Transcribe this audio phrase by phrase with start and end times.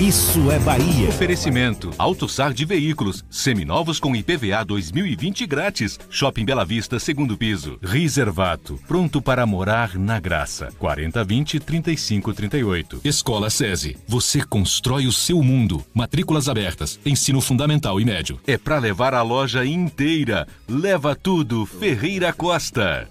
[0.00, 1.08] Isso é Bahia.
[1.08, 5.98] Oferecimento: AutoSar de Veículos, seminovos com IPVA 2020 grátis.
[6.10, 7.78] Shopping Bela Vista, segundo piso.
[7.82, 10.68] Reservato, pronto para morar na graça.
[10.78, 13.00] 4020 3538.
[13.04, 13.96] Escola SESI.
[14.06, 15.82] Você constrói o seu mundo.
[15.94, 17.00] Matrículas abertas.
[17.06, 18.38] Ensino fundamental e médio.
[18.46, 20.46] É para levar a loja inteira.
[20.68, 23.08] Leva tudo, Ferreira Costa.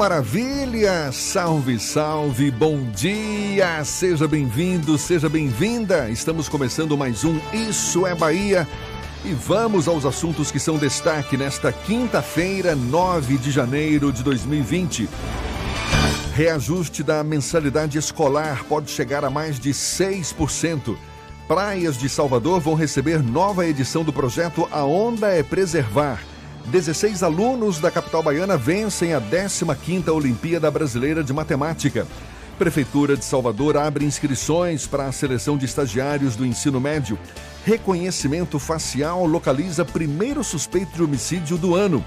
[0.00, 1.12] Maravilha!
[1.12, 3.84] Salve, salve, bom dia!
[3.84, 6.08] Seja bem-vindo, seja bem-vinda!
[6.08, 8.66] Estamos começando mais um Isso é Bahia
[9.26, 15.06] e vamos aos assuntos que são destaque nesta quinta-feira, 9 de janeiro de 2020.
[16.32, 20.96] Reajuste da mensalidade escolar pode chegar a mais de 6%.
[21.46, 26.29] Praias de Salvador vão receber nova edição do projeto A Onda é Preservar.
[26.70, 32.06] 16 alunos da capital baiana vencem a 15ª Olimpíada Brasileira de Matemática.
[32.56, 37.18] Prefeitura de Salvador abre inscrições para a seleção de estagiários do ensino médio.
[37.64, 42.04] Reconhecimento facial localiza primeiro suspeito de homicídio do ano.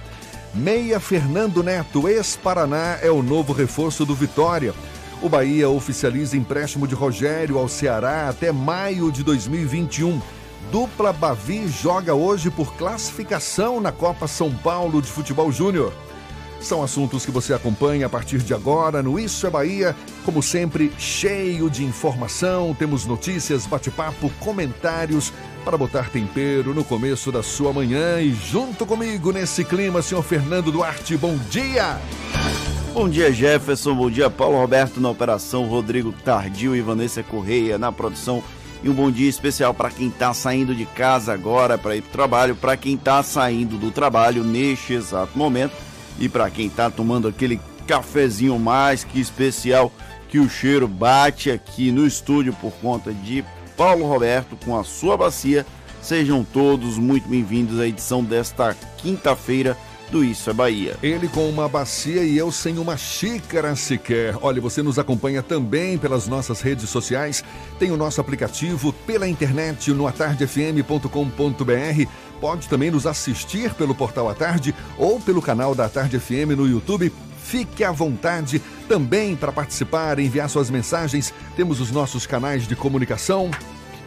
[0.53, 4.73] Meia Fernando Neto, ex-Paraná, é o novo reforço do Vitória.
[5.21, 10.21] O Bahia oficializa empréstimo de Rogério ao Ceará até maio de 2021.
[10.71, 15.93] Dupla Bavi joga hoje por classificação na Copa São Paulo de Futebol Júnior.
[16.59, 19.95] São assuntos que você acompanha a partir de agora no Isso é Bahia.
[20.23, 25.33] Como sempre, cheio de informação, temos notícias, bate-papo, comentários
[25.65, 28.21] para botar tempero no começo da sua manhã.
[28.21, 31.99] E junto comigo nesse clima, senhor Fernando Duarte, bom dia!
[32.93, 33.95] Bom dia, Jefferson.
[33.95, 38.43] Bom dia, Paulo Roberto na operação, Rodrigo Tardio e Vanessa Correia na produção
[38.83, 42.09] e um bom dia especial para quem está saindo de casa agora para ir para
[42.09, 45.73] o trabalho, para quem está saindo do trabalho neste exato momento
[46.19, 49.91] e para quem está tomando aquele cafezinho mais que especial
[50.27, 53.43] que o cheiro bate aqui no estúdio por conta de
[53.77, 55.65] Paulo Roberto com a sua bacia.
[56.01, 59.77] Sejam todos muito bem-vindos à edição desta quinta-feira
[60.11, 60.95] do Isso é Bahia.
[61.01, 64.37] Ele com uma bacia e eu sem uma xícara sequer.
[64.41, 67.43] Olha, você nos acompanha também pelas nossas redes sociais,
[67.79, 72.09] tem o nosso aplicativo pela internet no atardefm.com.br.
[72.39, 76.67] Pode também nos assistir pelo portal A Tarde ou pelo canal da Tarde FM no
[76.67, 77.11] YouTube.
[77.43, 81.33] Fique à vontade também para participar, enviar suas mensagens.
[81.55, 83.51] Temos os nossos canais de comunicação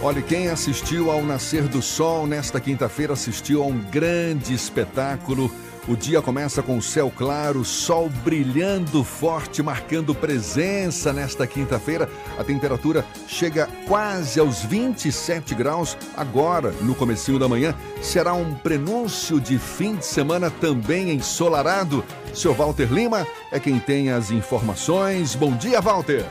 [0.00, 5.50] Olha, quem assistiu ao nascer do sol nesta quinta-feira assistiu a um grande espetáculo.
[5.88, 12.08] O dia começa com o céu claro, sol brilhando forte, marcando presença nesta quinta-feira.
[12.38, 17.74] A temperatura chega quase aos 27 graus agora, no comecinho da manhã.
[18.00, 22.04] Será um prenúncio de fim de semana também ensolarado.
[22.32, 25.34] Seu Walter Lima é quem tem as informações.
[25.34, 26.24] Bom dia, Walter.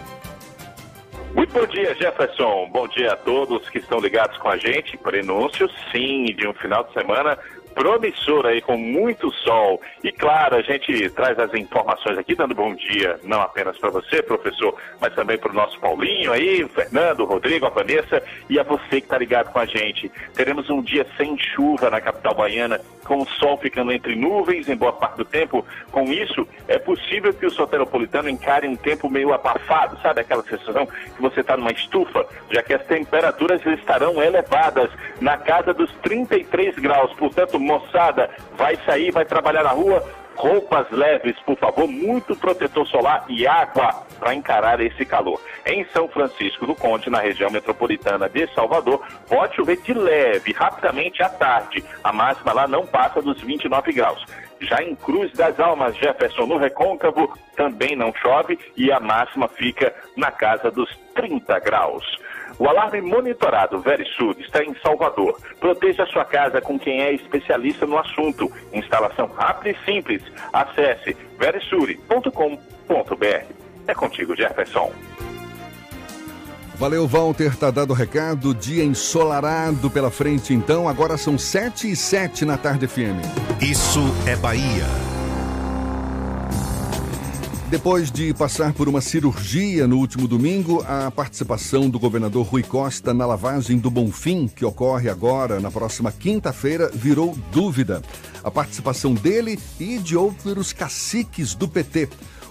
[1.38, 2.68] Muito bom dia, Jefferson.
[2.72, 4.98] Bom dia a todos que estão ligados com a gente.
[4.98, 7.38] Prenúncio, sim, de um final de semana
[7.76, 9.80] promissor aí, com muito sol.
[10.04, 14.24] E claro, a gente traz as informações aqui, dando bom dia, não apenas para você,
[14.24, 18.60] professor, mas também para o nosso Paulinho aí, o Fernando, o Rodrigo, a Vanessa e
[18.60, 20.12] a você que está ligado com a gente.
[20.34, 24.76] Teremos um dia sem chuva na capital baiana, com o sol ficando entre nuvens em
[24.76, 25.66] boa parte do tempo.
[25.92, 30.86] Com isso, é possível que o soteropolitano encare um tempo meio abafado, sabe aquela sensação
[30.86, 36.76] que você está numa estufa, já que as temperaturas estarão elevadas na casa dos 33
[36.76, 37.14] graus.
[37.14, 40.04] Portanto, moçada, vai sair, vai trabalhar na rua,
[40.36, 45.40] roupas leves, por favor, muito protetor solar e água para encarar esse calor.
[45.66, 51.24] Em São Francisco do Conde, na região metropolitana de Salvador, pode chover de leve, rapidamente
[51.24, 51.84] à tarde.
[52.04, 54.24] A máxima lá não passa dos 29 graus.
[54.60, 59.94] Já em Cruz das Almas, Jefferson, no Recôncavo, também não chove e a máxima fica
[60.16, 62.04] na casa dos 30 graus.
[62.60, 65.40] O alarme monitorado Verisud está em Salvador.
[65.60, 68.52] Proteja sua casa com quem é especialista no assunto.
[68.74, 70.24] Instalação rápida e simples.
[70.52, 73.57] Acesse verisure.com.br.
[73.88, 74.92] É contigo, Jefferson.
[76.76, 77.56] Valeu, Walter.
[77.56, 78.54] Tá dado o recado.
[78.54, 80.88] Dia ensolarado pela frente, então.
[80.88, 83.18] Agora são 7 e 7 na tarde FM.
[83.62, 84.86] Isso é Bahia.
[87.70, 93.14] Depois de passar por uma cirurgia no último domingo, a participação do governador Rui Costa
[93.14, 98.02] na lavagem do Bonfim, que ocorre agora na próxima quinta-feira, virou dúvida.
[98.42, 102.08] A participação dele e de outros caciques do PT,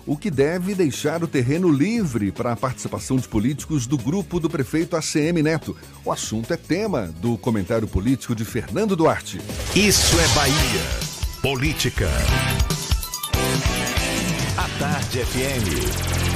[0.06, 4.48] o que deve deixar o terreno livre para a participação de políticos do grupo do
[4.48, 5.76] prefeito ACM Neto.
[6.04, 9.40] O assunto é tema do comentário político de Fernando Duarte.
[9.74, 11.42] Isso é Bahia.
[11.42, 12.08] Política.
[14.78, 16.35] Tarde FM.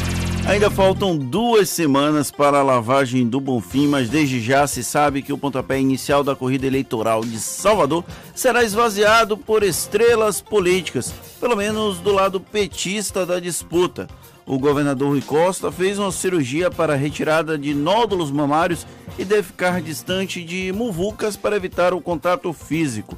[0.50, 5.32] Ainda faltam duas semanas para a lavagem do Bonfim, mas desde já se sabe que
[5.32, 8.04] o pontapé inicial da corrida eleitoral de Salvador
[8.34, 14.08] será esvaziado por estrelas políticas, pelo menos do lado petista da disputa.
[14.44, 18.84] O governador Rui Costa fez uma cirurgia para retirada de nódulos mamários
[19.16, 23.16] e deve ficar distante de muvucas para evitar o contato físico.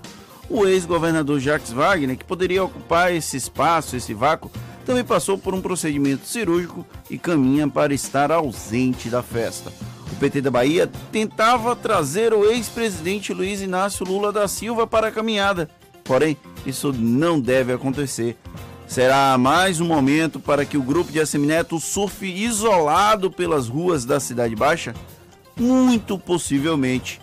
[0.51, 4.51] O ex-governador Jacques Wagner, que poderia ocupar esse espaço, esse vácuo,
[4.83, 9.73] também passou por um procedimento cirúrgico e caminha para estar ausente da festa.
[10.13, 15.13] O PT da Bahia tentava trazer o ex-presidente Luiz Inácio Lula da Silva para a
[15.13, 15.69] caminhada,
[16.05, 16.37] porém,
[16.67, 18.37] isso não deve acontecer.
[18.87, 24.21] Será mais um momento para que o grupo de Assemineto surfe isolado pelas ruas da
[24.21, 24.95] Cidade Baixa?
[25.57, 27.19] Muito possivelmente.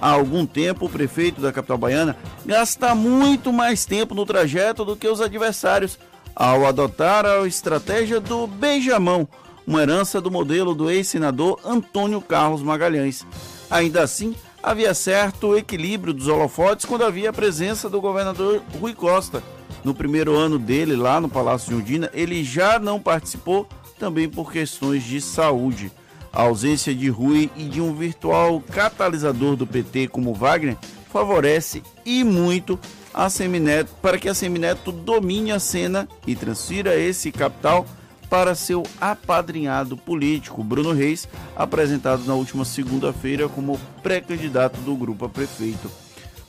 [0.00, 4.96] Há algum tempo, o prefeito da capital baiana gasta muito mais tempo no trajeto do
[4.96, 5.96] que os adversários
[6.34, 9.28] ao adotar a estratégia do beijamão,
[9.66, 13.26] uma herança do modelo do ex-senador Antônio Carlos Magalhães.
[13.70, 19.42] Ainda assim, havia certo equilíbrio dos holofotes quando havia a presença do governador Rui Costa.
[19.84, 23.66] No primeiro ano dele lá no Palácio de Undina, ele já não participou,
[23.98, 25.92] também por questões de saúde.
[26.32, 30.76] A ausência de Rui e de um virtual catalisador do PT como Wagner
[31.12, 32.78] favorece e muito
[33.14, 37.86] a Semineto, para que a Semineto domine a cena e transfira esse capital
[38.30, 45.28] para seu apadrinhado político, Bruno Reis, apresentado na última segunda-feira como pré-candidato do grupo a
[45.28, 45.90] prefeito.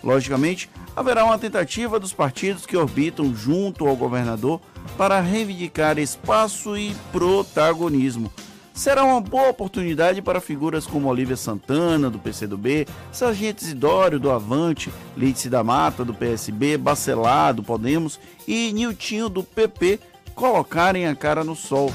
[0.02, 4.62] Logicamente, haverá uma tentativa dos partidos que orbitam junto ao governador
[4.98, 8.32] para reivindicar espaço e protagonismo,
[8.74, 14.92] será uma boa oportunidade para figuras como Olivia Santana, do PCdoB, Sargento Isidório, do Avante,
[15.16, 20.00] Lídice da Mata, do PSB, Bacelar, do Podemos e Niltinho, do PP,
[20.34, 21.94] colocarem a cara no sol,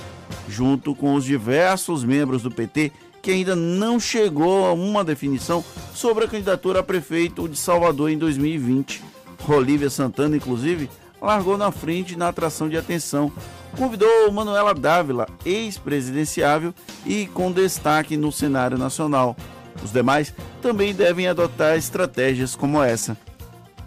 [0.48, 6.24] junto com os diversos membros do PT que ainda não chegou a uma definição sobre
[6.24, 9.02] a candidatura a prefeito de Salvador em 2020.
[9.48, 10.88] Olivia Santana, inclusive,
[11.20, 13.32] largou na frente na atração de atenção,
[13.76, 19.36] convidou Manuela Dávila, ex-presidenciável e com destaque no cenário nacional.
[19.82, 23.16] Os demais também devem adotar estratégias como essa.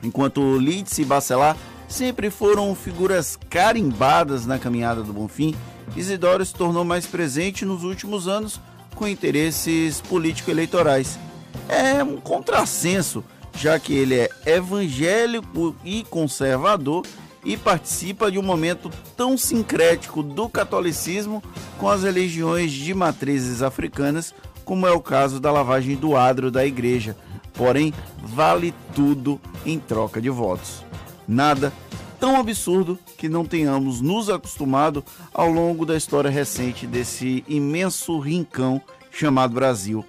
[0.04, 1.56] Enquanto Lídice e Bacelar
[1.88, 5.56] sempre foram figuras carimbadas na caminhada do Bonfim,
[5.96, 8.60] Isidoro se tornou mais presente nos últimos anos
[8.96, 11.20] com interesses político-eleitorais.
[11.68, 13.24] É um contrassenso,
[13.56, 17.04] já que ele é evangélico e conservador
[17.44, 21.42] e participa de um momento tão sincrético do catolicismo
[21.78, 24.34] com as religiões de matrizes africanas,
[24.64, 27.18] como é o caso da lavagem do adro da igreja.
[27.54, 30.84] Porém, vale tudo em troca de votos.
[31.28, 31.74] Nada
[32.20, 38.80] tão absurdo que não tenhamos nos acostumado ao longo da história recente desse imenso rincão
[39.12, 40.06] chamado Brasil.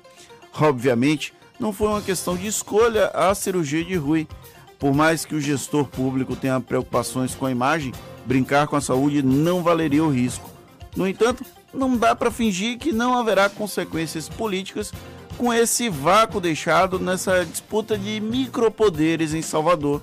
[0.61, 4.29] Obviamente, não foi uma questão de escolha a cirurgia de Rui,
[4.83, 7.93] por mais que o gestor público tenha preocupações com a imagem,
[8.27, 10.51] brincar com a saúde não valeria o risco.
[10.97, 14.93] No entanto, não dá para fingir que não haverá consequências políticas
[15.39, 20.03] com esse vácuo deixado nessa disputa de micropoderes em Salvador.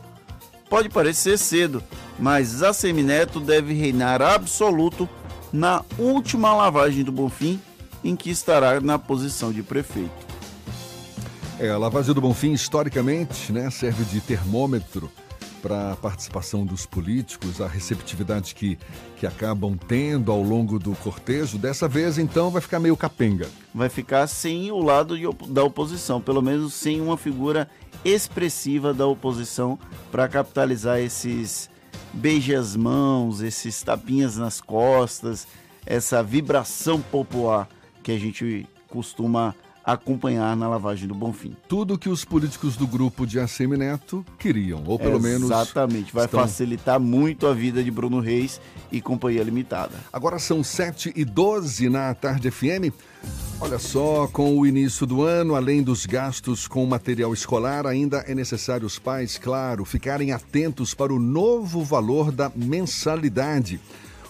[0.69, 1.83] Pode parecer cedo,
[2.17, 5.09] mas a Semineto deve reinar absoluto
[5.51, 7.59] na última lavagem do Bonfim,
[8.01, 10.28] em que estará na posição de prefeito.
[11.59, 15.11] É, a lavagem do Bonfim, historicamente, né, serve de termômetro
[15.61, 18.79] para a participação dos políticos, a receptividade que,
[19.17, 21.57] que acabam tendo ao longo do cortejo.
[21.57, 23.49] Dessa vez, então, vai ficar meio capenga.
[23.75, 25.15] Vai ficar sem o lado
[25.49, 27.69] da oposição, pelo menos sem uma figura
[28.05, 29.77] expressiva da oposição
[30.09, 31.69] para capitalizar esses
[32.13, 35.45] beijas-mãos, esses tapinhas nas costas,
[35.85, 37.67] essa vibração popular
[38.01, 39.53] que a gente costuma
[39.93, 41.55] acompanhar na lavagem do Bonfim.
[41.67, 45.39] Tudo que os políticos do grupo de ACM Neto queriam, ou pelo Exatamente.
[45.39, 45.51] menos.
[45.51, 46.41] Exatamente, vai estão...
[46.41, 49.95] facilitar muito a vida de Bruno Reis e Companhia Limitada.
[50.11, 52.93] Agora são 7 e 12 na Tarde FM.
[53.61, 58.33] Olha só, com o início do ano, além dos gastos com material escolar, ainda é
[58.33, 63.79] necessário os pais, claro, ficarem atentos para o novo valor da mensalidade.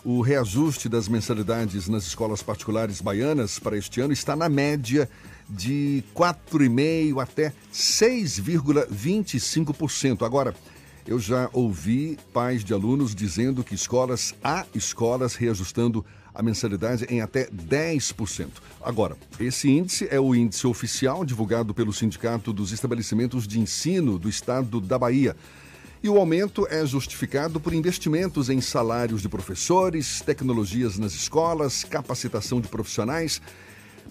[0.04, 5.08] O reajuste das mensalidades nas escolas particulares baianas para este ano está na média
[5.50, 10.26] de 4,5% até 6,25%.
[10.26, 10.56] Agora,
[11.08, 17.20] eu já ouvi pais de alunos dizendo que escolas, há escolas reajustando a mensalidade em
[17.20, 18.50] até 10%.
[18.82, 24.30] Agora, esse índice é o índice oficial divulgado pelo Sindicato dos Estabelecimentos de Ensino do
[24.30, 25.36] Estado da Bahia.
[26.02, 32.62] E o aumento é justificado por investimentos em salários de professores, tecnologias nas escolas, capacitação
[32.62, 33.42] de profissionais.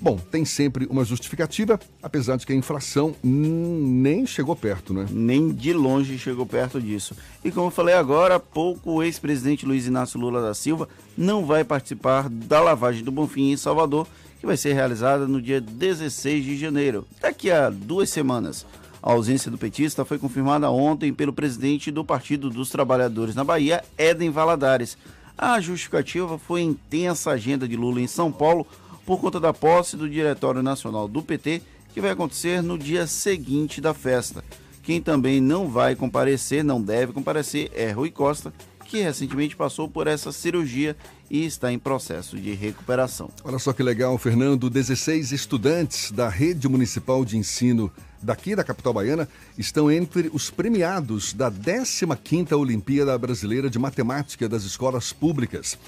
[0.00, 5.06] Bom, tem sempre uma justificativa, apesar de que a inflação nem chegou perto, né?
[5.10, 7.16] Nem de longe chegou perto disso.
[7.44, 11.44] E como eu falei agora há pouco, o ex-presidente Luiz Inácio Lula da Silva não
[11.44, 14.06] vai participar da lavagem do Bonfim em Salvador,
[14.38, 18.64] que vai ser realizada no dia 16 de janeiro, daqui a duas semanas.
[19.02, 23.82] A ausência do petista foi confirmada ontem pelo presidente do Partido dos Trabalhadores na Bahia,
[23.96, 24.96] Éden Valadares.
[25.36, 28.66] A justificativa foi a intensa agenda de Lula em São Paulo
[29.08, 31.62] por conta da posse do Diretório Nacional do PT,
[31.94, 34.44] que vai acontecer no dia seguinte da festa.
[34.82, 38.52] Quem também não vai comparecer, não deve comparecer, é Rui Costa,
[38.84, 40.94] que recentemente passou por essa cirurgia
[41.30, 43.30] e está em processo de recuperação.
[43.44, 44.68] Olha só que legal, Fernando.
[44.68, 47.90] 16 estudantes da Rede Municipal de Ensino
[48.22, 54.64] daqui da capital baiana estão entre os premiados da 15ª Olimpíada Brasileira de Matemática das
[54.64, 55.78] Escolas Públicas.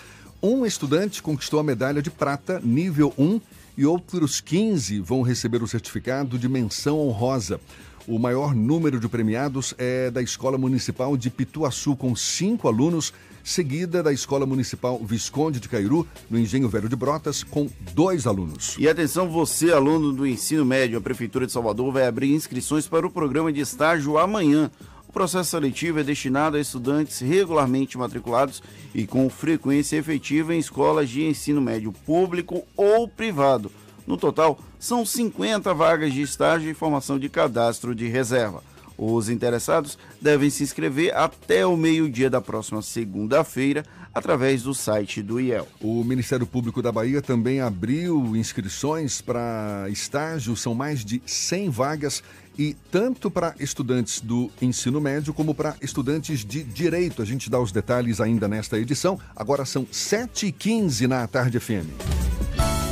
[0.42, 3.42] Um estudante conquistou a medalha de prata nível 1
[3.76, 7.60] e outros 15 vão receber o certificado de menção honrosa.
[8.08, 13.12] O maior número de premiados é da Escola Municipal de Pituaçu, com cinco alunos,
[13.44, 18.76] seguida da Escola Municipal Visconde de Cairu, no Engenho Velho de Brotas, com dois alunos.
[18.78, 23.06] E atenção, você, aluno do ensino médio, a Prefeitura de Salvador vai abrir inscrições para
[23.06, 24.70] o programa de estágio amanhã.
[25.10, 28.62] O processo seletivo é destinado a estudantes regularmente matriculados
[28.94, 33.72] e com frequência efetiva em escolas de ensino médio público ou privado.
[34.06, 38.62] No total, são 50 vagas de estágio e formação de cadastro de reserva.
[38.96, 45.40] Os interessados devem se inscrever até o meio-dia da próxima segunda-feira através do site do
[45.40, 45.66] IEL.
[45.80, 52.22] O Ministério Público da Bahia também abriu inscrições para estágio, são mais de 100 vagas
[52.58, 57.22] e tanto para estudantes do ensino médio como para estudantes de direito.
[57.22, 59.18] A gente dá os detalhes ainda nesta edição.
[59.34, 62.89] Agora são 7h15 na Tarde FM.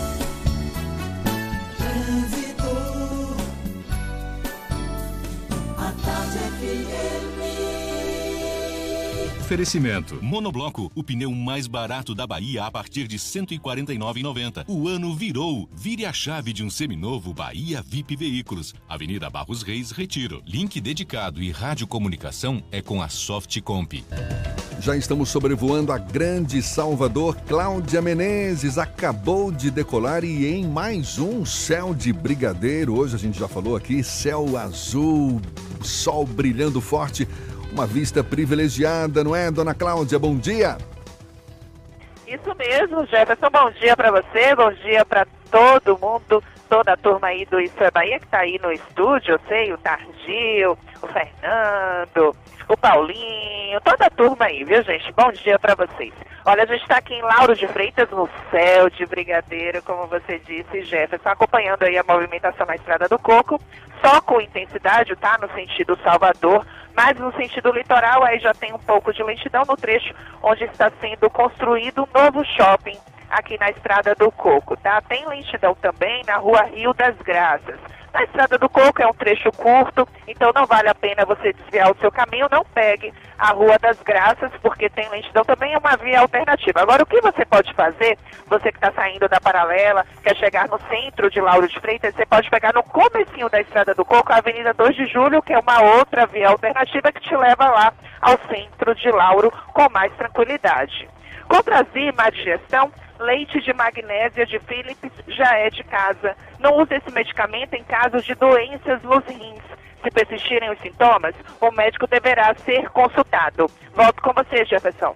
[9.48, 10.22] Oferecimento.
[10.22, 14.66] Monobloco, o pneu mais barato da Bahia a partir de R$ 149,90.
[14.68, 15.66] O ano virou.
[15.72, 18.74] Vire a chave de um seminovo Bahia VIP Veículos.
[18.86, 20.42] Avenida Barros Reis, Retiro.
[20.46, 24.04] Link dedicado e radiocomunicação é com a Softcomp.
[24.80, 27.34] Já estamos sobrevoando a grande Salvador.
[27.48, 32.94] Cláudia Menezes acabou de decolar e em mais um céu de brigadeiro.
[32.94, 35.40] Hoje a gente já falou aqui, céu azul,
[35.82, 37.26] sol brilhando forte.
[37.72, 40.18] Uma vista privilegiada, não é, dona Cláudia?
[40.18, 40.78] Bom dia.
[42.26, 43.50] Isso mesmo, Jefferson.
[43.50, 47.82] Bom dia para você, bom dia para todo mundo, toda a turma aí do Isso
[47.82, 52.36] é Bahia que está aí no estúdio, eu sei, o Targil, o Fernando,
[52.68, 55.12] o Paulinho, toda a turma aí, viu, gente?
[55.12, 56.12] Bom dia para vocês.
[56.44, 60.38] Olha, a gente está aqui em Lauro de Freitas, no céu de Brigadeiro, como você
[60.38, 63.60] disse, Jefferson, acompanhando aí a movimentação na Estrada do Coco,
[64.04, 65.38] só com intensidade, tá?
[65.38, 69.76] No sentido Salvador, mas no sentido litoral aí já tem um pouco de lentidão no
[69.76, 72.98] trecho onde está sendo construído um novo shopping
[73.30, 75.00] aqui na Estrada do Coco, tá?
[75.02, 77.78] Tem lentidão também na Rua Rio das Graças.
[78.12, 81.90] Na Estrada do Coco é um trecho curto, então não vale a pena você desviar
[81.90, 85.96] o seu caminho, não pegue a Rua das Graças, porque tem lentidão também é uma
[85.96, 86.80] via alternativa.
[86.80, 90.80] Agora, o que você pode fazer, você que está saindo da paralela, quer chegar no
[90.88, 94.38] centro de Lauro de Freitas, você pode pegar no comecinho da Estrada do Coco, a
[94.38, 98.38] Avenida 2 de Julho, que é uma outra via alternativa que te leva lá ao
[98.48, 101.08] centro de Lauro com mais tranquilidade.
[101.46, 106.36] Comprazir má digestão, leite de magnésia de Philips já é de casa.
[106.58, 109.62] Não use esse medicamento em casos de doenças nos rins.
[110.02, 113.68] Se persistirem os sintomas, o médico deverá ser consultado.
[113.94, 115.14] Volto com você, Jefferson.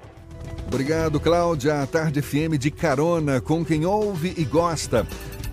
[0.67, 1.83] Obrigado, Cláudia.
[1.83, 5.07] A Tarde FM de carona com quem ouve e gosta.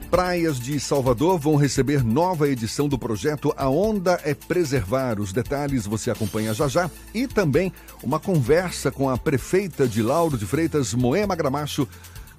[0.10, 5.20] praias de Salvador vão receber nova edição do projeto A Onda é Preservar.
[5.20, 6.90] Os detalhes você acompanha já já.
[7.14, 11.88] E também uma conversa com a prefeita de Lauro de Freitas, Moema Gramacho,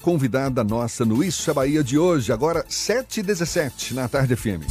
[0.00, 4.64] convidada nossa no Isso é Bahia de hoje, agora 7h17 na Tarde FM.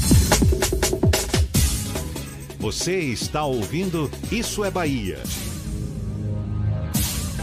[2.60, 5.20] Você está ouvindo Isso é Bahia.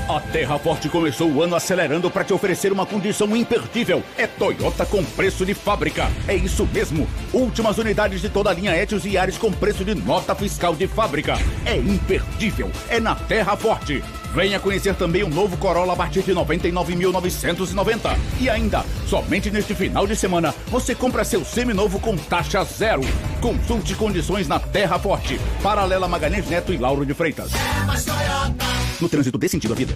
[0.09, 4.05] A Terra Forte começou o ano acelerando para te oferecer uma condição imperdível.
[4.17, 6.09] É Toyota com preço de fábrica.
[6.29, 7.09] É isso mesmo.
[7.33, 10.87] Últimas unidades de toda a linha Etios e Ares com preço de nota fiscal de
[10.87, 11.35] fábrica.
[11.65, 12.71] É imperdível.
[12.89, 14.05] É na Terra Forte.
[14.33, 18.17] Venha conhecer também o novo Corolla a partir de 99.990.
[18.39, 23.01] E ainda, somente neste final de semana, você compra seu seminovo com taxa zero.
[23.41, 25.41] Consulte condições na Terra Forte.
[25.65, 27.51] Paralela Magalhães Neto e Lauro de Freitas.
[27.55, 28.77] É.
[29.01, 29.96] No trânsito dê sentido à vida.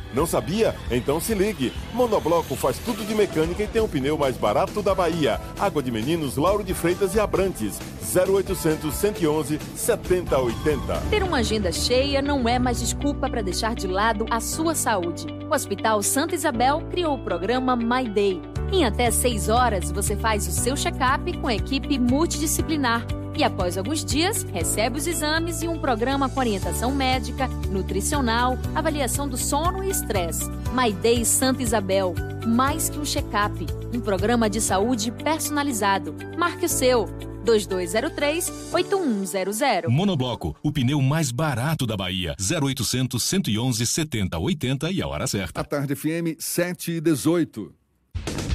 [0.13, 0.75] Não sabia?
[0.89, 1.71] Então se ligue.
[1.93, 5.39] Monobloco faz tudo de mecânica e tem o pneu mais barato da Bahia.
[5.59, 7.79] Água de Meninos, Lauro de Freitas e Abrantes.
[8.13, 10.97] 0800 111 7080.
[11.09, 15.27] Ter uma agenda cheia não é mais desculpa para deixar de lado a sua saúde.
[15.49, 18.41] O Hospital Santa Isabel criou o programa My Day.
[18.71, 23.77] Em até 6 horas, você faz o seu check-up com a equipe multidisciplinar e após
[23.77, 29.83] alguns dias recebe os exames e um programa com orientação médica, nutricional, avaliação do sono
[29.83, 30.49] e estresse.
[30.73, 32.13] My Day Santa Isabel,
[32.45, 36.15] mais que um check-up, um programa de saúde personalizado.
[36.37, 37.07] Marque o seu
[37.45, 39.87] 2203-8100.
[39.87, 42.35] Monobloco, o pneu mais barato da Bahia.
[42.39, 45.61] 0800 111 7080 e a hora certa.
[45.61, 47.80] A tarde FM 7 e 18.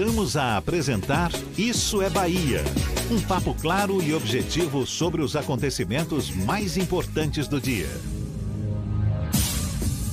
[0.00, 2.60] Voltamos a apresentar Isso é Bahia.
[3.12, 7.84] Um papo claro e objetivo sobre os acontecimentos mais importantes do dia.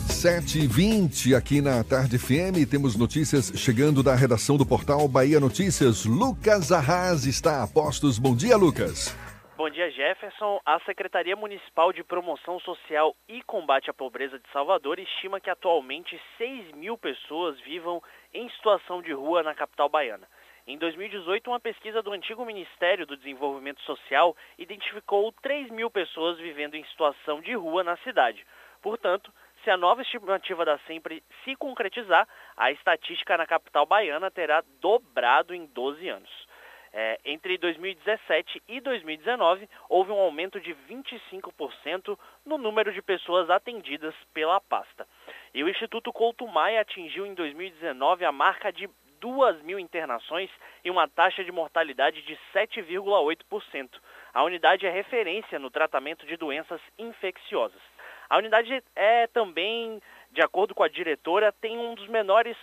[0.10, 2.70] 7h20 aqui na Tarde FM.
[2.70, 6.04] Temos notícias chegando da redação do portal Bahia Notícias.
[6.04, 8.20] Lucas Arras está a postos.
[8.20, 9.16] Bom dia, Lucas.
[9.56, 10.60] Bom dia, Jefferson.
[10.66, 16.20] A Secretaria Municipal de Promoção Social e Combate à Pobreza de Salvador estima que atualmente
[16.38, 18.02] 6 mil pessoas vivam
[18.38, 20.28] em situação de rua na capital baiana.
[20.68, 26.76] Em 2018, uma pesquisa do antigo Ministério do Desenvolvimento Social identificou 3 mil pessoas vivendo
[26.76, 28.46] em situação de rua na cidade.
[28.82, 34.64] Portanto, se a nova estimativa da Sempre se concretizar, a estatística na capital baiana terá
[34.80, 36.47] dobrado em 12 anos.
[36.94, 44.16] É, entre 2017 e 2019, houve um aumento de 25% no número de pessoas atendidas
[44.34, 45.08] pela pasta.
[45.54, 50.50] E o Instituto Couto Maia atingiu em 2019 a marca de 2 mil internações
[50.84, 53.90] e uma taxa de mortalidade de 7,8%.
[54.34, 57.82] A unidade é referência no tratamento de doenças infecciosas.
[58.30, 62.58] A unidade é também, de acordo com a diretora, tem um dos menores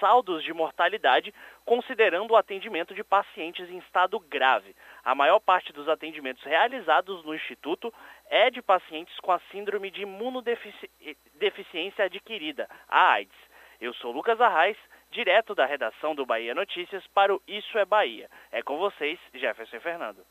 [0.00, 1.32] saldos de mortalidade,
[1.64, 4.74] considerando o atendimento de pacientes em estado grave.
[5.04, 7.90] A maior parte dos atendimentos realizados no Instituto
[8.28, 13.48] é de pacientes com a síndrome de imunodeficiência adquirida, a AIDS.
[13.80, 14.76] Eu sou Lucas Arraes,
[15.10, 18.30] direto da redação do Bahia Notícias para o Isso é Bahia.
[18.50, 20.24] É com vocês, Jefferson Fernando.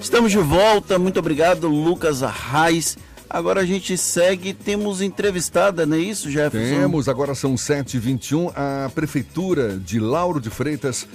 [0.00, 2.96] Estamos de volta, muito obrigado, Lucas Arraes.
[3.28, 6.80] Agora a gente segue, temos entrevistada, não é isso, Jefferson?
[6.80, 8.52] Temos, agora são 7h21.
[8.56, 11.06] A Prefeitura de Lauro de Freitas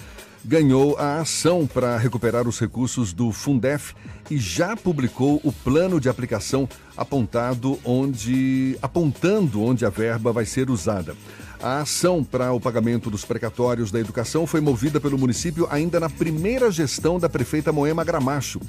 [0.45, 3.93] ganhou a ação para recuperar os recursos do Fundef
[4.29, 10.69] e já publicou o plano de aplicação apontado onde, apontando onde a verba vai ser
[10.69, 11.15] usada.
[11.61, 16.09] A ação para o pagamento dos precatórios da educação foi movida pelo município ainda na
[16.09, 18.59] primeira gestão da prefeita Moema Gramacho.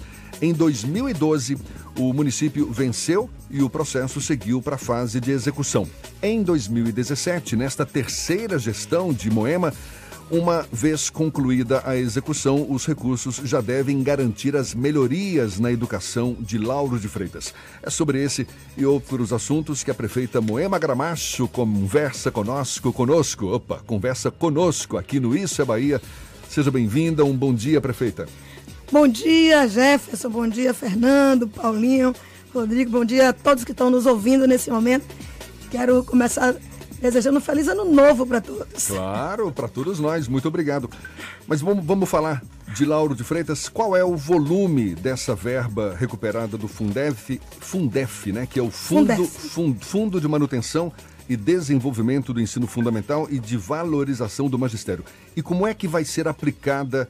[0.41, 1.59] Em 2012,
[1.99, 5.89] o município venceu e o processo seguiu para a fase de execução.
[6.23, 9.75] Em 2017, nesta terceira gestão de Moema,
[10.35, 16.59] Uma vez concluída a execução, os recursos já devem garantir as melhorias na educação de
[16.59, 17.55] Lauro de Freitas.
[17.81, 18.45] É sobre esse
[18.77, 25.21] e outros assuntos que a prefeita Moema Gramacho conversa conosco, conosco, opa, conversa conosco aqui
[25.21, 26.03] no Isso é Bahia.
[26.49, 28.27] Seja bem-vinda, um bom dia, prefeita.
[28.91, 32.13] Bom dia, Jefferson, bom dia, Fernando, Paulinho,
[32.53, 35.07] Rodrigo, bom dia a todos que estão nos ouvindo nesse momento.
[35.71, 36.57] Quero começar
[37.05, 38.87] desejando um feliz ano novo para todos.
[38.87, 40.89] Claro, para todos nós, muito obrigado.
[41.47, 42.43] Mas vamos, vamos falar
[42.75, 43.69] de Lauro de Freitas.
[43.69, 49.27] Qual é o volume dessa verba recuperada do Fundef, Fundef né, que é o Fundo,
[49.27, 50.91] Fundo, Fundo de Manutenção
[51.29, 55.05] e Desenvolvimento do Ensino Fundamental e de Valorização do Magistério?
[55.37, 57.07] E como é que vai ser aplicada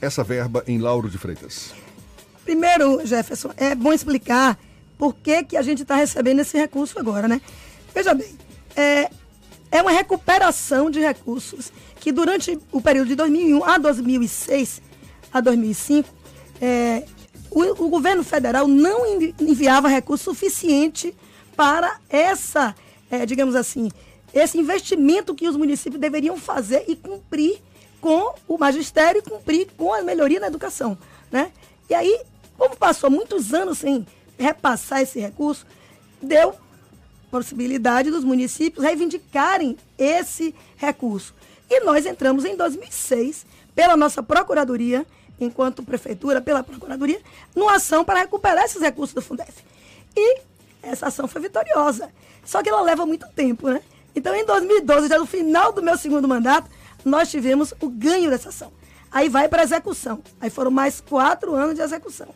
[0.00, 1.74] essa verba em Lauro de Freitas?
[2.44, 4.56] Primeiro, Jefferson, é bom explicar
[4.96, 7.40] por que, que a gente está recebendo esse recurso agora, né?
[7.92, 8.45] Veja bem,
[8.76, 9.10] é,
[9.70, 14.82] é uma recuperação de recursos que durante o período de 2001 a 2006
[15.32, 16.08] a 2005
[16.60, 17.04] é,
[17.50, 19.06] o, o, governo federal não
[19.40, 21.14] enviava recurso suficiente
[21.56, 22.74] para essa,
[23.10, 23.90] é, digamos assim,
[24.32, 27.60] esse investimento que os municípios deveriam fazer e cumprir
[28.00, 30.98] com o magistério e cumprir com a melhoria na educação,
[31.30, 31.50] né?
[31.88, 32.20] E aí,
[32.58, 34.06] como passou muitos anos sem
[34.38, 35.66] repassar esse recurso,
[36.20, 36.54] deu
[37.36, 41.34] possibilidade dos municípios reivindicarem esse recurso.
[41.68, 43.44] E nós entramos em 2006,
[43.74, 45.06] pela nossa Procuradoria,
[45.38, 47.20] enquanto Prefeitura, pela Procuradoria,
[47.54, 49.52] numa ação para recuperar esses recursos do Fundef.
[50.16, 50.40] E
[50.82, 52.08] essa ação foi vitoriosa.
[52.42, 53.82] Só que ela leva muito tempo, né?
[54.14, 56.70] Então, em 2012, já no final do meu segundo mandato,
[57.04, 58.72] nós tivemos o ganho dessa ação.
[59.12, 60.22] Aí vai para execução.
[60.40, 62.28] Aí foram mais quatro anos de execução.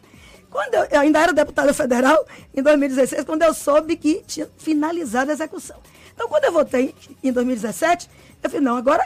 [0.51, 5.31] Quando eu, eu, ainda era deputada federal, em 2016, quando eu soube que tinha finalizado
[5.31, 5.77] a execução.
[6.13, 8.11] Então, quando eu votei em 2017,
[8.43, 9.05] eu falei, não, agora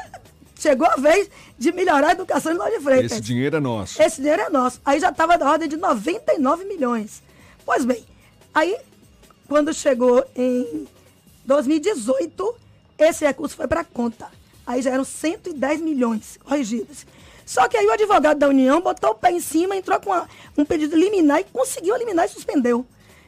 [0.58, 1.28] chegou a vez
[1.58, 3.12] de melhorar a educação de Lauro de Freitas.
[3.12, 4.02] Esse dinheiro é nosso.
[4.02, 4.80] Esse dinheiro é nosso.
[4.84, 7.22] Aí já estava da ordem de 99 milhões.
[7.64, 8.04] Pois bem,
[8.54, 8.76] aí,
[9.46, 10.88] quando chegou em
[11.44, 12.56] 2018,
[12.98, 14.26] esse recurso foi para a conta.
[14.66, 17.06] Aí já eram 110 milhões corrigidos.
[17.44, 20.28] Só que aí o advogado da União botou o pé em cima, entrou com uma,
[20.56, 22.86] um pedido liminar e conseguiu eliminar e suspendeu.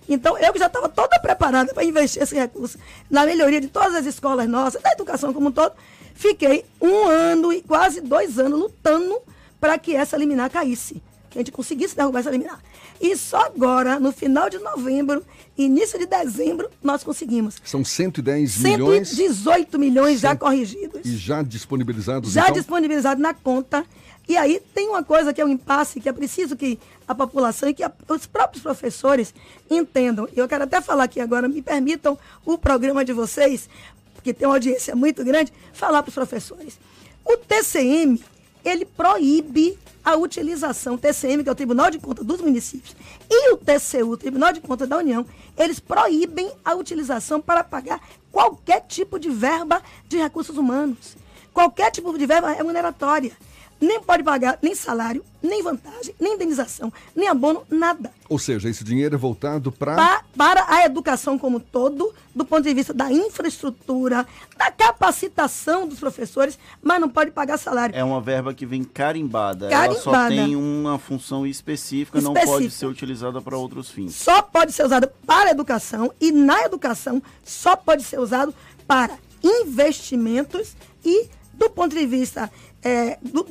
[0.08, 2.78] Então, eu que já estava toda preparada para investir esse recurso
[3.10, 5.72] na melhoria de todas as escolas nossas, da educação como um todo,
[6.14, 9.20] fiquei um ano e quase dois anos lutando
[9.60, 11.02] para que essa liminar caísse.
[11.28, 12.60] Que a gente conseguisse derrubar essa liminar.
[13.00, 15.22] E só agora, no final de novembro,
[15.58, 17.56] início de dezembro, nós conseguimos.
[17.64, 19.08] São 110 milhões.
[19.08, 21.00] 118 milhões já corrigidos.
[21.04, 22.32] E já disponibilizados?
[22.32, 22.54] Já então?
[22.54, 23.84] disponibilizados na conta.
[24.28, 27.68] E aí tem uma coisa que é um impasse, que é preciso que a população
[27.68, 29.32] e que a, os próprios professores
[29.70, 30.28] entendam.
[30.34, 33.68] Eu quero até falar aqui agora, me permitam o programa de vocês,
[34.14, 36.78] porque tem uma audiência muito grande, falar para os professores.
[37.24, 38.20] O TCM,
[38.64, 42.96] ele proíbe a utilização, TCM, que é o Tribunal de Contas dos Municípios,
[43.30, 45.24] e o TCU, o Tribunal de Contas da União,
[45.56, 48.00] eles proíbem a utilização para pagar
[48.32, 51.16] qualquer tipo de verba de recursos humanos.
[51.52, 53.32] Qualquer tipo de verba remuneratória
[53.80, 58.12] nem pode pagar nem salário, nem vantagem, nem indenização, nem abono, nada.
[58.28, 59.94] Ou seja, esse dinheiro é voltado pra...
[59.94, 66.00] Pa, para a educação como todo, do ponto de vista da infraestrutura, da capacitação dos
[66.00, 67.94] professores, mas não pode pagar salário.
[67.94, 69.68] É uma verba que vem carimbada.
[69.68, 69.94] carimbada.
[69.94, 72.20] Ela só tem uma função específica, específica.
[72.22, 74.14] não pode ser utilizada para outros fins.
[74.16, 78.54] Só pode ser usada para a educação e na educação só pode ser usado
[78.86, 82.50] para investimentos e do ponto de vista
[82.82, 83.46] é, do,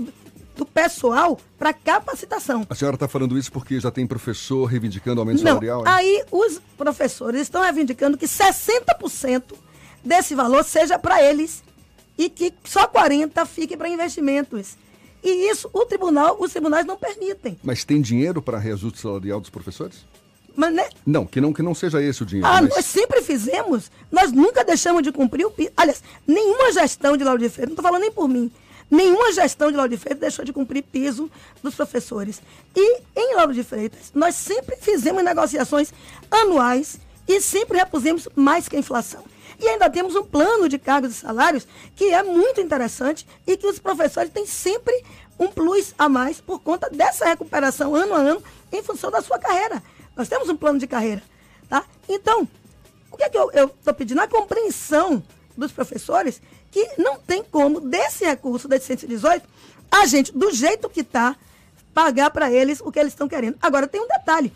[0.56, 2.66] do pessoal para capacitação.
[2.70, 5.80] A senhora está falando isso porque já tem professor reivindicando aumento Não, salarial?
[5.82, 5.86] Hein?
[5.88, 9.54] Aí os professores estão reivindicando que 60%
[10.04, 11.64] desse valor seja para eles
[12.18, 14.78] e que só 40% fique para investimentos.
[15.24, 17.58] E isso o tribunal, os tribunais não permitem.
[17.64, 20.06] Mas tem dinheiro para reajuste salarial dos professores?
[20.56, 20.88] Mas, né?
[21.06, 22.48] Não, que não, que não seja esse o dinheiro.
[22.48, 22.70] Ah, mas...
[22.70, 23.92] nós sempre fizemos.
[24.12, 25.72] Nós nunca deixamos de cumprir o piso.
[25.76, 28.50] Aliás, nenhuma gestão de Lauro de Freitas, não estou falando nem por mim,
[28.90, 31.30] Nenhuma gestão de Lauro de Freitas deixou de cumprir piso
[31.64, 32.42] dos professores.
[32.76, 35.92] E em Lauro de Freitas, nós sempre fizemos negociações
[36.30, 39.24] anuais e sempre repusemos mais que a inflação.
[39.60, 43.66] E ainda temos um plano de cargos e salários que é muito interessante e que
[43.66, 45.04] os professores têm sempre
[45.40, 49.40] um plus a mais por conta dessa recuperação ano a ano em função da sua
[49.40, 49.82] carreira.
[50.16, 51.24] Nós temos um plano de carreira.
[51.70, 51.84] Tá?
[52.08, 52.48] Então,
[53.12, 54.22] o que, é que eu estou pedindo?
[54.22, 55.24] A compreensão
[55.58, 56.42] dos professores
[56.76, 59.48] que não tem como, desse recurso da 118,
[59.90, 61.34] a gente, do jeito que está,
[61.94, 63.58] pagar para eles o que eles estão querendo.
[63.62, 64.52] Agora, tem um detalhe.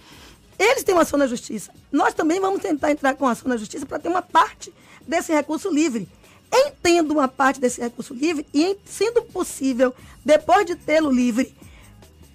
[0.60, 1.72] Eles têm uma ação na justiça.
[1.90, 4.74] Nós também vamos tentar entrar com ação na justiça para ter uma parte
[5.08, 6.10] desse recurso livre.
[6.52, 11.56] entendo uma parte desse recurso livre e, sendo possível, depois de tê-lo livre,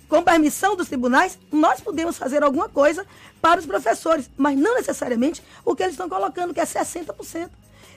[0.09, 3.05] com permissão dos tribunais, nós podemos fazer alguma coisa
[3.43, 7.51] para os professores, mas não necessariamente o que eles estão colocando, que é 60%.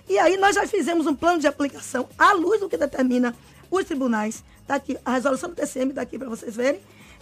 [0.07, 3.35] E aí nós já fizemos um plano de aplicação à luz do que determina
[3.69, 4.43] os tribunais.
[4.61, 6.79] Está aqui, a resolução do TCM está aqui para vocês verem.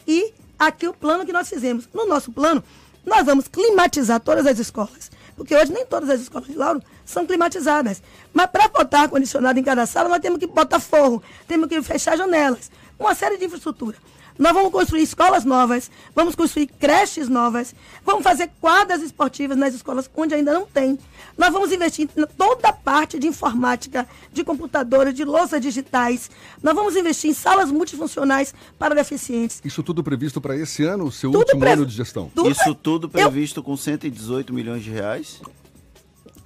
[0.07, 1.87] E aqui o plano que nós fizemos.
[1.93, 2.63] No nosso plano,
[3.05, 5.11] nós vamos climatizar todas as escolas.
[5.35, 8.01] Porque hoje nem todas as escolas de Lauro são climatizadas.
[8.33, 12.17] Mas para botar ar-condicionado em cada sala, nós temos que botar forro, temos que fechar
[12.17, 13.97] janelas, uma série de infraestrutura.
[14.37, 20.09] Nós vamos construir escolas novas, vamos construir creches novas, vamos fazer quadras esportivas nas escolas
[20.15, 20.99] onde ainda não tem.
[21.37, 26.29] Nós vamos investir em toda a parte de informática, de computadores, de louças digitais.
[26.61, 29.61] Nós vamos investir em salas multifuncionais para deficientes.
[29.63, 32.29] Isso tudo previsto para esse ano, seu tudo último ano de gestão?
[32.35, 33.63] Tudo Isso tudo previsto eu...
[33.63, 35.41] com 118 milhões de reais?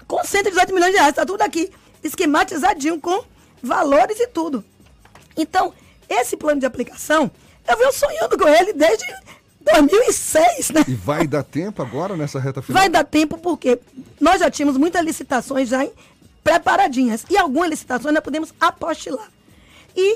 [0.08, 1.72] Com 118 milhões de reais, está tudo aqui
[2.04, 3.24] esquematizadinho com
[3.62, 4.64] valores e tudo.
[5.36, 5.74] Então,
[6.08, 7.30] esse plano de aplicação,
[7.70, 9.06] eu venho sonhando com ele desde
[9.62, 10.84] 2006, né?
[10.88, 12.82] E vai dar tempo agora nessa reta final?
[12.82, 13.80] Vai dar tempo porque
[14.20, 15.88] nós já tínhamos muitas licitações já
[16.44, 19.30] preparadinhas e algumas licitações nós podemos apostilar.
[19.96, 20.16] E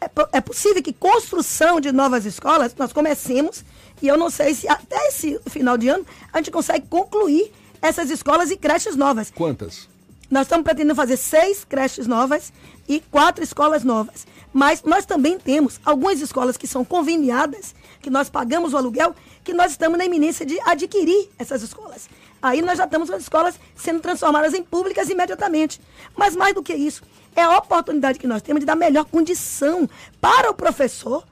[0.00, 3.62] é, é possível que construção de novas escolas nós comecemos
[4.00, 8.08] e eu não sei se até esse final de ano a gente consegue concluir essas
[8.10, 9.30] escolas e creches novas.
[9.30, 9.89] Quantas?
[10.30, 12.52] Nós estamos pretendendo fazer seis creches novas
[12.88, 14.26] e quatro escolas novas.
[14.52, 19.52] Mas nós também temos algumas escolas que são conveniadas, que nós pagamos o aluguel, que
[19.52, 22.08] nós estamos na iminência de adquirir essas escolas.
[22.40, 25.80] Aí nós já estamos com as escolas sendo transformadas em públicas imediatamente.
[26.16, 27.02] Mas mais do que isso,
[27.34, 29.88] é a oportunidade que nós temos de dar melhor condição
[30.20, 31.24] para o professor,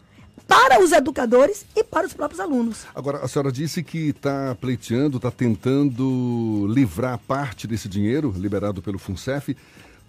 [0.48, 2.86] para os educadores e para os próprios alunos.
[2.94, 8.98] Agora, a senhora disse que está pleiteando, está tentando livrar parte desse dinheiro liberado pelo
[8.98, 9.54] FUNCEF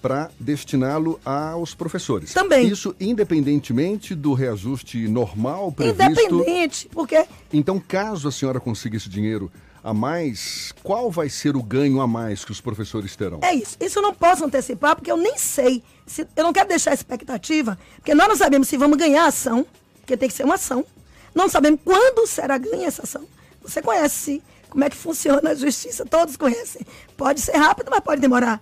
[0.02, 2.34] para destiná-lo aos professores.
[2.34, 2.69] Também.
[2.69, 6.04] Isso independentemente do reajuste normal previsto.
[6.04, 7.25] Independente, porque.
[7.52, 9.52] Então, caso a senhora consiga esse dinheiro
[9.84, 13.39] a mais, qual vai ser o ganho a mais que os professores terão?
[13.41, 13.78] É isso.
[13.80, 15.84] Isso eu não posso antecipar, porque eu nem sei.
[16.06, 19.65] Se, eu não quero deixar expectativa, porque nós não sabemos se vamos ganhar a ação,
[20.10, 20.84] porque tem que ser uma ação.
[21.36, 23.28] Não sabemos quando será ganha essa ação.
[23.62, 26.82] Você conhece como é que funciona a justiça, todos conhecem.
[27.15, 28.60] Pode ser rápido, mas pode demorar.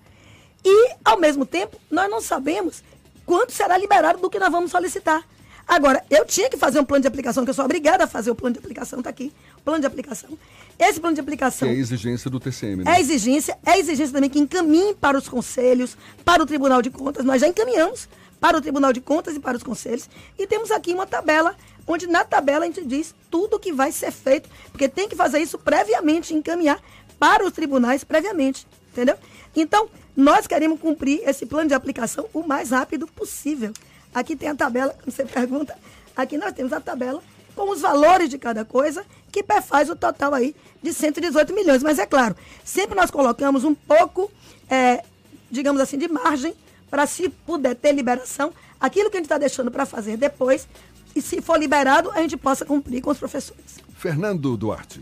[0.65, 2.83] E, ao mesmo tempo, nós não sabemos
[3.25, 5.23] quanto será liberado do que nós vamos solicitar.
[5.65, 8.31] Agora, eu tinha que fazer um plano de aplicação, que eu sou obrigada a fazer
[8.31, 9.31] o plano de aplicação, está aqui,
[9.63, 10.38] plano de aplicação.
[10.77, 11.67] Esse plano de aplicação.
[11.67, 12.95] Que é a exigência do TCM, né?
[12.95, 17.23] É exigência, é exigência também que encaminhe para os conselhos, para o Tribunal de Contas.
[17.25, 18.07] Nós já encaminhamos
[18.39, 20.10] para o Tribunal de Contas e para os conselhos.
[20.38, 21.56] E temos aqui uma tabela,
[21.88, 25.15] onde na tabela a gente diz tudo o que vai ser feito, porque tem que
[25.15, 26.80] fazer isso previamente, encaminhar
[27.19, 29.17] para os tribunais previamente, entendeu?
[29.56, 33.73] Então, nós queremos cumprir esse plano de aplicação o mais rápido possível.
[34.13, 35.76] Aqui tem a tabela, quando você pergunta,
[36.15, 37.21] aqui nós temos a tabela
[37.56, 41.82] com os valores de cada coisa, que faz o total aí de 118 milhões.
[41.82, 44.32] Mas é claro, sempre nós colocamos um pouco,
[44.69, 45.04] é,
[45.50, 46.56] digamos assim, de margem
[46.89, 50.67] para se puder ter liberação, aquilo que a gente está deixando para fazer depois,
[51.15, 53.80] e se for liberado, a gente possa cumprir com os professores.
[53.95, 55.02] Fernando Duarte.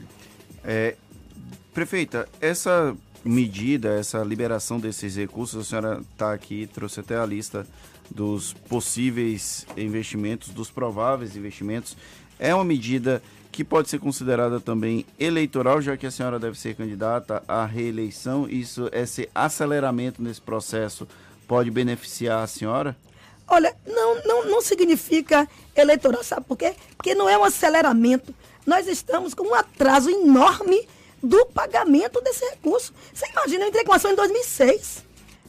[0.64, 0.96] É,
[1.74, 7.68] prefeita, essa medida, essa liberação desses recursos, a senhora está aqui, trouxe até a lista
[8.10, 11.98] dos possíveis investimentos, dos prováveis investimentos.
[12.40, 13.22] É uma medida
[13.52, 18.48] que pode ser considerada também eleitoral, já que a senhora deve ser candidata à reeleição.
[18.50, 21.08] Isso, esse aceleramento nesse processo
[21.48, 22.96] pode beneficiar a senhora?
[23.48, 26.74] Olha, não, não, não significa eleitoral, sabe por quê?
[26.98, 28.34] Porque não é um aceleramento.
[28.66, 30.88] Nós estamos com um atraso enorme
[31.22, 32.94] do pagamento desse recurso.
[33.14, 35.04] Você imagina, eu entrei com ação em 2006.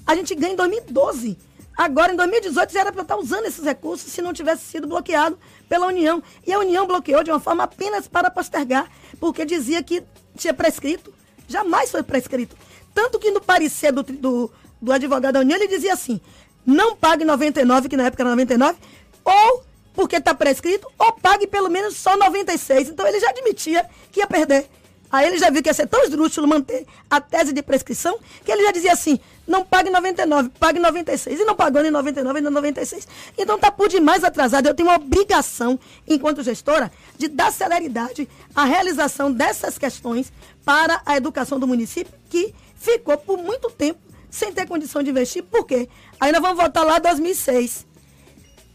[0.06, 1.38] A gente ganha em 2012.
[1.76, 5.38] Agora, em 2018, já era para estar usando esses recursos se não tivesse sido bloqueado
[5.68, 6.22] pela União.
[6.46, 10.02] E a União bloqueou de uma forma apenas para postergar, porque dizia que
[10.37, 11.12] tinha prescrito.
[11.46, 12.56] Jamais foi prescrito.
[12.94, 16.20] Tanto que no parecer do, do, do advogado da União, ele dizia assim:
[16.64, 18.76] não pague 99, que na época era 99,
[19.24, 22.90] ou porque está prescrito, ou pague pelo menos só 96.
[22.90, 24.68] Então ele já admitia que ia perder.
[25.10, 28.50] Aí ele já viu que ia ser tão esdrúxulo manter a tese de prescrição, que
[28.50, 31.40] ele já dizia assim, não pague 99, pague 96.
[31.40, 33.06] E não pagou nem 99, nem 96.
[33.38, 34.66] Então está por demais atrasado.
[34.66, 40.32] Eu tenho uma obrigação, enquanto gestora, de dar celeridade à realização dessas questões
[40.64, 44.00] para a educação do município, que ficou por muito tempo
[44.37, 45.42] sem ter condição de investir.
[45.42, 45.88] Por quê?
[46.20, 47.87] Nós vamos voltar lá em 2006.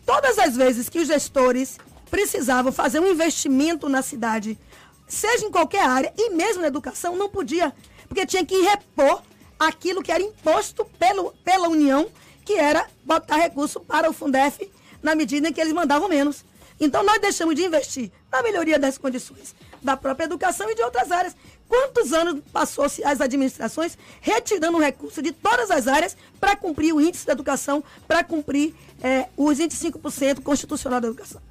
[0.05, 1.77] Todas as vezes que os gestores
[2.09, 4.57] precisavam fazer um investimento na cidade
[5.07, 7.73] seja em qualquer área, e mesmo na educação, não podia,
[8.07, 9.21] porque tinha que repor
[9.59, 12.09] aquilo que era imposto pelo, pela União,
[12.43, 14.71] que era botar recurso para o Fundef
[15.03, 16.43] na medida em que eles mandavam menos.
[16.79, 21.11] Então nós deixamos de investir na melhoria das condições da própria educação e de outras
[21.11, 21.35] áreas.
[21.71, 27.25] Quantos anos passou-se as administrações retirando recurso de todas as áreas para cumprir o índice
[27.25, 31.41] da educação, para cumprir é, os 25% constitucional da educação?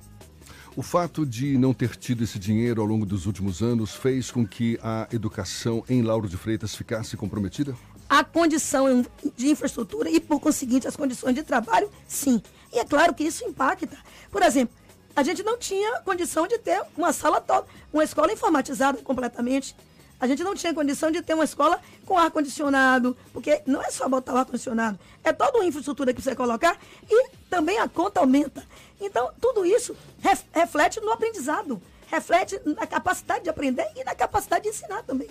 [0.76, 4.46] O fato de não ter tido esse dinheiro ao longo dos últimos anos fez com
[4.46, 7.74] que a educação em Lauro de Freitas ficasse comprometida?
[8.06, 12.42] A condição de infraestrutura e, por conseguinte, as condições de trabalho, sim.
[12.74, 13.96] E é claro que isso impacta.
[14.30, 14.76] Por exemplo,
[15.16, 19.74] a gente não tinha condição de ter uma sala toda, uma escola informatizada completamente.
[20.20, 24.06] A gente não tinha condição de ter uma escola com ar-condicionado, porque não é só
[24.06, 26.78] botar o ar-condicionado, é toda uma infraestrutura que você colocar
[27.08, 28.62] e também a conta aumenta.
[29.00, 34.64] Então, tudo isso ref, reflete no aprendizado, reflete na capacidade de aprender e na capacidade
[34.64, 35.28] de ensinar também.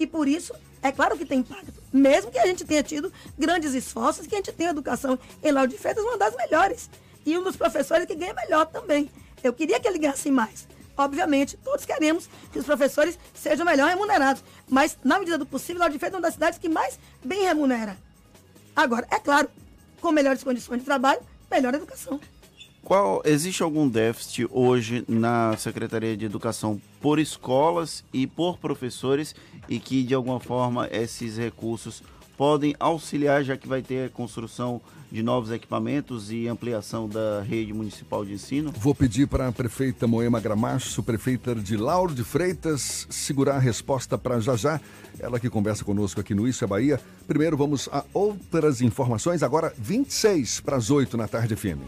[0.00, 0.52] E por isso,
[0.82, 1.80] é claro que tem impacto.
[1.92, 5.70] Mesmo que a gente tenha tido grandes esforços, que a gente tenha educação em Lauro
[5.70, 6.90] de Freitas uma das melhores.
[7.24, 9.08] E um dos professores que ganha melhor também.
[9.44, 10.66] Eu queria que ele ganhasse mais.
[10.96, 14.42] Obviamente, todos queremos que os professores sejam melhor remunerados.
[14.68, 17.42] Mas, na medida do possível, Lauro de Freitas é uma das cidades que mais bem
[17.42, 17.96] remunera.
[18.74, 19.48] Agora, é claro,
[20.00, 22.20] com melhores condições de trabalho, melhor educação.
[22.82, 29.36] Qual existe algum déficit hoje na Secretaria de Educação por escolas e por professores
[29.68, 32.02] e que de alguma forma esses recursos
[32.42, 34.80] podem auxiliar já que vai ter a construção
[35.12, 38.72] de novos equipamentos e ampliação da rede municipal de ensino?
[38.76, 44.18] Vou pedir para a prefeita Moema Gramacho, prefeita de Lauro de Freitas, segurar a resposta
[44.18, 44.80] para já já.
[45.20, 47.00] Ela que conversa conosco aqui no Isso é Bahia.
[47.28, 51.78] Primeiro vamos a outras informações, agora 26 para as 8 na tarde FM.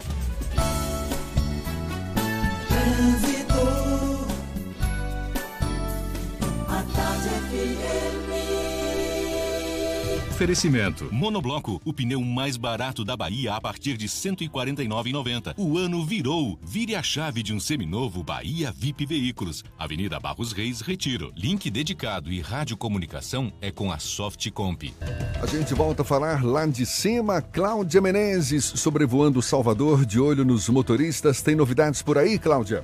[10.35, 11.07] Oferecimento.
[11.13, 15.53] Monobloco, o pneu mais barato da Bahia a partir de R$ 149,90.
[15.57, 16.59] O ano virou.
[16.61, 19.63] Vire a chave de um seminovo Bahia VIP Veículos.
[19.79, 21.31] Avenida Barros Reis, Retiro.
[21.37, 24.93] Link dedicado e radiocomunicação é com a Softcomp.
[25.41, 27.41] A gente volta a falar lá de cima.
[27.41, 31.41] Cláudia Menezes sobrevoando Salvador, de olho nos motoristas.
[31.41, 32.83] Tem novidades por aí, Cláudia?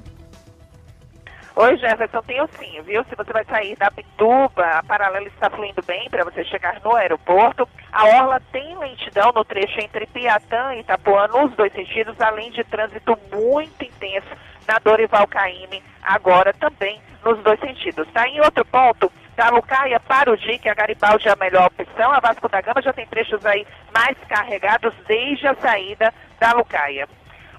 [1.54, 3.04] Oi, Jefferson, tenho sim, viu?
[3.04, 6.96] Se você vai sair da Pituba, a paralela está fluindo bem para você chegar no
[6.96, 7.68] aeroporto.
[7.92, 12.64] A Orla tem lentidão no trecho entre Piatã e Itapuã, nos dois sentidos, além de
[12.64, 14.30] trânsito muito intenso
[14.66, 18.08] na Dorival Caymmi, agora também nos dois sentidos.
[18.14, 18.26] Tá?
[18.30, 22.14] Em outro ponto, da Lucaia para o Dique, a Garibaldi é a melhor opção.
[22.14, 27.10] A Vasco da Gama já tem trechos aí mais carregados desde a saída da Lucaia.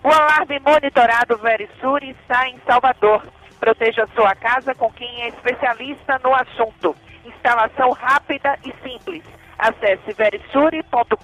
[0.03, 3.23] O alarme monitorado Verisur está em Salvador.
[3.63, 6.97] Proteja sua casa com quem é especialista no assunto.
[7.25, 9.23] Instalação rápida e simples.
[9.57, 11.15] Acesse verisuri.com.br.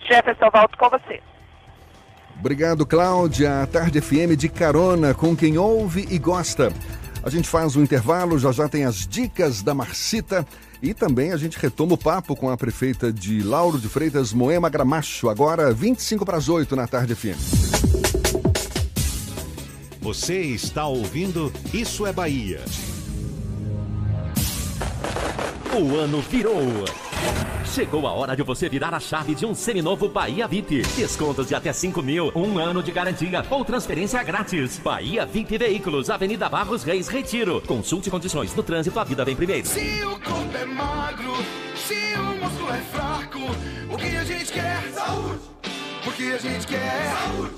[0.00, 1.22] Jefferson, volto com você.
[2.36, 3.62] Obrigado, Cláudia.
[3.62, 6.72] A Tarde FM de carona com quem ouve e gosta.
[7.22, 10.44] A gente faz um intervalo, já já tem as dicas da Marcita
[10.82, 14.68] e também a gente retoma o papo com a prefeita de Lauro de Freitas, Moema
[14.68, 18.15] Gramacho, agora 25 para as 8 na Tarde FM.
[20.06, 22.64] Você está ouvindo Isso é Bahia.
[25.74, 26.62] O ano virou.
[27.64, 30.82] Chegou a hora de você virar a chave de um seminovo Bahia VIP.
[30.94, 34.78] Descontos de até 5 mil, um ano de garantia ou transferência grátis.
[34.78, 37.60] Bahia VIP Veículos, Avenida Barros Reis, Retiro.
[37.66, 39.66] Consulte condições no trânsito, a vida vem primeiro.
[39.66, 41.34] Se o corpo é magro,
[41.74, 43.40] se o músculo é fraco,
[43.92, 44.88] o que a gente quer?
[44.94, 45.56] Saúde!
[46.06, 47.12] O que a gente quer?
[47.12, 47.54] Saúde!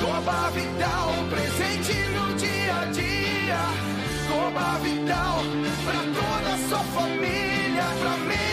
[0.00, 3.58] Coba Vital, presente no dia a dia.
[4.28, 5.42] Coba Vital,
[5.84, 8.49] pra toda a sua família, pra melhorar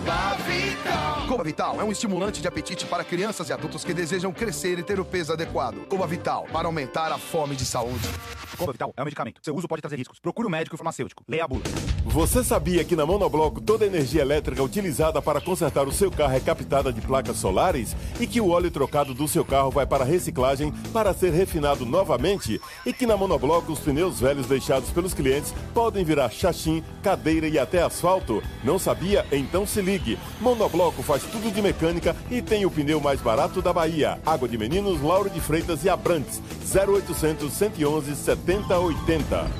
[0.00, 1.26] Coba Vital.
[1.28, 4.82] Coba Vital é um estimulante de apetite para crianças e adultos que desejam crescer e
[4.82, 5.86] ter o peso adequado.
[5.88, 8.08] Coba Vital, para aumentar a fome de saúde.
[8.56, 9.40] Coba Vital é um medicamento.
[9.42, 10.18] Seu uso pode trazer riscos.
[10.18, 11.22] Procure o um médico e farmacêutico.
[11.28, 11.62] Leia a bula.
[12.04, 16.34] Você sabia que na Monobloco toda a energia elétrica utilizada para consertar o seu carro
[16.34, 17.94] é captada de placas solares?
[18.18, 22.60] E que o óleo trocado do seu carro vai para reciclagem para ser refinado novamente?
[22.86, 27.58] E que na Monobloco os pneus velhos deixados pelos clientes podem virar chachim, cadeira e
[27.58, 28.42] até asfalto?
[28.64, 29.26] Não sabia?
[29.30, 30.18] Então se ligue.
[30.40, 34.18] Monobloco faz tudo de mecânica e tem o pneu mais barato da Bahia.
[34.24, 36.40] Água de Meninos, Lauro de Freitas e Abrantes.
[36.74, 39.50] 0800 111 7080.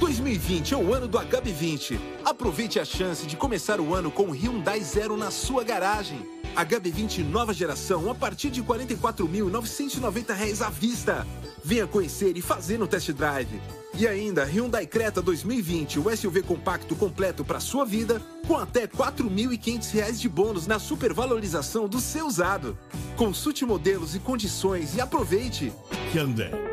[0.00, 1.98] 2020 é o ano do HB20.
[2.24, 6.37] Aproveite a chance de começar o ano com o Hyundai Zero na sua garagem.
[6.56, 11.26] HB20 nova geração a partir de R$ 44.990 à vista.
[11.64, 13.60] Venha conhecer e fazer no test drive.
[13.94, 18.88] E ainda Hyundai Creta 2020, o SUV compacto completo para sua vida, com até R$
[18.88, 22.78] 4.500 de bônus na supervalorização do seu usado.
[23.16, 25.72] Consulte modelos e condições e aproveite.
[26.14, 26.67] Hyundai.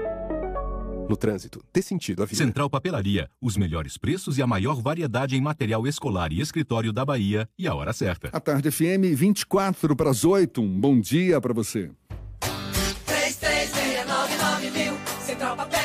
[1.07, 2.37] No trânsito, dê sentido à vida.
[2.37, 7.05] Central Papelaria, os melhores preços e a maior variedade em material escolar e escritório da
[7.05, 8.29] Bahia e a hora certa.
[8.33, 10.59] A tarde FM 24 para as 8.
[10.61, 11.91] Um bom dia para você.
[13.05, 14.93] 3369 mil.
[15.21, 15.84] Central Papelaria,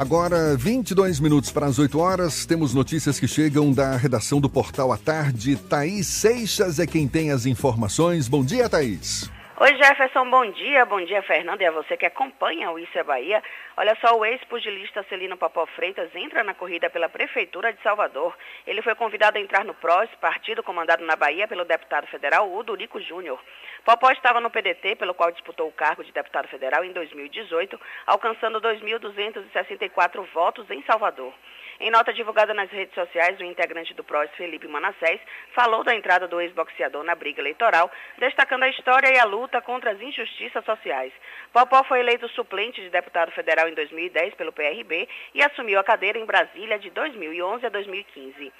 [0.00, 4.90] Agora, 22 minutos para as 8 horas, temos notícias que chegam da redação do Portal
[4.92, 5.56] à Tarde.
[5.56, 8.26] Thaís Seixas é quem tem as informações.
[8.26, 9.30] Bom dia, Thaís.
[9.62, 10.86] Oi Jefferson, bom dia.
[10.86, 13.42] Bom dia, Fernando, e a você que acompanha o Isso é Bahia.
[13.76, 18.34] Olha só, o ex-pugilista Celino Papó Freitas entra na corrida pela Prefeitura de Salvador.
[18.66, 22.98] Ele foi convidado a entrar no PROS, partido comandado na Bahia pelo deputado federal Udurico
[23.02, 23.38] Júnior.
[23.84, 28.62] Popó estava no PDT, pelo qual disputou o cargo de deputado federal em 2018, alcançando
[28.62, 31.34] 2.264 votos em Salvador.
[31.82, 35.18] Em nota divulgada nas redes sociais, o integrante do PROS, Felipe Manassés,
[35.54, 39.92] falou da entrada do ex-boxeador na briga eleitoral, destacando a história e a luta contra
[39.92, 41.10] as injustiças sociais.
[41.54, 46.18] Popó foi eleito suplente de deputado federal em 2010 pelo PRB e assumiu a cadeira
[46.18, 48.52] em Brasília de 2011 a 2015.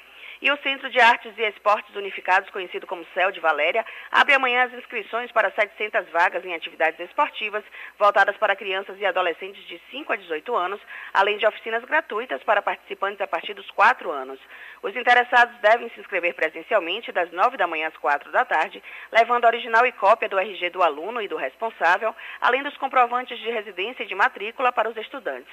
[0.42, 4.64] E o Centro de Artes e Esportes Unificados, conhecido como CEL de Valéria, abre amanhã
[4.64, 7.62] as inscrições para 700 vagas em atividades esportivas
[7.98, 10.80] voltadas para crianças e adolescentes de 5 a 18 anos,
[11.12, 14.40] além de oficinas gratuitas para participantes a partir dos 4 anos.
[14.82, 18.82] Os interessados devem se inscrever presencialmente das 9 da manhã às 4 da tarde,
[19.12, 23.50] levando original e cópia do RG do aluno e do responsável, além dos comprovantes de
[23.50, 25.52] residência e de matrícula para os estudantes.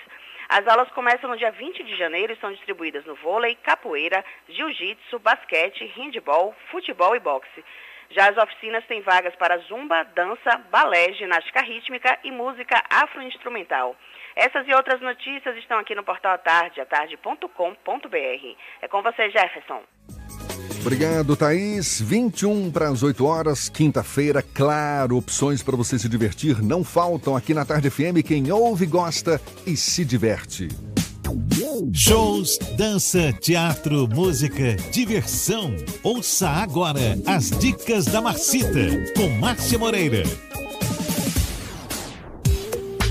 [0.49, 5.19] As aulas começam no dia 20 de janeiro e são distribuídas no vôlei, capoeira, jiu-jitsu,
[5.19, 7.63] basquete, handball, futebol e boxe.
[8.09, 13.95] Já as oficinas têm vagas para zumba, dança, balé, ginástica rítmica e música afro-instrumental.
[14.35, 18.55] Essas e outras notícias estão aqui no portal à tarde, atarde.com.br.
[18.81, 19.83] É com você, Jefferson.
[20.81, 22.01] Obrigado, Thaís.
[22.01, 27.53] 21 para as 8 horas, quinta-feira, claro, opções para você se divertir não faltam aqui
[27.53, 28.23] na Tarde FM.
[28.25, 30.69] Quem ouve, gosta e se diverte.
[31.91, 35.75] Shows, dança, teatro, música, diversão.
[36.01, 38.79] Ouça agora as dicas da Marcita
[39.15, 40.23] com Márcia Moreira.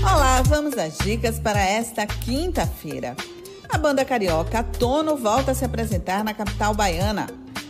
[0.01, 3.15] Olá, vamos às dicas para esta quinta-feira.
[3.69, 7.27] A banda carioca Tono volta a se apresentar na capital baiana.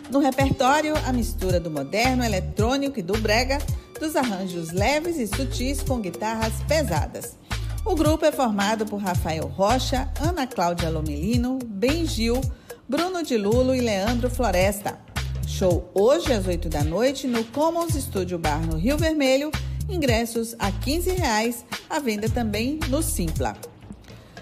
[0.09, 3.57] No repertório, a mistura do moderno, eletrônico e do brega,
[3.99, 7.35] dos arranjos leves e sutis com guitarras pesadas.
[7.83, 12.39] O grupo é formado por Rafael Rocha, Ana Cláudia Lomelino, Ben Gil,
[12.87, 14.99] Bruno de Lulo e Leandro Floresta.
[15.45, 19.51] Show hoje às 8 da noite no Commons Studio Bar no Rio Vermelho.
[19.89, 23.57] Ingressos a 15 reais, à venda também no Simpla.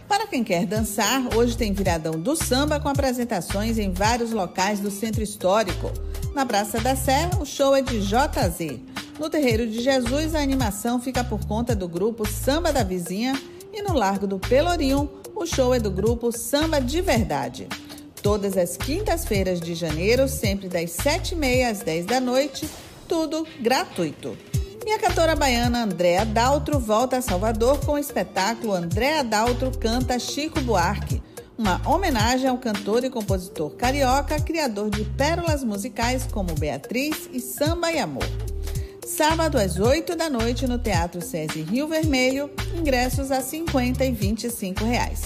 [0.08, 4.92] Para quem quer dançar, hoje tem viradão do samba com apresentações em vários locais do
[4.92, 5.92] centro histórico.
[6.34, 8.80] Na Praça da Sé, o show é de JZ.
[9.20, 13.40] No Terreiro de Jesus, a animação fica por conta do grupo Samba da Vizinha
[13.74, 17.68] e no Largo do Pelourinho, o show é do grupo Samba de Verdade.
[18.22, 22.70] Todas as quintas-feiras de janeiro, sempre das 7h30 às 10 da noite,
[23.08, 24.38] tudo gratuito.
[24.86, 30.20] E a cantora baiana Andréa Daltro volta a Salvador com o espetáculo Andréa Daltro Canta
[30.20, 31.24] Chico Buarque,
[31.58, 37.92] uma homenagem ao cantor e compositor carioca, criador de pérolas musicais como Beatriz e Samba
[37.92, 38.30] e Amor.
[39.04, 44.84] Sábado às 8 da noite no Teatro SESI Rio Vermelho, ingressos a 50 e 25
[44.84, 45.22] reais.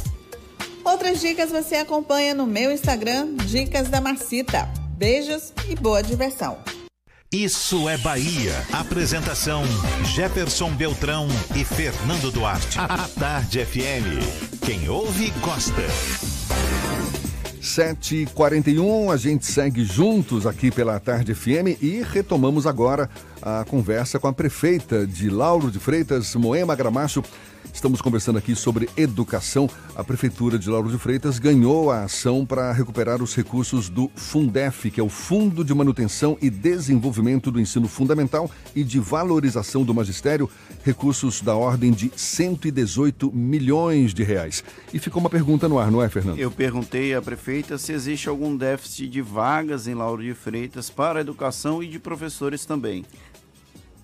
[0.85, 4.69] Outras dicas você acompanha no meu Instagram, Dicas da Marcita.
[4.97, 6.78] Beijos e boa diversão!
[7.31, 8.55] Isso é Bahia.
[8.73, 9.61] Apresentação:
[10.15, 12.79] Jefferson Beltrão e Fernando Duarte.
[12.79, 14.65] A Tarde FM.
[14.65, 15.83] Quem ouve, gosta.
[17.61, 23.07] 7h41, a gente segue juntos aqui pela Tarde FM e retomamos agora
[23.39, 27.23] a conversa com a prefeita de Lauro de Freitas, Moema Gramacho.
[27.73, 29.69] Estamos conversando aqui sobre educação.
[29.95, 34.91] A Prefeitura de Lauro de Freitas ganhou a ação para recuperar os recursos do Fundef,
[34.91, 39.93] que é o Fundo de Manutenção e Desenvolvimento do Ensino Fundamental e de Valorização do
[39.93, 40.49] Magistério,
[40.83, 44.63] recursos da ordem de 118 milhões de reais.
[44.93, 46.39] E ficou uma pergunta no ar, não é, Fernando?
[46.39, 51.19] Eu perguntei à prefeita se existe algum déficit de vagas em Lauro de Freitas para
[51.19, 53.05] a educação e de professores também.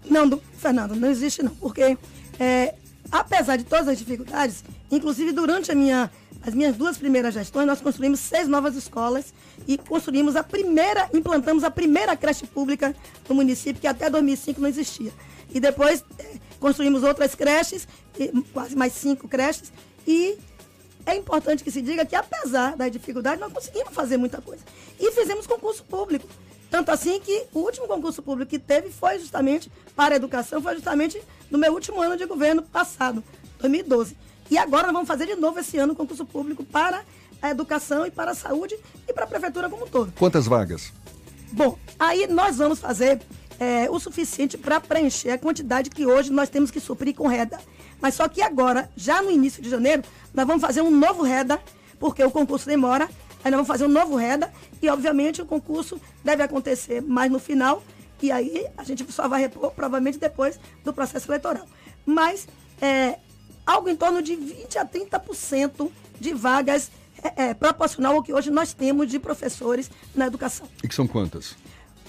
[0.09, 1.97] Não, do, Fernando, não existe não, porque
[2.39, 2.75] é,
[3.11, 7.81] apesar de todas as dificuldades, inclusive durante a minha, as minhas duas primeiras gestões, nós
[7.81, 9.33] construímos seis novas escolas
[9.67, 12.95] e construímos a primeira, implantamos a primeira creche pública
[13.27, 15.11] no município, que até 2005 não existia.
[15.53, 17.87] E depois é, construímos outras creches,
[18.53, 19.71] quase mais cinco creches,
[20.07, 20.37] e
[21.05, 24.63] é importante que se diga que apesar das dificuldades, nós conseguimos fazer muita coisa.
[24.99, 26.27] E fizemos concurso público.
[26.75, 30.73] Tanto assim que o último concurso público que teve foi justamente para a educação, foi
[30.73, 33.23] justamente no meu último ano de governo passado,
[33.59, 34.17] 2012.
[34.51, 37.05] E agora nós vamos fazer de novo esse ano concurso público para
[37.41, 40.11] a educação e para a saúde e para a prefeitura como um todo.
[40.19, 40.91] Quantas vagas?
[41.49, 43.21] Bom, aí nós vamos fazer
[43.57, 47.57] é, o suficiente para preencher a quantidade que hoje nós temos que suprir com reda.
[48.01, 50.03] Mas só que agora, já no início de janeiro,
[50.33, 51.57] nós vamos fazer um novo reda,
[52.01, 53.09] porque o concurso demora.
[53.45, 57.37] Aí nós vamos fazer um novo reda e, obviamente, o concurso deve acontecer mais no
[57.37, 57.83] final.
[58.19, 61.67] E aí a gente só vai repor, provavelmente, depois do processo eleitoral.
[62.03, 62.47] Mas
[62.81, 63.19] é,
[63.63, 66.89] algo em torno de 20% a 30% de vagas
[67.21, 70.67] é, é, proporcional ao que hoje nós temos de professores na educação.
[70.83, 71.55] E que são quantas?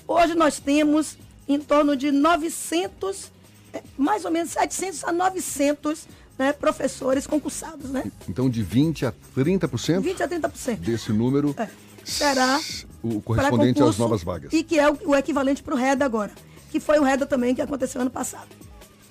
[0.09, 3.31] Hoje nós temos em torno de 900,
[3.75, 6.09] é, mais ou menos 700 a 900
[6.39, 7.91] né, professores concursados.
[7.91, 8.11] Né?
[8.29, 10.03] Então, de 20% a 30%?
[10.03, 10.77] 20% a 30%.
[10.77, 11.69] Desse número é,
[12.05, 12.61] será
[13.03, 14.53] o correspondente às novas vagas.
[14.53, 16.33] E que é o, o equivalente para o REDA agora,
[16.71, 18.49] que foi o REDA também que aconteceu ano passado.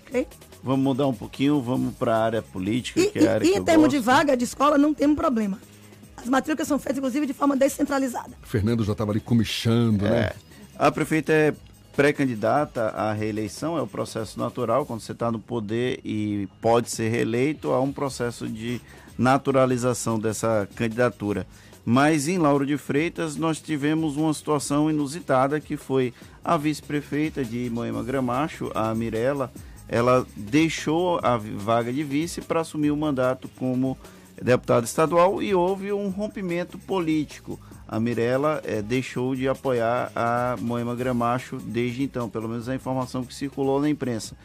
[0.07, 0.27] Okay?
[0.63, 3.49] Vamos mudar um pouquinho, vamos para a área política, e, que é a área e,
[3.49, 5.59] que em eu termos de vaga de escola, não temos problema.
[6.17, 8.31] As matrículas são feitas, inclusive, de forma descentralizada.
[8.43, 10.21] O Fernando já estava ali comichando, né?
[10.21, 10.35] É.
[10.77, 11.53] A prefeita é
[11.95, 17.09] pré-candidata à reeleição, é o processo natural, quando você está no poder e pode ser
[17.09, 18.81] reeleito, há um processo de
[19.17, 21.47] naturalização dessa candidatura.
[21.85, 27.69] Mas em Lauro de Freitas nós tivemos uma situação inusitada que foi a vice-prefeita de
[27.69, 29.51] Moema Gramacho, a Mirella,
[29.87, 33.97] ela deixou a vaga de vice para assumir o mandato como
[34.41, 37.59] deputada estadual e houve um rompimento político.
[37.87, 43.23] A Mirella eh, deixou de apoiar a Moema Gramacho desde então, pelo menos a informação
[43.23, 44.35] que circulou na imprensa.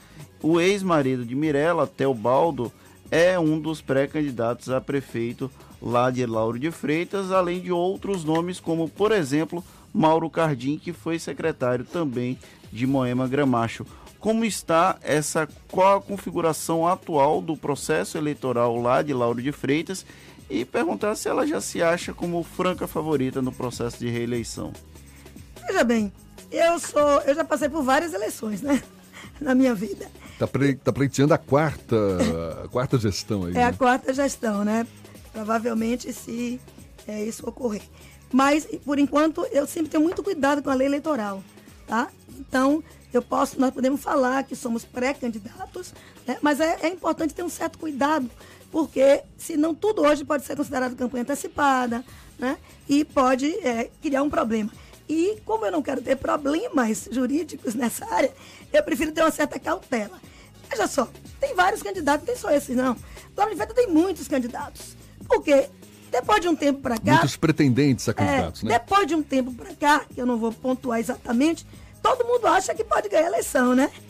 [0.43, 2.71] O ex-marido de Mirella, Teobaldo,
[3.11, 8.61] é um dos pré-candidatos a prefeito lá de Lauro de Freitas, além de outros nomes,
[8.61, 12.39] como, por exemplo, Mauro Cardim, que foi secretário também
[12.73, 13.87] de Moema Gramacho.
[14.21, 20.05] Como está essa, qual a configuração atual do processo eleitoral lá de Lauro de Freitas
[20.49, 24.73] e perguntar se ela já se acha como franca favorita no processo de reeleição.
[25.67, 26.13] Veja bem,
[26.51, 28.83] eu sou, eu já passei por várias eleições, né,
[29.41, 30.11] na minha vida.
[30.39, 31.97] Tá, pre, tá pleiteando a quarta,
[32.65, 33.53] a quarta gestão aí.
[33.53, 33.65] É né?
[33.67, 34.87] a quarta gestão, né?
[35.33, 36.61] Provavelmente se
[37.07, 37.83] é, isso ocorrer.
[38.33, 41.43] Mas, por enquanto, eu sempre tenho muito cuidado com a lei eleitoral,
[41.87, 42.09] tá?
[42.39, 42.83] Então,
[43.17, 45.93] eu posso, nós podemos falar que somos pré-candidatos,
[46.27, 46.39] né?
[46.41, 48.31] mas é, é importante ter um certo cuidado,
[48.71, 52.05] porque senão tudo hoje pode ser considerado campanha antecipada,
[52.39, 52.57] né?
[52.89, 54.71] E pode é, criar um problema.
[55.09, 58.33] E como eu não quero ter problemas jurídicos nessa área,
[58.73, 60.21] eu prefiro ter uma certa cautela.
[60.71, 61.09] Veja só,
[61.41, 62.97] tem vários candidatos, não tem só esses não.
[63.37, 64.97] Lauro de Freitas tem muitos candidatos.
[65.27, 65.69] Porque
[66.11, 67.13] depois de um tempo para cá...
[67.13, 68.79] Muitos pretendentes a candidatos, é, né?
[68.79, 71.67] Depois de um tempo para cá, que eu não vou pontuar exatamente,
[72.03, 73.91] todo mundo acha que pode ganhar a eleição, né?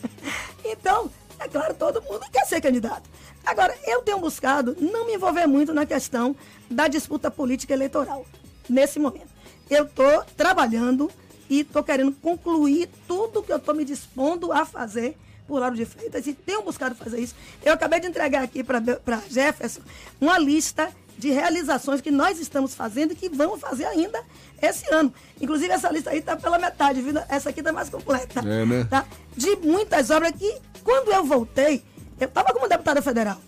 [0.63, 3.09] Então, é claro, todo mundo quer ser candidato.
[3.45, 6.37] Agora, eu tenho buscado não me envolver muito na questão
[6.71, 8.27] da disputa política eleitoral,
[8.69, 9.31] nesse momento.
[9.69, 11.11] Eu estou trabalhando
[11.49, 15.17] e estou querendo concluir tudo que eu estou me dispondo a fazer
[15.49, 17.35] por Lauro de Freitas e tenho buscado fazer isso.
[17.65, 19.81] Eu acabei de entregar aqui para Jefferson
[20.21, 24.23] uma lista de realizações que nós estamos fazendo e que vamos fazer ainda
[24.61, 25.13] esse ano.
[25.41, 27.15] Inclusive, essa lista aí está pela metade, viu?
[27.29, 28.41] Essa aqui está mais completa.
[28.41, 28.87] É, né?
[28.89, 29.07] Tá?
[29.37, 31.83] De muitas obras que, quando eu voltei,
[32.19, 33.39] eu estava como deputada federal.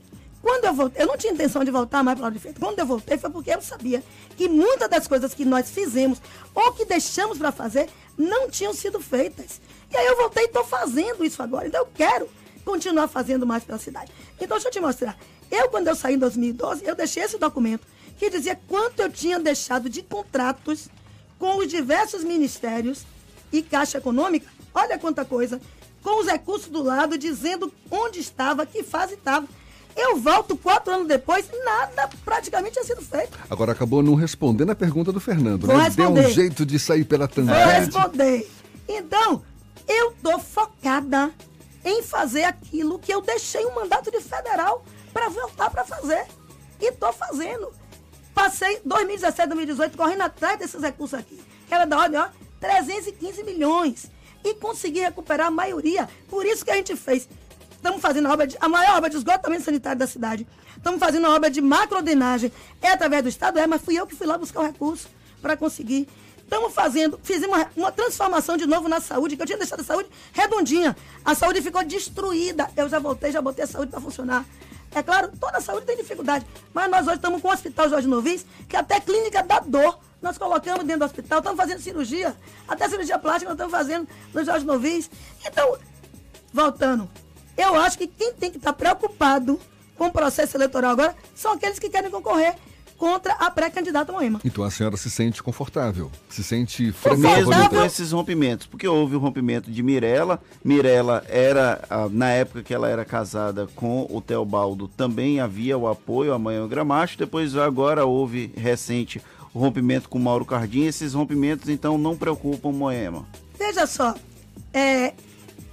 [0.42, 2.60] Quando eu voltei, eu não tinha intenção de voltar mais para de Freitas.
[2.60, 4.02] Quando eu voltei foi porque eu sabia
[4.36, 6.20] que muitas das coisas que nós fizemos
[6.52, 7.88] ou que deixamos para fazer
[8.18, 9.60] não tinham sido feitas.
[9.88, 11.68] E aí eu voltei e estou fazendo isso agora.
[11.68, 12.28] Então eu quero
[12.64, 14.10] continuar fazendo mais pela cidade.
[14.34, 15.16] Então deixa eu te mostrar.
[15.52, 17.86] Eu, quando eu saí em 2012, eu deixei esse documento
[18.18, 20.88] que dizia quanto eu tinha deixado de contratos
[21.38, 23.02] com os diversos ministérios
[23.52, 24.48] e Caixa Econômica.
[24.74, 25.60] Olha quanta coisa.
[26.02, 29.46] Com os recursos do lado, dizendo onde estava, que fase estava.
[29.94, 33.38] Eu volto quatro anos depois, nada praticamente tinha sido feito.
[33.50, 35.84] Agora acabou não respondendo a pergunta do Fernando, Vou né?
[35.84, 36.22] responder.
[36.22, 37.80] Deu um jeito de sair pela Vou tangente.
[37.84, 38.50] responder.
[38.88, 39.42] Então,
[39.86, 41.30] eu tô focada
[41.84, 44.82] em fazer aquilo que eu deixei um mandato de federal
[45.12, 46.26] para voltar para fazer.
[46.80, 47.72] E tô fazendo.
[48.34, 52.28] Passei 2017, 2018 correndo atrás desses recursos aqui, que era da ordem, ó,
[52.60, 54.10] 315 milhões.
[54.44, 56.08] E consegui recuperar a maioria.
[56.28, 57.28] Por isso que a gente fez.
[57.70, 60.46] Estamos fazendo a, obra de, a maior obra de esgotamento sanitário da cidade.
[60.76, 62.50] Estamos fazendo a obra de macrodrenagem.
[62.80, 65.08] É através do Estado, é, mas fui eu que fui lá buscar o recurso
[65.40, 66.08] para conseguir.
[66.38, 69.84] Estamos fazendo, fizemos uma, uma transformação de novo na saúde, que eu tinha deixado a
[69.84, 70.96] saúde redondinha.
[71.24, 72.68] A saúde ficou destruída.
[72.76, 74.44] Eu já voltei, já botei a saúde para funcionar.
[74.94, 76.46] É claro, toda a saúde tem dificuldade.
[76.72, 80.38] Mas nós hoje estamos com o Hospital Jorge Novis, que até clínica da dor nós
[80.38, 82.36] colocamos dentro do hospital, estamos fazendo cirurgia,
[82.68, 85.10] até cirurgia plástica nós estamos fazendo no Jorge Novis.
[85.44, 85.76] Então,
[86.52, 87.10] voltando,
[87.56, 89.58] eu acho que quem tem que estar preocupado
[89.96, 92.56] com o processo eleitoral agora são aqueles que querem concorrer
[93.02, 94.40] contra a pré-candidata Moema.
[94.44, 97.68] Então a senhora se sente confortável, se sente Mesmo frenética.
[97.68, 100.40] com esses rompimentos, porque houve o rompimento de Mirella.
[100.62, 105.88] Mirella era, ah, na época que ela era casada com o Teobaldo, também havia o
[105.88, 107.18] apoio a Manhã Gramacho.
[107.18, 109.20] Depois, agora houve recente
[109.52, 110.84] o rompimento com Mauro Cardim.
[110.84, 113.26] Esses rompimentos, então, não preocupam Moema.
[113.58, 114.14] Veja só,
[114.72, 115.12] é,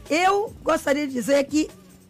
[0.10, 1.70] eu gostaria de dizer que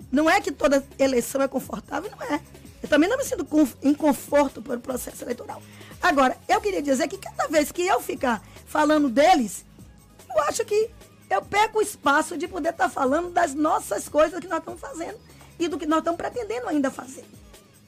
[0.10, 2.40] não é que toda eleição é confortável, não é.
[2.82, 3.46] Eu também não me sinto
[3.82, 5.62] em conforto pelo processo eleitoral.
[6.02, 9.66] Agora, eu queria dizer que cada vez que eu ficar falando deles,
[10.34, 10.90] eu acho que
[11.30, 15.18] eu perco o espaço de poder estar falando das nossas coisas que nós estamos fazendo
[15.60, 17.26] e do que nós estamos pretendendo ainda fazer.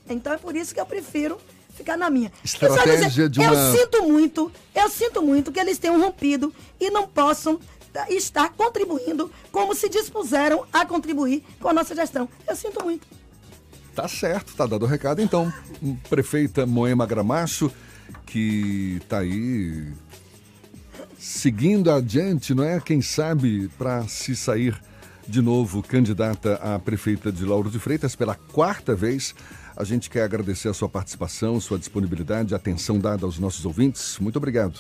[0.09, 1.39] Então é por isso que eu prefiro
[1.73, 2.31] ficar na minha.
[2.43, 7.07] Estratégia de Eu uma- sinto muito, eu sinto muito que eles tenham rompido e não
[7.07, 7.59] possam
[7.93, 12.27] tá, estar contribuindo como se dispuseram a contribuir com a nossa gestão.
[12.47, 13.07] Eu sinto muito.
[13.95, 15.51] Tá certo, tá dado o recado então.
[16.09, 17.71] Prefeita Moema Gramacho,
[18.25, 19.91] que tá aí
[21.19, 22.79] seguindo adiante, não é?
[22.79, 24.81] Quem sabe para se sair
[25.27, 29.35] de novo candidata a prefeita de Lauro de Freitas pela quarta vez.
[29.75, 34.17] A gente quer agradecer a sua participação, sua disponibilidade, a atenção dada aos nossos ouvintes.
[34.19, 34.79] Muito obrigado.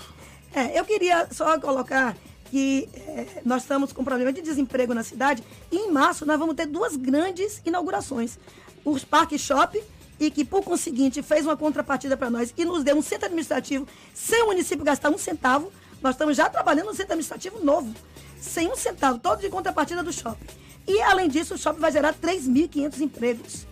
[0.53, 5.41] É, eu queria só colocar que é, nós estamos com problema de desemprego na cidade
[5.71, 8.37] e em março nós vamos ter duas grandes inaugurações.
[8.83, 9.81] Os Parque Shop
[10.19, 13.87] e que, por conseguinte, fez uma contrapartida para nós e nos deu um centro administrativo
[14.13, 15.71] sem o município gastar um centavo.
[16.01, 17.93] Nós estamos já trabalhando no centro administrativo novo,
[18.39, 20.47] sem um centavo, todo de contrapartida do shopping.
[20.87, 23.67] E, além disso, o shopping vai gerar 3.500 empregos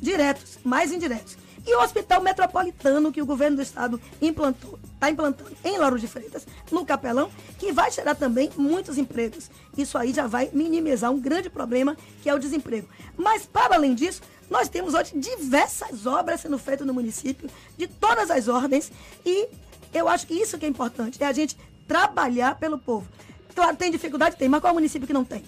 [0.00, 1.36] diretos, mais indiretos.
[1.66, 6.08] E o Hospital Metropolitano, que o governo do estado implantou, está implantando em Lauro de
[6.08, 9.50] Freitas, no Capelão, que vai gerar também muitos empregos.
[9.76, 12.88] Isso aí já vai minimizar um grande problema, que é o desemprego.
[13.16, 17.48] Mas, para além disso, nós temos hoje diversas obras sendo feitas no município,
[17.78, 18.90] de todas as ordens,
[19.24, 19.48] e
[19.94, 23.06] eu acho que isso que é importante, é a gente trabalhar pelo povo.
[23.54, 24.36] Claro, tem dificuldade?
[24.36, 25.44] Tem, mas qual é o município que não tem?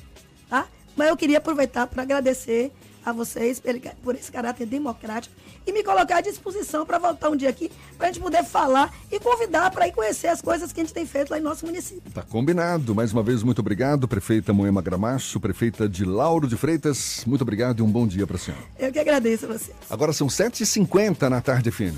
[0.48, 0.66] Tá?
[0.96, 2.72] Mas eu queria aproveitar para agradecer
[3.04, 3.60] a vocês
[4.02, 5.34] por esse caráter democrático
[5.66, 8.92] e me colocar à disposição para voltar um dia aqui, para a gente poder falar
[9.10, 11.64] e convidar para ir conhecer as coisas que a gente tem feito lá em nosso
[11.66, 12.10] município.
[12.12, 12.94] Tá combinado.
[12.94, 17.24] Mais uma vez, muito obrigado, prefeita Moema Gramacho, prefeita de Lauro de Freitas.
[17.26, 18.62] Muito obrigado e um bom dia para a senhora.
[18.78, 19.76] Eu que agradeço a vocês.
[19.88, 21.96] Agora são 7h50 na tarde FM.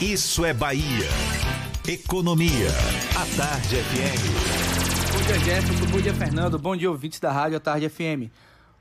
[0.00, 1.08] Isso é Bahia.
[1.86, 2.68] Economia.
[3.14, 5.12] A Tarde FM.
[5.12, 5.86] Bom dia, Jefferson.
[5.86, 6.58] Bom dia, Fernando.
[6.58, 8.30] Bom dia, ouvintes da Rádio à Tarde FM.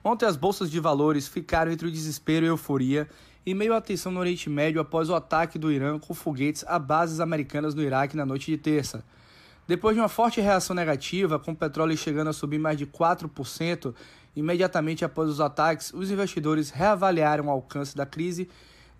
[0.03, 3.07] Ontem as bolsas de valores ficaram entre o desespero e a euforia
[3.45, 6.77] em meio à tensão no Oriente Médio após o ataque do Irã com foguetes a
[6.77, 9.03] bases americanas no Iraque na noite de terça.
[9.67, 13.93] Depois de uma forte reação negativa, com o petróleo chegando a subir mais de 4%,
[14.35, 18.49] imediatamente após os ataques, os investidores reavaliaram o alcance da crise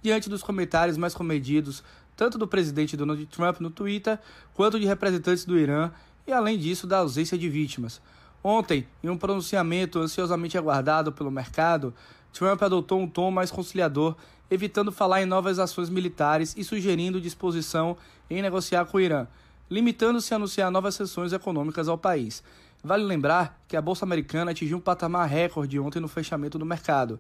[0.02, 1.84] diante dos comentários mais comedidos
[2.16, 4.20] tanto do presidente Donald Trump no Twitter
[4.54, 5.92] quanto de representantes do Irã
[6.28, 8.02] e, além disso, da ausência de vítimas.
[8.44, 11.94] Ontem, em um pronunciamento ansiosamente aguardado pelo mercado,
[12.34, 14.16] Trump adotou um tom mais conciliador,
[14.50, 17.96] evitando falar em novas ações militares e sugerindo disposição
[18.30, 19.28] em negociar com o Irã,
[19.70, 22.44] limitando-se a anunciar novas sanções econômicas ao país.
[22.84, 27.20] Vale lembrar que a Bolsa Americana atingiu um patamar recorde ontem no fechamento do mercado.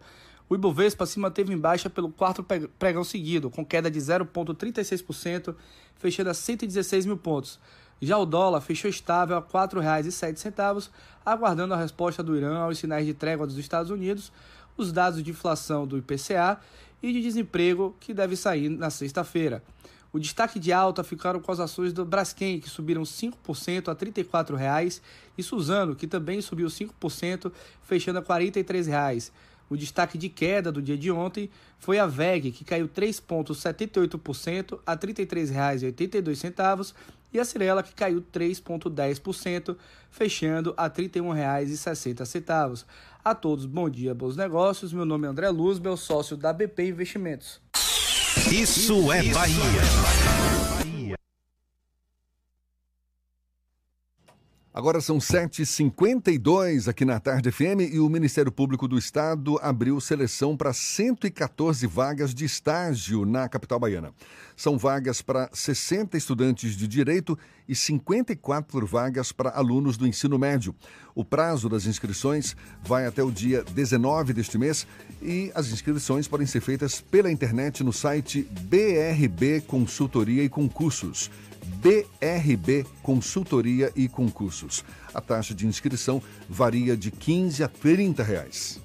[0.49, 2.43] O Ibovespa se manteve em baixa pelo quarto
[2.77, 5.55] pregão seguido, com queda de 0,36%,
[5.95, 7.59] fechando a 116 mil pontos.
[8.01, 10.89] Já o dólar fechou estável a R$ 4,07,
[11.23, 14.31] aguardando a resposta do Irã aos sinais de trégua dos Estados Unidos,
[14.75, 16.59] os dados de inflação do IPCA
[17.03, 19.63] e de desemprego que deve sair na sexta-feira.
[20.11, 24.11] O destaque de alta ficaram com as ações do Braskem, que subiram 5% a R$
[24.11, 24.99] 34,00,
[25.37, 27.51] e Suzano, que também subiu 5%,
[27.83, 29.31] fechando a R$ 43,00.
[29.69, 31.49] O destaque de queda do dia de ontem
[31.79, 36.93] foi a VEG, que caiu 3,78% a R$ 33,82,
[37.33, 39.75] e a Cirela, que caiu 3,10%,
[40.09, 42.85] fechando a R$ 31,60.
[43.23, 44.91] A todos, bom dia, bons negócios.
[44.91, 47.61] Meu nome é André Luz, meu sócio da BP Investimentos.
[48.51, 50.80] Isso é Bahia.
[54.73, 60.55] Agora são 7h52 aqui na Tarde FM e o Ministério Público do Estado abriu seleção
[60.55, 64.13] para 114 vagas de estágio na capital baiana.
[64.55, 70.73] São vagas para 60 estudantes de direito e 54 vagas para alunos do ensino médio.
[71.13, 74.87] O prazo das inscrições vai até o dia 19 deste mês
[75.21, 81.29] e as inscrições podem ser feitas pela internet no site BRB Consultoria e Concursos.
[81.75, 84.83] BRB Consultoria e Concursos.
[85.13, 88.79] A taxa de inscrição varia de 15 a 30 reais.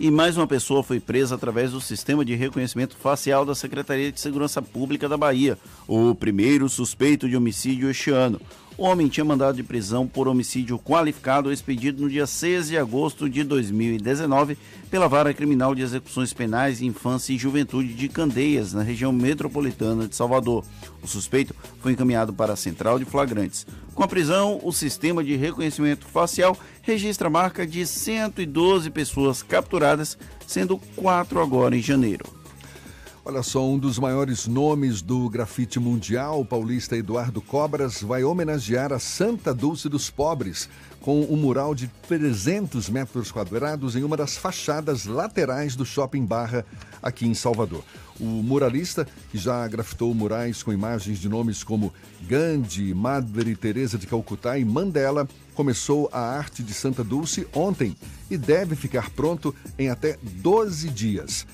[0.00, 4.20] E mais uma pessoa foi presa através do sistema de reconhecimento facial da Secretaria de
[4.20, 8.40] Segurança Pública da Bahia, o primeiro suspeito de homicídio este ano.
[8.78, 13.28] O homem tinha mandado de prisão por homicídio qualificado expedido no dia 6 de agosto
[13.28, 14.56] de 2019
[14.88, 20.14] pela Vara Criminal de Execuções Penais, Infância e Juventude de Candeias, na região metropolitana de
[20.14, 20.64] Salvador.
[21.02, 23.66] O suspeito foi encaminhado para a Central de Flagrantes.
[23.96, 30.16] Com a prisão, o sistema de reconhecimento facial registra a marca de 112 pessoas capturadas,
[30.46, 32.38] sendo quatro agora em janeiro.
[33.28, 38.90] Olha só, um dos maiores nomes do grafite mundial, o paulista Eduardo Cobras, vai homenagear
[38.90, 40.66] a Santa Dulce dos Pobres
[41.02, 46.64] com um mural de 300 metros quadrados em uma das fachadas laterais do Shopping Barra,
[47.02, 47.84] aqui em Salvador.
[48.18, 51.92] O muralista, que já grafitou murais com imagens de nomes como
[52.26, 57.94] Gandhi, Madre Teresa de Calcutá e Mandela, começou a arte de Santa Dulce ontem
[58.30, 61.46] e deve ficar pronto em até 12 dias.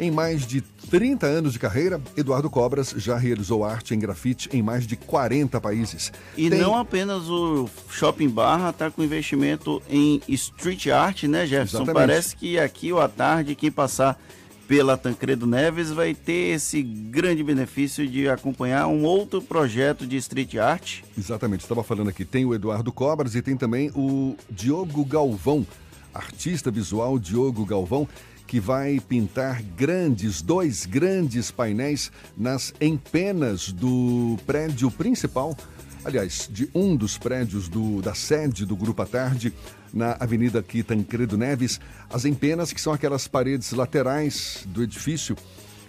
[0.00, 4.62] Em mais de 30 anos de carreira, Eduardo Cobras já realizou arte em grafite em
[4.62, 6.10] mais de 40 países.
[6.38, 6.58] E Tem...
[6.58, 11.82] não apenas o Shopping Barra está com investimento em street art, né, Jefferson?
[11.82, 11.94] Exatamente.
[11.94, 14.18] Parece que aqui ou à tarde, quem passar
[14.66, 20.54] pela Tancredo Neves vai ter esse grande benefício de acompanhar um outro projeto de street
[20.54, 21.00] art.
[21.18, 25.66] Exatamente, estava falando aqui, tem o Eduardo Cobras e tem também o Diogo Galvão,
[26.14, 28.08] artista visual Diogo Galvão,
[28.50, 35.56] que vai pintar grandes, dois grandes painéis nas empenas do prédio principal,
[36.04, 39.54] aliás, de um dos prédios do, da sede do Grupo à Tarde,
[39.94, 41.80] na Avenida aqui Tancredo Neves,
[42.12, 45.36] as empenas que são aquelas paredes laterais do edifício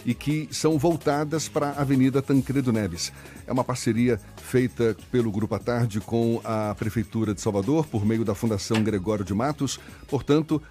[0.05, 3.11] e que são voltadas para a Avenida Tancredo Neves.
[3.47, 8.23] É uma parceria feita pelo Grupo à Tarde com a Prefeitura de Salvador por meio
[8.23, 9.79] da Fundação Gregório de Matos.
[10.07, 10.61] Portanto,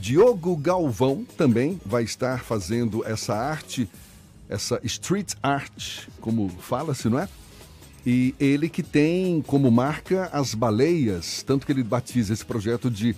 [0.00, 3.88] Diogo Galvão também vai estar fazendo essa arte,
[4.48, 7.28] essa street art, como fala-se, não é?
[8.04, 13.16] E ele que tem como marca as baleias, tanto que ele batiza esse projeto de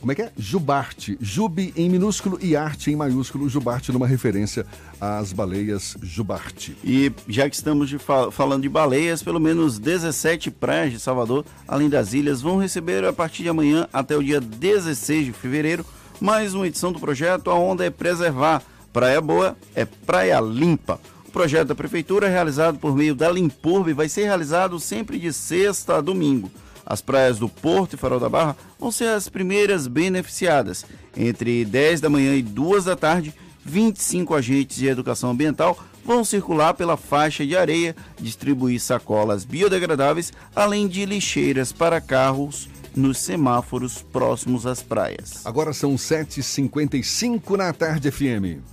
[0.00, 0.32] como é que é?
[0.36, 1.16] Jubarte.
[1.20, 3.48] Jube em minúsculo e arte em maiúsculo.
[3.48, 4.66] Jubarte numa referência
[5.00, 6.76] às baleias Jubarte.
[6.84, 11.44] E já que estamos de fal falando de baleias, pelo menos 17 praias de Salvador,
[11.66, 15.84] além das ilhas, vão receber a partir de amanhã até o dia 16 de fevereiro
[16.20, 18.62] mais uma edição do projeto A Onda é Preservar.
[18.92, 21.00] Praia Boa é Praia Limpa.
[21.26, 25.96] O projeto da Prefeitura, realizado por meio da Limpurbe, vai ser realizado sempre de sexta
[25.96, 26.50] a domingo.
[26.90, 30.86] As praias do Porto e Farol da Barra vão ser as primeiras beneficiadas.
[31.14, 36.72] Entre 10 da manhã e 2 da tarde, 25 agentes de educação ambiental vão circular
[36.72, 44.64] pela faixa de areia, distribuir sacolas biodegradáveis, além de lixeiras para carros nos semáforos próximos
[44.64, 45.44] às praias.
[45.44, 48.64] Agora são 7h55 na tarde FM.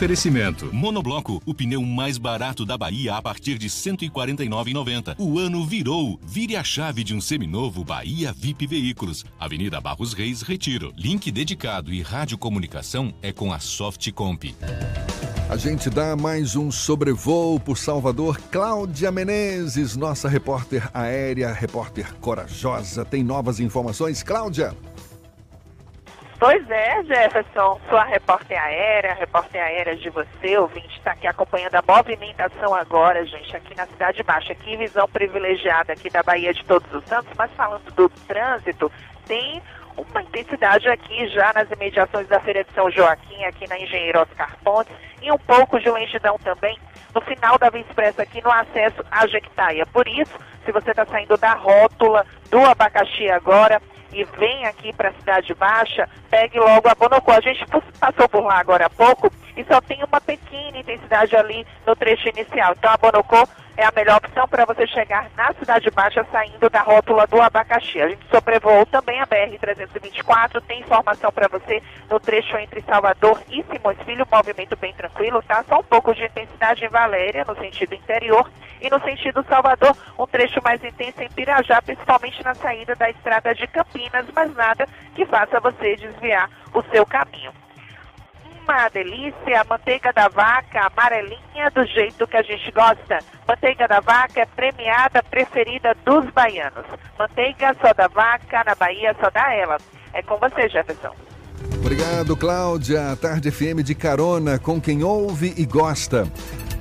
[0.00, 0.74] Oferecimento.
[0.74, 3.72] Monobloco, o pneu mais barato da Bahia a partir de R$
[4.08, 5.14] 149,90.
[5.18, 6.18] O ano virou.
[6.22, 9.26] Vire a chave de um seminovo Bahia VIP Veículos.
[9.38, 10.90] Avenida Barros Reis, Retiro.
[10.96, 14.54] Link dedicado e radiocomunicação é com a Softcomp.
[15.50, 18.40] A gente dá mais um sobrevoo por Salvador.
[18.50, 24.22] Cláudia Menezes, nossa repórter aérea, repórter corajosa, tem novas informações.
[24.22, 24.74] Cláudia.
[26.40, 31.84] Pois é, Jefferson, sua repórter aérea, repórter aérea de você, ouvinte, está aqui acompanhando a
[31.86, 34.54] movimentação agora, gente, aqui na Cidade Baixa.
[34.54, 38.90] Que visão privilegiada aqui da Bahia de Todos os Santos, mas falando do trânsito,
[39.26, 39.60] tem
[39.94, 44.56] uma intensidade aqui já nas imediações da Feira de São Joaquim, aqui na Engenheiro Oscar
[44.64, 46.78] Pontes, e um pouco de lentidão também
[47.14, 49.84] no final da Via Expressa, aqui no acesso à Jequitaia.
[49.84, 53.78] Por isso, se você está saindo da rótula do abacaxi agora
[54.12, 57.30] e vem aqui para a Cidade Baixa, pegue logo a Bonocô.
[57.30, 57.64] A gente
[57.98, 59.30] passou por lá agora há pouco
[59.60, 62.74] e só tem uma pequena intensidade ali no trecho inicial.
[62.76, 63.46] Então a Bonocô
[63.76, 68.00] é a melhor opção para você chegar na Cidade Baixa saindo da rótula do abacaxi.
[68.00, 73.62] A gente sobrevoou também a BR-324, tem informação para você no trecho entre Salvador e
[73.64, 75.64] Simões Filho, movimento bem tranquilo, tá?
[75.68, 78.50] Só um pouco de intensidade em Valéria, no sentido interior,
[78.80, 83.54] e no sentido Salvador, um trecho mais intenso em Pirajá, principalmente na saída da estrada
[83.54, 87.52] de Campinas, mas nada que faça você desviar o seu caminho
[88.62, 93.18] uma delícia, manteiga da vaca amarelinha do jeito que a gente gosta.
[93.46, 96.84] Manteiga da vaca é premiada, preferida dos baianos.
[97.18, 99.76] Manteiga só da vaca, na Bahia só dá ela.
[100.12, 101.14] É com você, Jefferson.
[101.80, 103.16] Obrigado, Cláudia.
[103.16, 106.26] Tarde FM de carona com quem ouve e gosta.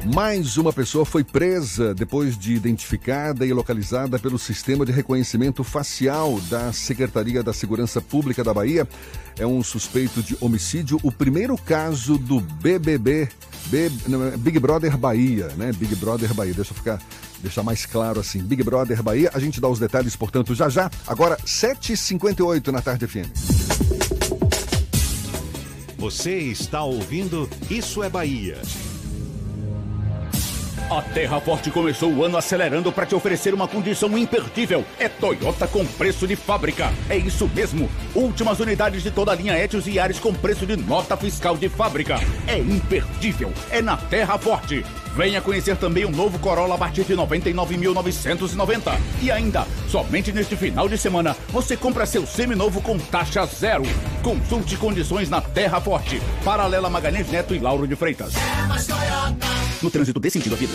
[0.06, 6.40] Mais uma pessoa foi presa depois de identificada e localizada pelo sistema de reconhecimento facial
[6.50, 8.88] da Secretaria da Segurança Pública da Bahia.
[9.38, 13.28] É um suspeito de homicídio, o primeiro caso do BBB,
[14.40, 15.72] Big Brother Bahia, né?
[15.74, 16.54] Big Brother Bahia.
[16.54, 17.02] Deixa eu ficar
[17.42, 18.40] deixar mais claro assim.
[18.40, 19.30] Big Brother Bahia.
[19.34, 20.90] A gente dá os detalhes, portanto, já já.
[21.06, 23.30] Agora, 7h58 na tarde FM.
[25.98, 28.58] Você está ouvindo Isso é Bahia.
[30.90, 34.84] A Terra Forte começou o ano acelerando para te oferecer uma condição imperdível.
[34.98, 36.92] É Toyota com preço de fábrica.
[37.08, 37.88] É isso mesmo.
[38.16, 41.70] Últimas unidades de toda a linha Etios e Ares com preço de nota fiscal de
[41.70, 42.20] fábrica.
[42.48, 43.54] É imperdível.
[43.70, 44.84] É na Terra Forte.
[45.16, 48.98] Venha conhecer também o novo Corolla a partir de 99.990.
[49.22, 53.84] E ainda, somente neste final de semana, você compra seu seminovo com taxa zero.
[54.24, 56.20] Consulte condições na Terra Forte.
[56.44, 58.34] Paralela Magalhães Neto e Lauro de Freitas.
[58.36, 59.49] É mais Toyota.
[59.82, 60.74] No trânsito dê sentido à vida.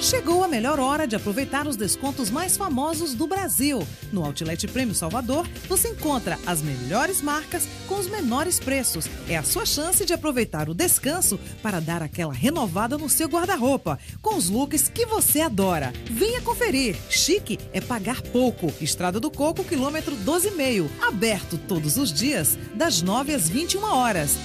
[0.00, 3.86] Chegou a melhor hora de aproveitar os descontos mais famosos do Brasil.
[4.12, 9.08] No Outlet Prêmio Salvador, você encontra as melhores marcas com os menores preços.
[9.26, 13.98] É a sua chance de aproveitar o descanso para dar aquela renovada no seu guarda-roupa,
[14.20, 15.92] com os looks que você adora.
[16.10, 16.94] Venha conferir.
[17.08, 18.72] Chique é pagar pouco.
[18.80, 20.88] Estrada do Coco, quilômetro 12,5.
[21.00, 24.36] Aberto todos os dias, das 9 às 21 horas.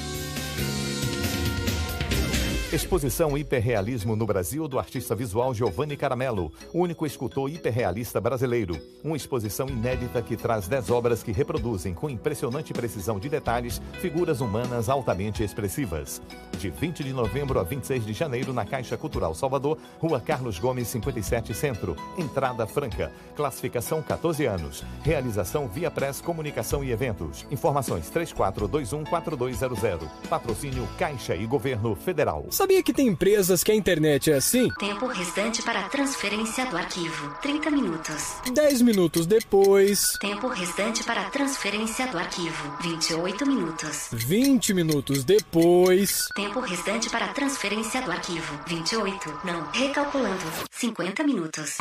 [2.73, 8.79] Exposição Hiperrealismo no Brasil do artista visual Giovanni Caramelo, único escultor hiperrealista brasileiro.
[9.03, 14.39] Uma exposição inédita que traz 10 obras que reproduzem com impressionante precisão de detalhes figuras
[14.39, 16.21] humanas altamente expressivas.
[16.59, 20.87] De 20 de novembro a 26 de janeiro na Caixa Cultural Salvador, Rua Carlos Gomes
[20.87, 21.97] 57 Centro.
[22.17, 23.11] Entrada franca.
[23.35, 24.85] Classificação 14 anos.
[25.03, 27.45] Realização via Press Comunicação e Eventos.
[27.51, 30.07] Informações 34214200.
[30.29, 32.45] Patrocínio Caixa e Governo Federal.
[32.61, 34.69] Sabia que tem empresas que a internet é assim?
[34.77, 38.35] Tempo restante para transferência do arquivo: 30 minutos.
[38.53, 40.03] 10 minutos depois.
[40.19, 44.09] Tempo restante para transferência do arquivo: 28 minutos.
[44.11, 46.27] 20 minutos depois.
[46.35, 49.39] Tempo restante para transferência do arquivo: 28.
[49.43, 51.77] Não, recalculando: 50 minutos.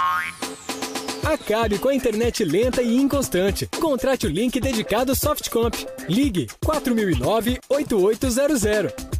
[1.23, 3.67] Acabe com a internet lenta e inconstante.
[3.79, 5.77] Contrate o link dedicado Softcomp.
[6.09, 9.20] Ligue 4009 8800.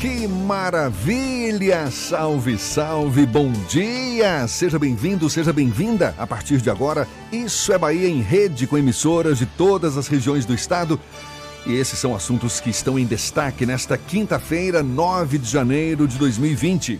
[0.00, 1.90] Que maravilha!
[1.90, 4.48] Salve, salve, bom dia!
[4.48, 6.14] Seja bem-vindo, seja bem-vinda.
[6.16, 10.46] A partir de agora, Isso é Bahia em rede com emissoras de todas as regiões
[10.46, 10.98] do estado.
[11.66, 16.98] E esses são assuntos que estão em destaque nesta quinta-feira, 9 de janeiro de 2020.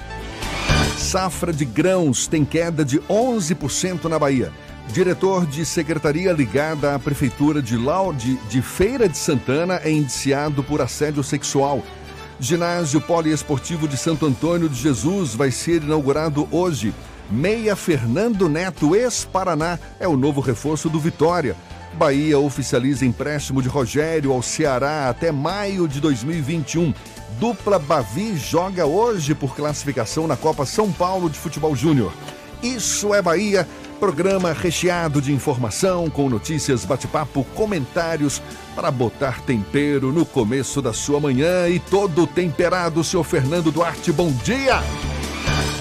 [0.99, 4.53] Safra de grãos tem queda de 11% na Bahia.
[4.93, 10.63] Diretor de secretaria ligada à Prefeitura de, Lau, de, de Feira de Santana é indiciado
[10.63, 11.83] por assédio sexual.
[12.41, 16.95] Ginásio Poliesportivo de Santo Antônio de Jesus vai ser inaugurado hoje.
[17.31, 21.55] Meia Fernando Neto, ex-Paraná, é o novo reforço do Vitória.
[21.93, 26.95] Bahia oficializa empréstimo de Rogério ao Ceará até maio de 2021.
[27.39, 32.11] Dupla Bavi joga hoje por classificação na Copa São Paulo de Futebol Júnior.
[32.63, 33.69] Isso é Bahia,
[34.01, 38.41] programa recheado de informação, com notícias, bate-papo, comentários
[38.75, 44.11] para botar tempero no começo da sua manhã e todo temperado, senhor Fernando Duarte.
[44.11, 44.81] Bom dia!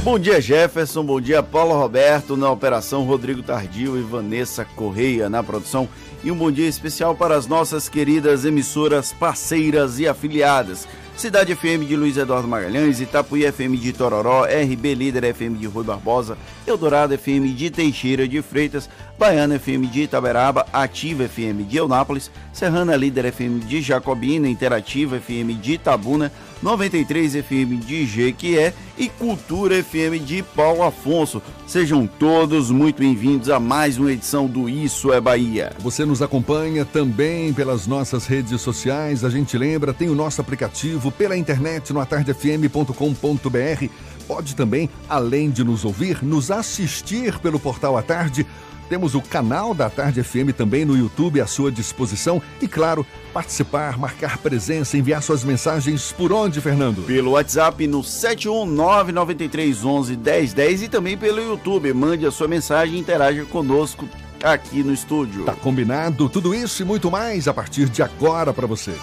[0.04, 1.04] Bom dia, Jefferson.
[1.04, 5.88] Bom dia, Paulo Roberto na operação, Rodrigo Tardio e Vanessa Correia na produção.
[6.22, 10.86] E um bom dia especial para as nossas queridas emissoras parceiras e afiliadas.
[11.20, 15.84] Cidade FM de Luiz Eduardo Magalhães, Itapuí FM de Tororó, RB Líder FM de Rui
[15.84, 18.90] Barbosa, Eldorado FM de Teixeira de Freitas,
[19.20, 25.60] Baiana FM de Itaberaba, Ativa FM de Eunápolis, Serrana Líder FM de Jacobina, Interativa FM
[25.62, 26.32] de Itabuna,
[26.64, 31.42] 93 FM de Jequié e Cultura FM de Paulo Afonso.
[31.68, 35.74] Sejam todos muito bem-vindos a mais uma edição do Isso é Bahia.
[35.80, 39.26] Você nos acompanha também pelas nossas redes sociais.
[39.26, 43.86] A gente lembra, tem o nosso aplicativo pela internet no atardefm.com.br.
[44.26, 48.46] Pode também, além de nos ouvir, nos assistir pelo portal à tarde
[48.90, 52.42] temos o canal da Tarde FM também no YouTube à sua disposição.
[52.60, 57.04] E, claro, participar, marcar presença, enviar suas mensagens por onde, Fernando?
[57.04, 61.94] Pelo WhatsApp no 71993111010 e também pelo YouTube.
[61.94, 64.10] Mande a sua mensagem e interaja conosco
[64.44, 65.46] aqui no estúdio.
[65.46, 66.28] Tá combinado?
[66.28, 68.96] Tudo isso e muito mais a partir de agora para você.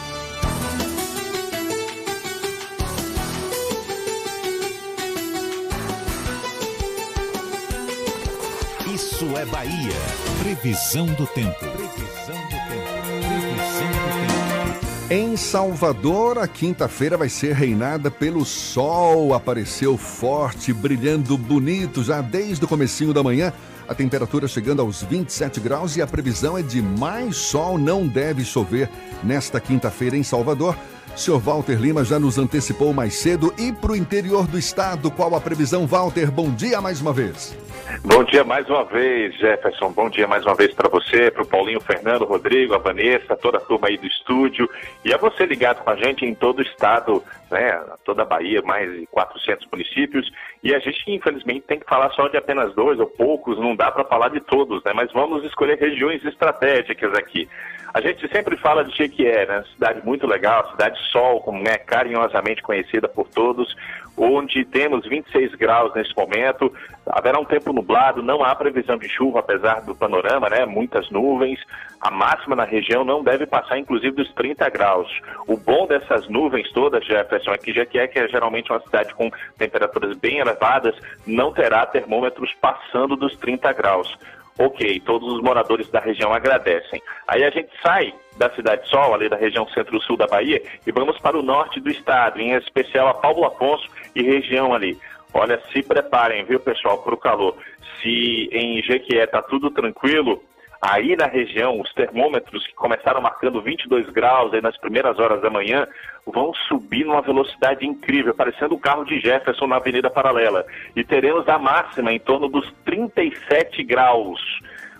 [9.50, 9.92] Bahia.
[10.40, 11.58] Previsão do tempo.
[11.58, 12.86] Previsão do tempo.
[13.08, 14.86] Previsão do tempo.
[15.08, 19.34] Em Salvador, a quinta-feira vai ser reinada pelo sol.
[19.34, 23.52] Apareceu forte, brilhando bonito já desde o comecinho da manhã.
[23.88, 27.78] A temperatura chegando aos 27 graus e a previsão é de mais sol.
[27.78, 28.90] Não deve chover
[29.22, 30.76] nesta quinta-feira em Salvador.
[31.14, 33.54] Senhor Walter Lima já nos antecipou mais cedo.
[33.56, 36.30] E para o interior do estado, qual a previsão, Walter?
[36.30, 37.56] Bom dia mais uma vez.
[38.04, 39.92] Bom dia mais uma vez, Jefferson.
[39.92, 43.58] Bom dia mais uma vez para você, para o Paulinho, Fernando, Rodrigo, a Vanessa, toda
[43.58, 44.68] a turma aí do estúdio
[45.04, 48.60] e a você ligado com a gente em todo o estado, né, toda a Bahia,
[48.62, 50.28] mais de 400 municípios.
[50.64, 53.90] E a gente, infelizmente, tem que falar só de apenas dois ou poucos, não dá
[53.92, 54.92] para falar de todos, né?
[54.92, 57.48] Mas vamos escolher regiões estratégicas aqui.
[57.94, 59.64] A gente sempre fala de Jequié, né?
[59.72, 63.74] Cidade muito legal, cidade sol, como é carinhosamente conhecida por todos,
[64.16, 66.72] onde temos 26 graus nesse momento.
[67.06, 70.64] Haverá um tempo nublado, não há previsão de chuva, apesar do panorama, né?
[70.64, 71.60] Muitas nuvens.
[72.00, 75.10] A máxima na região não deve passar, inclusive, dos 30 graus.
[75.46, 79.30] O bom dessas nuvens todas, Jefferson, é que Jequié, que é geralmente uma cidade com
[79.58, 80.94] temperaturas bem elevadas,
[81.26, 84.16] não terá termômetros passando dos 30 graus.
[84.58, 87.02] Ok, todos os moradores da região agradecem.
[87.28, 91.18] Aí a gente sai da Cidade Sol, ali da região centro-sul da Bahia, e vamos
[91.18, 93.86] para o norte do estado, em especial a Paulo Afonso
[94.16, 94.98] e região ali.
[95.32, 97.56] Olha, se preparem, viu, pessoal, para o calor.
[98.00, 100.42] Se em Jequié está tudo tranquilo,
[100.80, 105.50] Aí na região, os termômetros que começaram marcando 22 graus aí nas primeiras horas da
[105.50, 105.86] manhã
[106.26, 110.66] vão subir numa velocidade incrível, parecendo o carro de Jefferson na Avenida Paralela.
[110.94, 114.40] E teremos a máxima em torno dos 37 graus.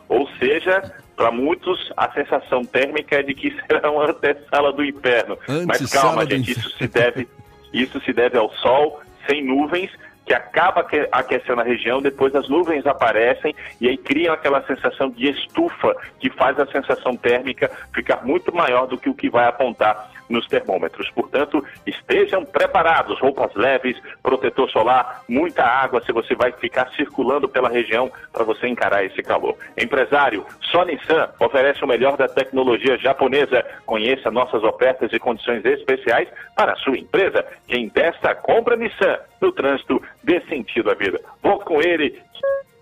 [0.09, 5.39] Ou seja, para muitos, a sensação térmica é de que será uma antessala do inferno.
[5.67, 7.29] Mas calma, gente, isso se deve,
[7.73, 9.91] isso se deve ao sol, sem nuvens
[10.27, 15.31] que acaba aquecendo a região, depois as nuvens aparecem e aí criam aquela sensação de
[15.31, 20.16] estufa que faz a sensação térmica ficar muito maior do que o que vai apontar
[20.29, 21.11] nos termômetros.
[21.11, 27.69] Portanto, estejam preparados, roupas leves, protetor solar, muita água se você vai ficar circulando pela
[27.69, 29.57] região para você encarar esse calor.
[29.77, 33.65] Empresário, só Nissan oferece o melhor da tecnologia japonesa.
[33.85, 37.45] Conheça nossas ofertas e condições especiais para a sua empresa.
[37.67, 41.21] Quem desta compra Nissan no trânsito dê sentido à vida.
[41.43, 42.21] Volto com ele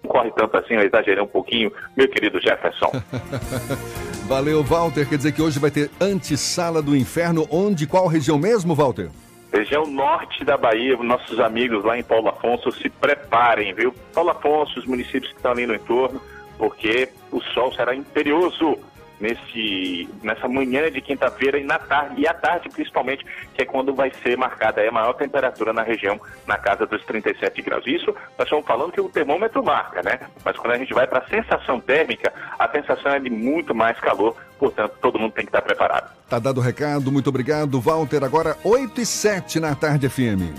[0.05, 2.93] não corre tanto assim, eu exagerei um pouquinho, meu querido Jefferson.
[4.27, 5.07] Valeu, Walter.
[5.07, 9.11] Quer dizer que hoje vai ter antessala do inferno, onde, qual região mesmo, Walter?
[9.53, 13.95] Região norte da Bahia, nossos amigos lá em Paulo Afonso se preparem, viu?
[14.15, 16.21] Paulo Afonso, os municípios que estão ali no entorno,
[16.59, 18.79] porque o sol será imperioso
[19.21, 23.95] nesse, nessa manhã de quinta-feira e na tarde, e à tarde principalmente, que é quando
[23.95, 27.87] vai ser marcada a maior temperatura na região, na casa dos 37 graus.
[27.87, 30.21] Isso nós estamos falando que o termômetro marca, né?
[30.45, 33.99] Mas quando a gente vai para a sensação térmica, a sensação é de muito mais
[34.01, 36.11] calor, portanto todo mundo tem que estar preparado.
[36.29, 38.25] Tá dado o recado, muito obrigado, Walter.
[38.25, 40.53] Agora 8 e 7 na tarde FM.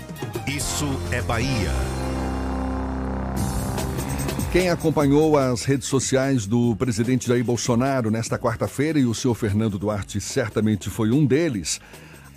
[0.46, 2.15] Isso é Bahia.
[4.56, 9.78] Quem acompanhou as redes sociais do presidente Jair Bolsonaro nesta quarta-feira, e o senhor Fernando
[9.78, 11.78] Duarte certamente foi um deles,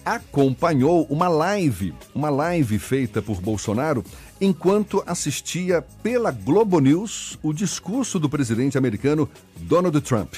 [0.03, 4.03] acompanhou uma live, uma live feita por Bolsonaro
[4.41, 10.33] enquanto assistia pela Globo News o discurso do presidente americano Donald Trump.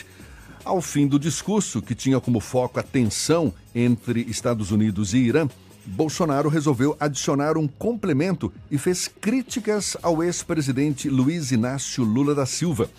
[0.63, 5.49] Ao fim do discurso, que tinha como foco a tensão entre Estados Unidos e Irã,
[5.85, 12.89] Bolsonaro resolveu adicionar um complemento e fez críticas ao ex-presidente Luiz Inácio Lula da Silva.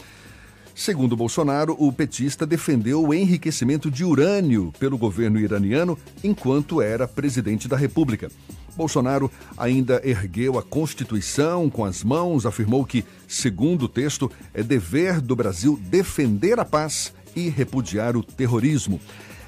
[0.74, 7.68] Segundo Bolsonaro, o petista defendeu o enriquecimento de urânio pelo governo iraniano enquanto era presidente
[7.68, 8.30] da República.
[8.74, 15.20] Bolsonaro ainda ergueu a Constituição com as mãos, afirmou que, segundo o texto, é dever
[15.20, 18.98] do Brasil defender a paz e repudiar o terrorismo.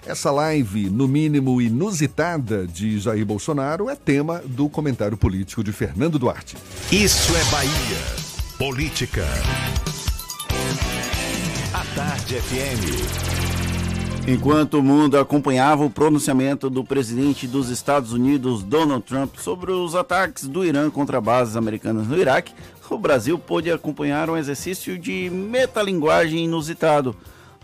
[0.06, 6.18] Essa live, no mínimo inusitada, de Jair Bolsonaro, é tema do comentário político de Fernando
[6.18, 6.58] Duarte.
[6.92, 7.70] Isso é Bahia.
[8.58, 9.24] Política.
[11.72, 14.28] A Tarde FM.
[14.28, 19.94] Enquanto o mundo acompanhava o pronunciamento do presidente dos Estados Unidos, Donald Trump, sobre os
[19.94, 22.52] ataques do Irã contra bases americanas no Iraque,
[22.90, 27.16] o Brasil pôde acompanhar um exercício de metalinguagem inusitado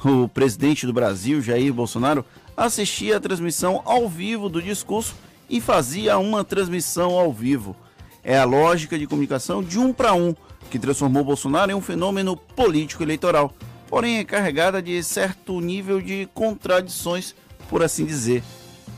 [0.04, 2.24] o presidente do Brasil, Jair Bolsonaro,
[2.56, 5.14] assistia a transmissão ao vivo do discurso
[5.48, 7.76] e fazia uma transmissão ao vivo.
[8.22, 10.34] É a lógica de comunicação de um para um
[10.70, 13.52] que transformou Bolsonaro em um fenômeno político eleitoral,
[13.88, 17.34] porém é carregada de certo nível de contradições,
[17.68, 18.42] por assim dizer.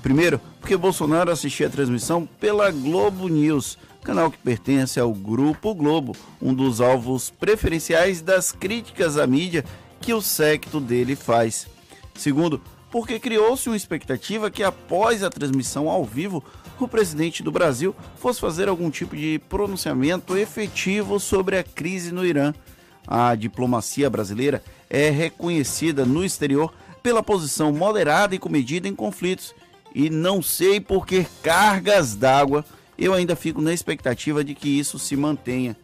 [0.03, 6.15] Primeiro, porque Bolsonaro assistia a transmissão pela Globo News, canal que pertence ao Grupo Globo,
[6.41, 9.65] um dos alvos preferenciais das críticas à mídia
[10.03, 11.69] que o secto dele faz.
[12.15, 16.45] Segundo, porque criou-se uma expectativa que após a transmissão ao vivo,
[16.79, 22.27] o presidente do Brasil fosse fazer algum tipo de pronunciamento efetivo sobre a crise no
[22.27, 22.53] Irã.
[23.07, 29.55] A diplomacia brasileira é reconhecida no exterior pela posição moderada e comedida em conflitos.
[29.95, 32.65] E não sei por que cargas d'água
[32.99, 35.77] eu ainda fico na expectativa de que isso se mantenha.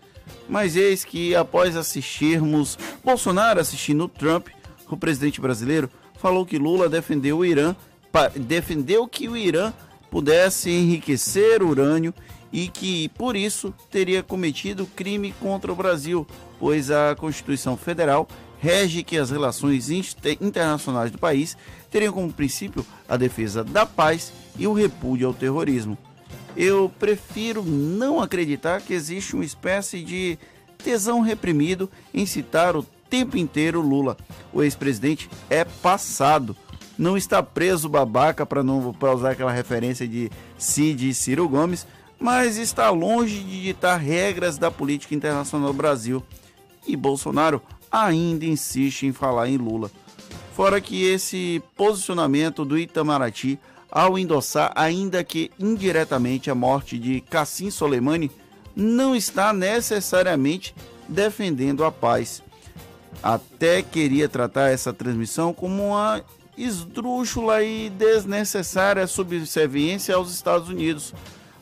[0.49, 4.49] Mas eis que, após assistirmos Bolsonaro assistindo Trump,
[4.91, 7.74] o presidente brasileiro falou que Lula defendeu o Irã,
[8.37, 9.72] defendeu que o Irã
[10.11, 12.14] pudesse enriquecer urânio
[12.53, 16.26] e que, por isso, teria cometido crime contra o Brasil,
[16.59, 18.27] pois a Constituição Federal
[18.61, 19.89] rege que as relações
[20.40, 21.57] internacionais do país
[21.90, 25.97] teriam como princípio a defesa da paz e o repúdio ao terrorismo
[26.57, 30.39] eu prefiro não acreditar que existe uma espécie de
[30.77, 34.16] tesão reprimido em citar o tempo inteiro Lula.
[34.53, 36.57] O ex-presidente é passado.
[36.97, 41.87] Não está preso babaca para não pra usar aquela referência de Cid e Ciro Gomes,
[42.19, 46.23] mas está longe de ditar regras da política internacional do Brasil.
[46.87, 49.91] E Bolsonaro ainda insiste em falar em Lula.
[50.55, 57.70] Fora que esse posicionamento do Itamaraty ao endossar, ainda que indiretamente, a morte de Cassim
[57.70, 58.31] Soleimani,
[58.74, 60.74] não está necessariamente
[61.09, 62.43] defendendo a paz.
[63.23, 66.23] Até queria tratar essa transmissão como uma
[66.56, 71.15] esdrúxula e desnecessária subserviência aos Estados Unidos.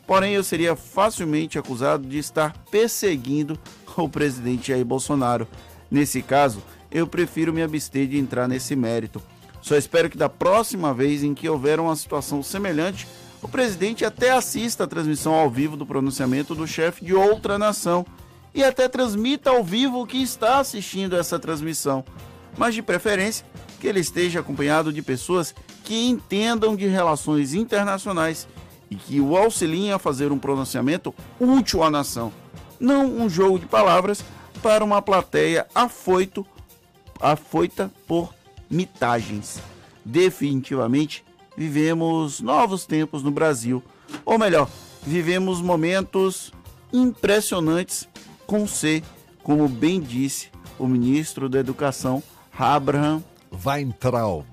[0.07, 3.59] Porém, eu seria facilmente acusado de estar perseguindo
[3.97, 5.49] o presidente Jair Bolsonaro.
[5.91, 9.21] Nesse caso, eu prefiro me abster de entrar nesse mérito.
[9.67, 13.05] Só espero que da próxima vez em que houver uma situação semelhante,
[13.43, 18.07] o presidente até assista a transmissão ao vivo do pronunciamento do chefe de outra nação
[18.55, 22.05] e até transmita ao vivo que está assistindo essa transmissão,
[22.57, 23.45] mas de preferência
[23.81, 25.53] que ele esteja acompanhado de pessoas
[25.83, 28.47] que entendam de relações internacionais
[28.89, 32.33] e que o auxiliem a fazer um pronunciamento útil à nação,
[32.79, 34.25] não um jogo de palavras
[34.63, 36.47] para uma plateia afoito,
[37.21, 38.36] afoita por
[38.71, 39.61] mitagens.
[40.05, 41.25] Definitivamente,
[41.57, 43.83] vivemos novos tempos no Brasil.
[44.25, 44.69] Ou melhor,
[45.03, 46.53] vivemos momentos
[46.93, 48.09] impressionantes
[48.47, 49.03] com C,
[49.43, 50.49] como bem disse
[50.79, 52.23] o ministro da Educação,
[52.57, 53.23] Abraham
[53.65, 54.47] Weintraub.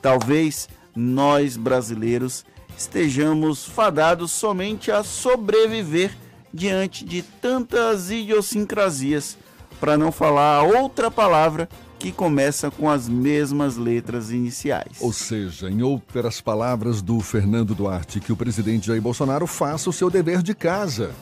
[0.00, 2.44] Talvez nós brasileiros
[2.76, 6.16] estejamos fadados somente a sobreviver
[6.52, 9.36] diante de tantas idiosincrasias,
[9.78, 11.68] para não falar outra palavra
[12.00, 14.96] que começa com as mesmas letras iniciais.
[15.00, 19.92] Ou seja, em outras palavras do Fernando Duarte, que o presidente Jair Bolsonaro faça o
[19.92, 21.12] seu dever de casa,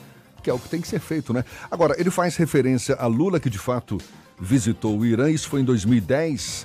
[0.41, 1.45] que é o que tem que ser feito, né?
[1.69, 3.99] Agora, ele faz referência a Lula, que de fato
[4.41, 6.65] visitou o Irã, isso foi em 2010.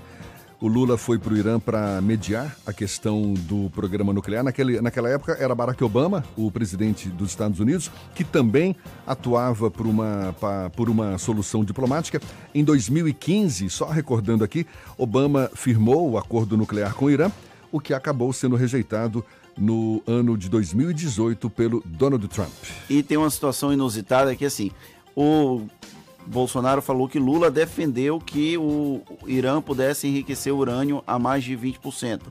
[0.63, 4.45] O Lula foi para o Irã para mediar a questão do programa nuclear.
[4.45, 8.73] Naquele, naquela época era Barack Obama, o presidente dos Estados Unidos, que também
[9.05, 12.21] atuava por uma, pa, por uma solução diplomática.
[12.55, 14.65] Em 2015, só recordando aqui,
[14.97, 17.29] Obama firmou o acordo nuclear com o Irã,
[17.69, 19.21] o que acabou sendo rejeitado
[19.57, 22.53] no ano de 2018 pelo Donald Trump.
[22.89, 24.71] E tem uma situação inusitada que assim,
[25.13, 25.67] o
[26.25, 32.21] Bolsonaro falou que Lula defendeu que o Irã pudesse enriquecer urânio a mais de 20%.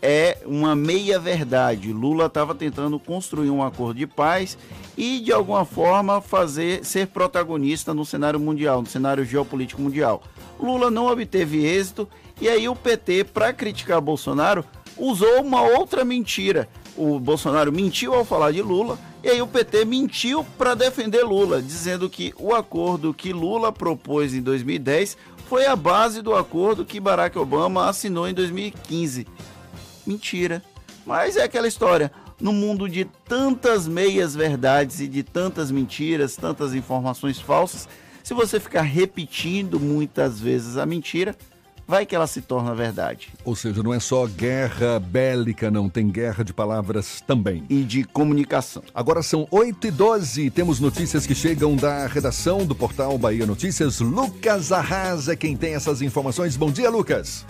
[0.00, 1.92] É uma meia-verdade.
[1.92, 4.56] Lula estava tentando construir um acordo de paz
[4.96, 10.22] e, de alguma forma, fazer ser protagonista no cenário mundial, no cenário geopolítico mundial.
[10.60, 12.08] Lula não obteve êxito
[12.40, 14.64] e aí o PT, para criticar Bolsonaro,
[14.96, 16.68] usou uma outra mentira.
[16.96, 21.60] O Bolsonaro mentiu ao falar de Lula e aí o PT mentiu para defender Lula,
[21.60, 25.16] dizendo que o acordo que Lula propôs em 2010
[25.48, 29.26] foi a base do acordo que Barack Obama assinou em 2015.
[30.06, 30.62] Mentira.
[31.04, 32.12] Mas é aquela história.
[32.40, 37.88] No mundo de tantas meias verdades e de tantas mentiras, tantas informações falsas,
[38.22, 41.34] se você ficar repetindo muitas vezes a mentira,
[41.86, 43.32] vai que ela se torna verdade.
[43.44, 47.64] Ou seja, não é só guerra bélica, não, tem guerra de palavras também.
[47.70, 48.82] E de comunicação.
[48.94, 54.00] Agora são 8 e 12 temos notícias que chegam da redação do portal Bahia Notícias.
[54.00, 56.56] Lucas Arrasa é quem tem essas informações.
[56.56, 57.46] Bom dia, Lucas.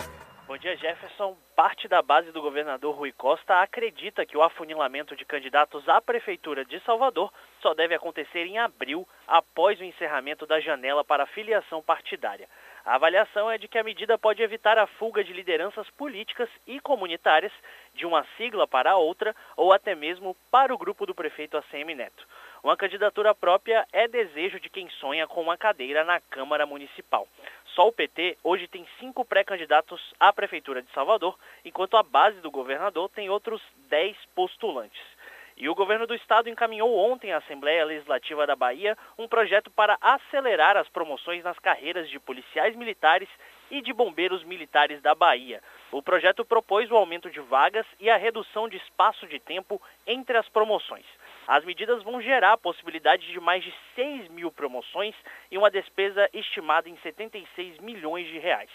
[0.47, 1.37] Bom dia, Jefferson.
[1.55, 6.63] Parte da base do governador Rui Costa acredita que o afunilamento de candidatos à Prefeitura
[6.63, 12.47] de Salvador só deve acontecer em abril, após o encerramento da janela para filiação partidária.
[12.87, 16.79] A avaliação é de que a medida pode evitar a fuga de lideranças políticas e
[16.79, 17.51] comunitárias
[17.93, 22.25] de uma sigla para outra ou até mesmo para o grupo do prefeito ACM Neto.
[22.63, 27.27] Uma candidatura própria é desejo de quem sonha com uma cadeira na Câmara Municipal.
[27.75, 32.49] Só o PT hoje tem cinco pré-candidatos à Prefeitura de Salvador, enquanto a base do
[32.49, 35.16] governador tem outros dez postulantes.
[35.59, 39.97] E o governo do estado encaminhou ontem à Assembleia Legislativa da Bahia um projeto para
[39.99, 43.27] acelerar as promoções nas carreiras de policiais militares
[43.71, 45.63] e de bombeiros militares da Bahia.
[45.91, 50.37] O projeto propôs o aumento de vagas e a redução de espaço de tempo entre
[50.37, 51.05] as promoções.
[51.47, 55.15] As medidas vão gerar a possibilidade de mais de 6 mil promoções
[55.49, 58.69] e uma despesa estimada em 76 milhões de reais.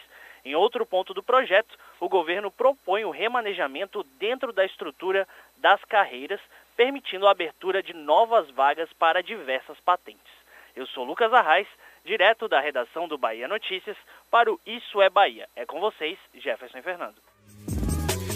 [0.45, 5.29] Em outro ponto do projeto, o governo propõe o remanejamento dentro da estrutura
[5.59, 6.41] das carreiras
[6.77, 10.32] permitindo a abertura de novas vagas para diversas patentes.
[10.74, 11.69] Eu sou Lucas Arraes,
[12.05, 13.97] direto da redação do Bahia Notícias,
[14.31, 15.49] para o Isso é Bahia.
[15.55, 17.16] É com vocês, Jefferson Fernando.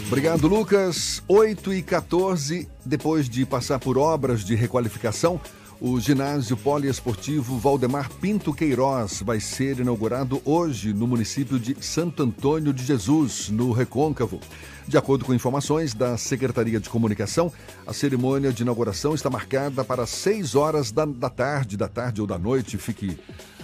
[0.07, 1.21] Obrigado, Lucas.
[1.27, 5.37] 8 e 14, depois de passar por obras de requalificação,
[5.79, 12.73] o ginásio poliesportivo Valdemar Pinto Queiroz vai ser inaugurado hoje no município de Santo Antônio
[12.73, 14.39] de Jesus, no Recôncavo.
[14.87, 17.51] De acordo com informações da Secretaria de Comunicação,
[17.85, 22.27] a cerimônia de inauguração está marcada para 6 horas da, da tarde, da tarde ou
[22.27, 23.17] da noite, fique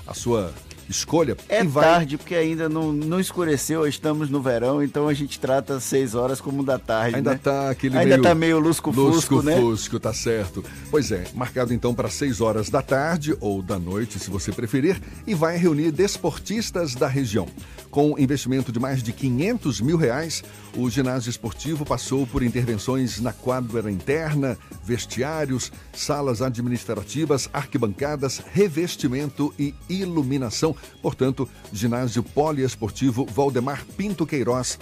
[0.06, 0.54] a sua
[0.90, 1.36] escolha.
[1.50, 1.84] É vai...
[1.84, 6.42] tarde, porque ainda não, não escureceu, estamos no verão, então a gente trata 6 horas
[6.42, 7.16] como da tarde.
[7.16, 7.40] Ainda né?
[7.42, 8.22] tá aquele Ainda meio...
[8.22, 9.56] tá meio lusco-fusco, né?
[9.56, 10.64] Lusco-fusco, tá certo.
[10.90, 15.02] Pois é, marcado então para 6 horas da tarde ou da noite, se você preferir,
[15.26, 17.48] e vai reunir desportistas da região.
[17.94, 20.44] Com investimento de mais de 500 mil reais,
[20.76, 29.76] o ginásio esportivo passou por intervenções na quadra interna, vestiários, salas administrativas, arquibancadas, revestimento e
[29.88, 30.76] iluminação.
[31.04, 34.80] Portanto, ginásio poliesportivo Valdemar Pinto Queiroz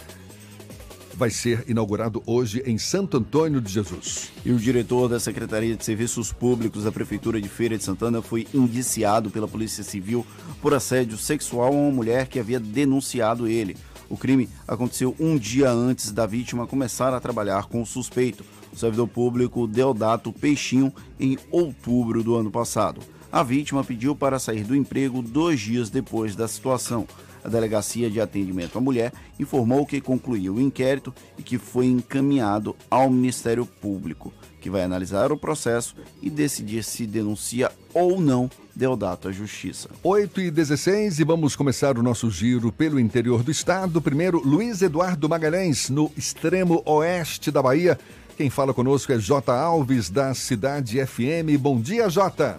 [1.16, 4.32] vai ser inaugurado hoje em Santo Antônio de Jesus.
[4.46, 8.48] E o diretor da Secretaria de Serviços Públicos da Prefeitura de Feira de Santana foi
[8.54, 10.26] indiciado pela Polícia Civil
[10.62, 13.78] por assédio sexual a uma mulher que havia denunciado ele.
[14.10, 18.44] O crime aconteceu um dia antes da vítima começar a trabalhar com o suspeito,
[18.74, 23.02] o servidor público Deodato Peixinho, em outubro do ano passado.
[23.32, 27.08] A vítima pediu para sair do emprego dois dias depois da situação.
[27.44, 32.76] A Delegacia de Atendimento à Mulher informou que concluiu o inquérito e que foi encaminhado
[32.90, 39.28] ao Ministério Público, que vai analisar o processo e decidir se denuncia ou não Deodato
[39.28, 39.90] à Justiça.
[40.02, 44.02] 8 e 16 e vamos começar o nosso giro pelo interior do estado.
[44.02, 48.00] Primeiro, Luiz Eduardo Magalhães, no extremo oeste da Bahia.
[48.38, 49.54] Quem fala conosco é J.
[49.54, 51.60] Alves, da Cidade FM.
[51.60, 52.58] Bom dia, J.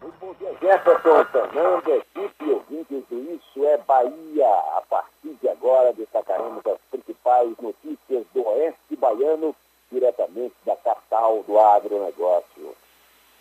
[0.00, 2.35] Muito bom dia, Jefferson Fernando, equipe
[2.94, 4.48] do Isso é Bahia.
[4.76, 9.54] A partir de agora destacaremos as principais notícias do Oeste Baiano,
[9.90, 12.76] diretamente da capital do agronegócio.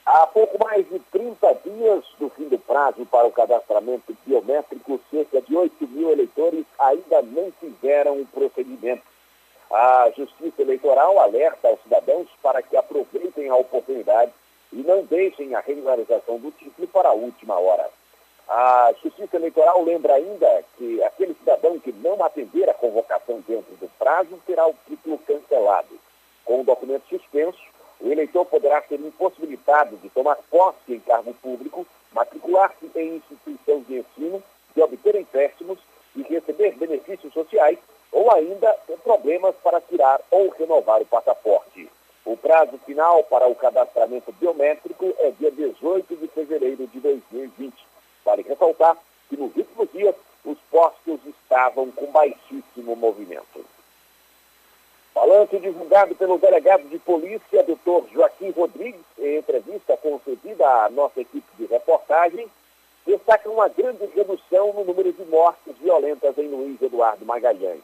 [0.05, 5.41] Há pouco mais de 30 dias do fim do prazo para o cadastramento biométrico, cerca
[5.41, 9.03] de 8 mil eleitores ainda não fizeram o procedimento.
[9.71, 14.31] A Justiça Eleitoral alerta aos cidadãos para que aproveitem a oportunidade
[14.71, 17.89] e não deixem a regularização do título para a última hora.
[18.47, 23.89] A Justiça Eleitoral lembra ainda que aquele cidadão que não atender a convocação dentro do
[23.97, 25.99] prazo terá o título cancelado.
[26.43, 27.59] Com o documento suspenso,
[27.99, 33.97] o eleitor poderá ser impossibilitado de tomar posse em cargo público, matricular-se em instituição de
[33.99, 34.43] ensino,
[34.75, 35.79] de obter empréstimos
[36.15, 37.79] e receber benefícios sociais
[38.11, 41.89] ou ainda ter problemas para tirar ou renovar o passaporte.
[42.23, 47.73] O prazo final para o cadastramento biométrico é dia 18 de fevereiro de 2020.
[48.25, 48.97] Vale ressaltar
[49.29, 53.63] que nos últimos dias os postos estavam com baixíssimo movimento.
[55.13, 61.47] Balanço divulgado pelo delegado de polícia, doutor Joaquim Rodrigues, em entrevista concedida à nossa equipe
[61.57, 62.51] de reportagem,
[63.05, 67.83] destaca uma grande redução no número de mortes violentas em Luiz Eduardo Magalhães.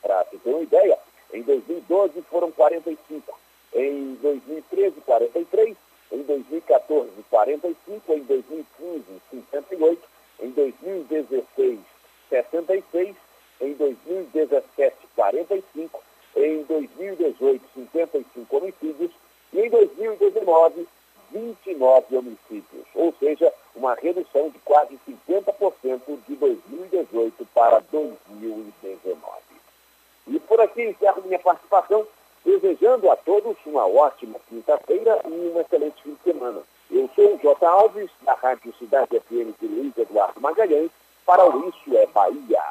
[0.00, 0.98] Para se ter uma ideia,
[1.34, 3.38] em 2012 foram 45,
[3.74, 5.76] em 2013, 43,
[6.12, 10.02] em 2014, 45, em 2015, 58,
[10.40, 11.78] em 2016,
[12.28, 13.16] 66,
[13.60, 16.02] em 2017, 45,
[16.36, 19.10] em 2018, 55 homicídios
[19.52, 20.86] e em 2019,
[21.30, 29.18] 29 homicídios, ou seja, uma redução de quase 50% de 2018 para 2019.
[30.26, 32.06] E por aqui encerro minha participação,
[32.48, 36.60] desejando a todos uma ótima quinta-feira e um excelente fim de semana.
[36.90, 37.66] Eu sou o J.
[37.66, 40.90] Alves, da Rádio Cidade FM de Luiz Eduardo Magalhães,
[41.26, 42.62] para o Isso é Bahia.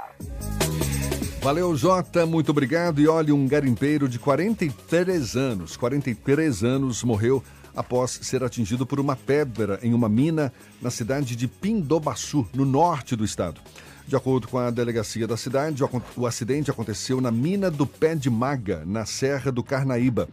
[1.43, 2.99] Valeu, Jota, muito obrigado.
[2.99, 7.43] E olha, um garimpeiro de 43 anos, 43 anos, morreu
[7.75, 10.51] após ser atingido por uma pedra em uma mina
[10.81, 13.61] na cidade de Pindobaçu, no norte do estado.
[14.07, 15.83] De acordo com a delegacia da cidade,
[16.15, 20.29] o acidente aconteceu na mina do Pé de Maga, na Serra do Carnaíba.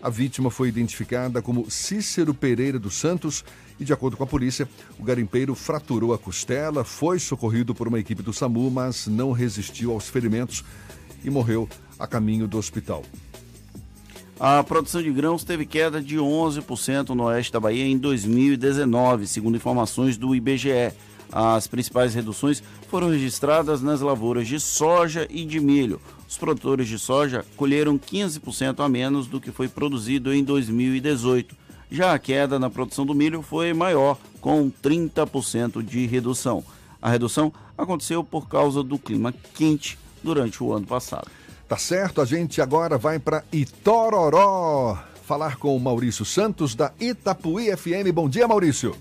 [0.00, 3.44] A vítima foi identificada como Cícero Pereira dos Santos
[3.78, 4.66] e, de acordo com a polícia,
[4.98, 9.92] o garimpeiro fraturou a costela, foi socorrido por uma equipe do SAMU, mas não resistiu
[9.92, 10.64] aos ferimentos
[11.22, 11.68] e morreu
[11.98, 13.02] a caminho do hospital.
[14.40, 19.56] A produção de grãos teve queda de 11% no oeste da Bahia em 2019, segundo
[19.56, 20.94] informações do IBGE.
[21.32, 26.00] As principais reduções foram registradas nas lavouras de soja e de milho.
[26.28, 31.56] Os produtores de soja colheram 15% a menos do que foi produzido em 2018.
[31.90, 36.62] Já a queda na produção do milho foi maior, com 30% de redução.
[37.00, 41.28] A redução aconteceu por causa do clima quente durante o ano passado.
[41.68, 47.74] Tá certo, a gente agora vai para Itororó falar com o Maurício Santos da Itapuí
[47.76, 48.10] FM.
[48.14, 48.96] Bom dia, Maurício.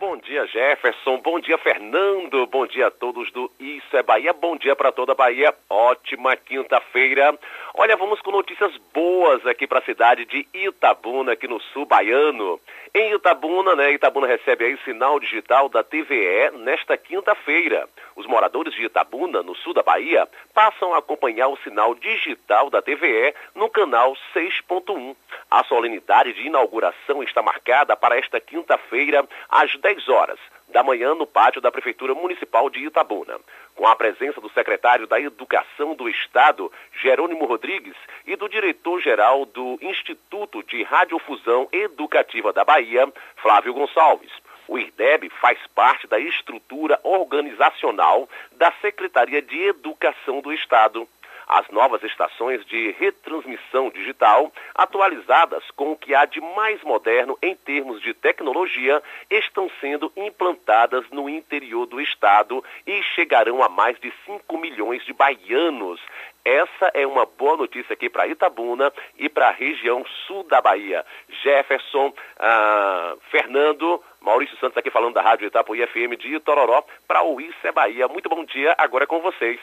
[0.00, 1.18] Bom dia, Jefferson.
[1.18, 2.46] Bom dia, Fernando.
[2.46, 4.32] Bom dia a todos do Isso é Bahia.
[4.32, 5.54] Bom dia para toda a Bahia.
[5.70, 7.38] Ótima quinta-feira.
[7.76, 12.60] Olha, vamos com notícias boas aqui para a cidade de Itabuna, aqui no sul baiano.
[12.94, 17.88] Em Itabuna, né, Itabuna recebe aí sinal digital da TVE nesta quinta-feira.
[18.14, 22.80] Os moradores de Itabuna, no sul da Bahia, passam a acompanhar o sinal digital da
[22.80, 25.16] TVE no canal 6.1.
[25.50, 30.38] A solenidade de inauguração está marcada para esta quinta-feira, às 10 horas
[30.74, 33.38] da manhã no pátio da Prefeitura Municipal de Itabuna,
[33.76, 36.70] com a presença do secretário da Educação do Estado,
[37.00, 37.94] Jerônimo Rodrigues,
[38.26, 43.06] e do diretor-geral do Instituto de Radiofusão Educativa da Bahia,
[43.36, 44.32] Flávio Gonçalves.
[44.66, 51.06] O IRDEB faz parte da estrutura organizacional da Secretaria de Educação do Estado
[51.46, 57.54] as novas estações de retransmissão digital, atualizadas com o que há de mais moderno em
[57.54, 64.12] termos de tecnologia, estão sendo implantadas no interior do estado e chegarão a mais de
[64.26, 66.00] 5 milhões de baianos.
[66.44, 71.04] Essa é uma boa notícia aqui para Itabuna e para a região sul da Bahia.
[71.42, 77.40] Jefferson, ah, Fernando, Maurício Santos aqui falando da Rádio Itapuí FM de Itororó para o
[77.40, 78.08] Isso é Bahia.
[78.08, 79.58] Muito bom dia, agora é com vocês.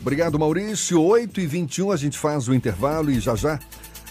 [0.00, 1.02] Obrigado, Maurício.
[1.02, 3.58] 8 e 21 a gente faz o intervalo e já já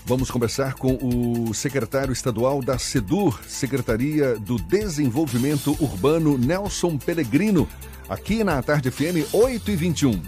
[0.05, 7.67] vamos conversar com o secretário estadual da SEDUR, Secretaria do Desenvolvimento Urbano, Nelson Pellegrino,
[8.07, 10.21] aqui na Tarde FM 8 e 21.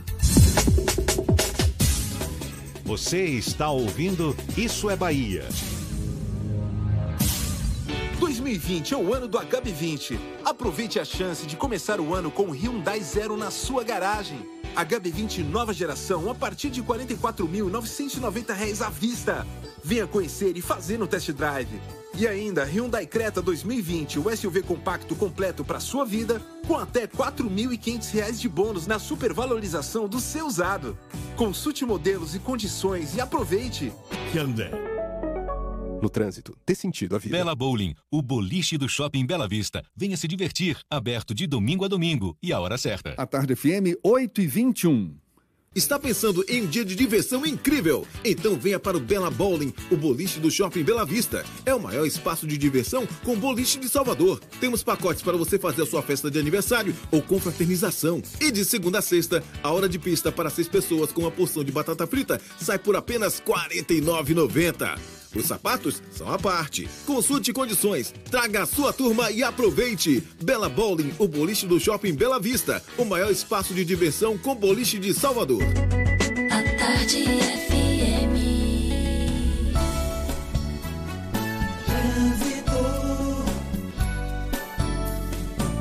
[2.84, 5.48] Você está ouvindo Isso é Bahia.
[8.20, 10.18] 2020 é o ano do HB20.
[10.44, 14.61] Aproveite a chance de começar o ano com o Hyundai Zero na sua garagem.
[14.76, 19.46] HB20 nova geração a partir de R$ 44.990 à vista.
[19.84, 21.82] Venha conhecer e fazer no test drive.
[22.14, 27.08] E ainda Hyundai Creta 2020, o SUV compacto completo para sua vida, com até R$
[27.08, 30.98] 4.500 de bônus na supervalorização do seu usado.
[31.36, 33.94] Consulte modelos e condições e aproveite.
[34.34, 34.91] Hyundai.
[36.02, 37.38] No trânsito, dê sentido à vida.
[37.38, 39.84] Bela Bowling, o boliche do Shopping Bela Vista.
[39.96, 43.14] Venha se divertir, aberto de domingo a domingo e a hora certa.
[43.18, 45.16] A tarde FM 8 e 21.
[45.74, 48.06] Está pensando em um dia de diversão incrível?
[48.26, 51.46] Então venha para o Bela Bowling, o boliche do Shopping Bela Vista.
[51.66, 54.42] É o maior espaço de diversão com boliche de Salvador.
[54.60, 58.22] Temos pacotes para você fazer a sua festa de aniversário ou confraternização.
[58.42, 61.64] E de segunda a sexta, a hora de pista para seis pessoas com uma porção
[61.64, 65.21] de batata frita sai por apenas R$ 49,90.
[65.36, 66.90] Os sapatos são à parte.
[67.06, 70.24] Consulte condições, traga a sua turma e aproveite.
[70.44, 72.84] Bela Bowling, o boliche do Shopping Bela Vista.
[72.98, 75.64] O maior espaço de diversão com boliche de Salvador.
[75.64, 78.36] A tarde FM.
[81.86, 82.80] Trânsito.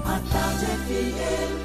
[0.05, 1.60] A tarde FM.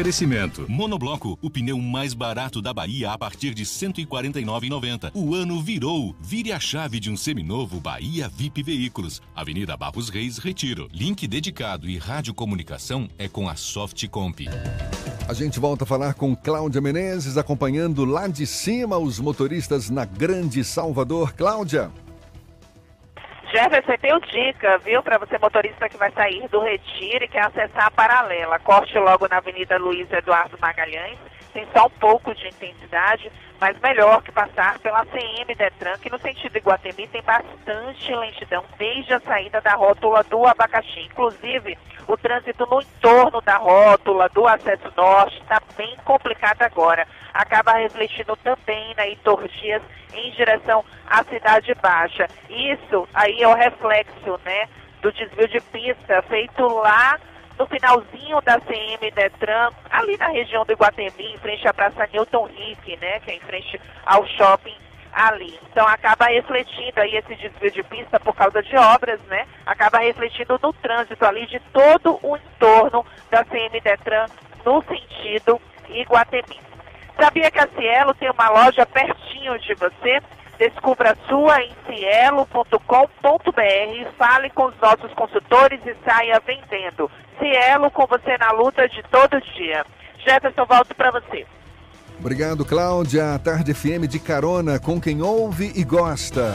[0.00, 0.64] Oferecimento.
[0.66, 5.10] Monobloco, o pneu mais barato da Bahia a partir de R$ 149,90.
[5.12, 6.16] O ano virou.
[6.18, 9.20] Vire a chave de um seminovo Bahia VIP Veículos.
[9.36, 10.88] Avenida Barros Reis, Retiro.
[10.90, 14.48] Link dedicado e radiocomunicação é com a Softcomp.
[15.28, 20.06] A gente volta a falar com Cláudia Menezes, acompanhando lá de cima os motoristas na
[20.06, 21.34] Grande Salvador.
[21.34, 21.90] Cláudia.
[23.50, 27.86] Jefferson, tenho dica, viu, para você motorista que vai sair do Retiro e quer acessar
[27.86, 28.60] a paralela.
[28.60, 31.18] Corte logo na Avenida Luiz Eduardo Magalhães.
[31.52, 36.18] Tem só um pouco de intensidade, mas melhor que passar pela CM Detran, que no
[36.18, 41.00] sentido Iguatemi tem bastante lentidão desde a saída da rótula do abacaxi.
[41.00, 47.06] Inclusive, o trânsito no entorno da rótula do acesso norte está bem complicado agora.
[47.34, 49.44] Acaba refletindo também na Heitor
[50.14, 52.26] em direção à Cidade Baixa.
[52.48, 54.68] Isso aí é o reflexo, né,
[55.02, 57.18] do desvio de pista feito lá
[57.60, 62.46] no finalzinho da CM Detran, ali na região do Iguatemi, em frente à Praça Newton
[62.46, 64.74] Rick, né, que é em frente ao shopping
[65.12, 65.60] ali.
[65.70, 69.46] Então acaba refletindo aí esse desvio de pista por causa de obras, né?
[69.66, 74.24] Acaba refletindo no trânsito ali de todo o entorno da CM Detran
[74.64, 75.60] no sentido
[75.90, 76.58] Iguatemi.
[77.20, 80.22] Sabia que a Cielo tem uma loja pertinho de você?
[80.60, 82.80] Descubra a sua em cielo.com.br,
[84.18, 87.10] fale com os nossos consultores e saia vendendo.
[87.38, 89.86] Cielo com você na luta de todo dia.
[90.18, 91.46] Jefferson, volto para você.
[92.18, 93.32] Obrigado, Cláudia.
[93.34, 96.52] A Tarde FM de carona com quem ouve e gosta.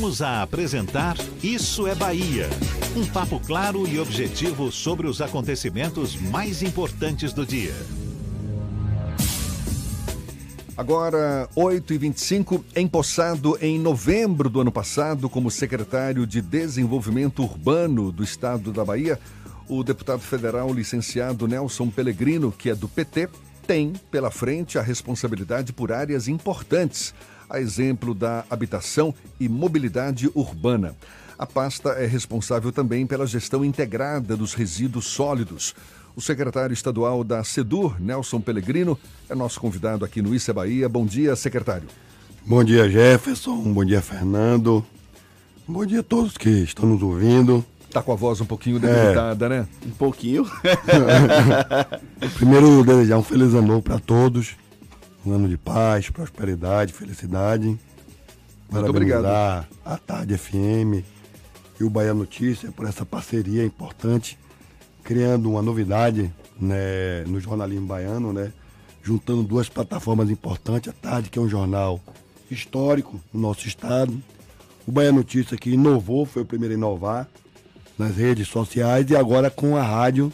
[0.00, 2.48] Voltamos a apresentar Isso é Bahia.
[2.96, 7.74] Um papo claro e objetivo sobre os acontecimentos mais importantes do dia.
[10.74, 18.72] Agora, 8h25, empossado em novembro do ano passado como secretário de Desenvolvimento Urbano do Estado
[18.72, 19.20] da Bahia,
[19.68, 23.28] o deputado federal licenciado Nelson Pellegrino, que é do PT,
[23.66, 27.14] tem pela frente a responsabilidade por áreas importantes,
[27.50, 30.94] a exemplo da habitação e mobilidade urbana.
[31.36, 35.74] A pasta é responsável também pela gestão integrada dos resíduos sólidos.
[36.14, 38.98] O secretário estadual da SEDUR, Nelson Pellegrino,
[39.28, 40.88] é nosso convidado aqui no Issa Bahia.
[40.88, 41.88] Bom dia, secretário.
[42.46, 43.56] Bom dia, Jefferson.
[43.72, 44.84] Bom dia, Fernando.
[45.66, 47.64] Bom dia a todos que estão nos ouvindo.
[47.90, 49.66] Tá com a voz um pouquinho debilitada, né?
[49.84, 50.46] Um pouquinho.
[52.36, 54.56] Primeiro, desejar um feliz ano novo para todos.
[55.24, 57.78] Um ano de paz, prosperidade, felicidade.
[58.70, 59.26] Muito obrigado.
[59.84, 61.04] A Tarde FM
[61.78, 64.38] e o Bahia Notícia por essa parceria importante,
[65.02, 68.52] criando uma novidade né, no jornalismo baiano, né?
[69.02, 72.00] Juntando duas plataformas importantes, a Tarde, que é um jornal
[72.50, 74.22] histórico no nosso estado,
[74.86, 77.28] o Bahia Notícia que inovou, foi o primeiro a inovar
[77.98, 80.32] nas redes sociais e agora com a rádio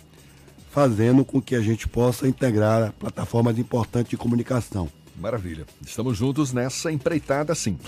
[0.77, 4.91] fazendo com que a gente possa integrar plataformas importantes de comunicação.
[5.19, 5.65] Maravilha.
[5.81, 7.79] Estamos juntos nessa empreitada, sim.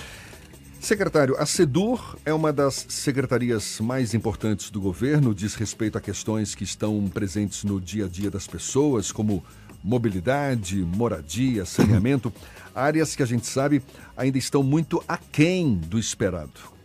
[0.80, 6.54] Secretário, a SEDUR é uma das secretarias mais importantes do governo, diz respeito a questões
[6.54, 9.44] que estão presentes no dia a dia das pessoas, como
[9.84, 12.32] mobilidade, moradia, saneamento,
[12.74, 13.82] áreas que a gente sabe
[14.16, 16.77] ainda estão muito aquém do esperado.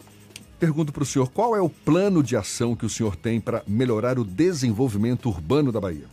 [0.63, 3.61] Pergunto para o senhor, qual é o plano de ação que o senhor tem para
[3.67, 6.05] melhorar o desenvolvimento urbano da Bahia?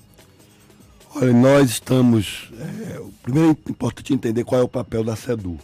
[1.15, 2.51] Olha, nós estamos.
[2.59, 5.57] É, primeiro é importante entender qual é o papel da SEDU.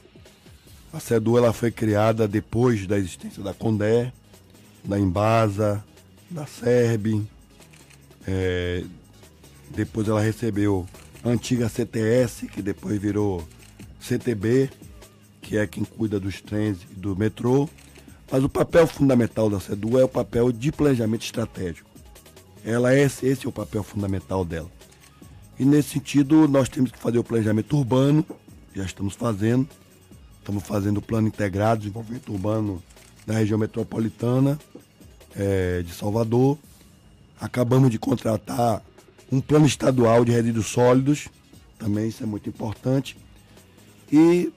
[0.93, 4.13] A SEDU ela foi criada depois da existência da Condé,
[4.85, 5.85] da Embasa,
[6.31, 7.27] da SERB.
[8.25, 8.85] É,
[9.71, 10.87] depois ela recebeu
[11.25, 13.43] a antiga CTS, que depois virou
[13.99, 14.71] CTB,
[15.43, 17.69] que é quem cuida dos trens e do metrô.
[18.31, 21.89] Mas o papel fundamental da SEDU é o papel de planejamento estratégico.
[22.65, 24.71] Ela é, esse é o papel fundamental dela.
[25.59, 28.27] E nesse sentido, nós temos que fazer o planejamento urbano,
[28.75, 29.69] já estamos fazendo.
[30.39, 32.83] Estamos fazendo o plano integrado de desenvolvimento urbano
[33.27, 34.59] da região metropolitana
[35.35, 36.57] é, de Salvador.
[37.41, 38.83] Acabamos de contratar
[39.31, 41.29] um plano estadual de resíduos sólidos,
[41.79, 43.17] também isso é muito importante.
[44.11, 44.53] E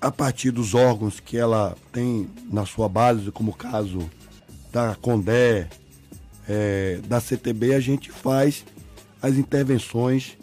[0.00, 4.08] a partir dos órgãos que ela tem na sua base, como o caso
[4.72, 5.68] da Condé,
[6.48, 8.64] é, da CTB, a gente faz
[9.20, 10.38] as intervenções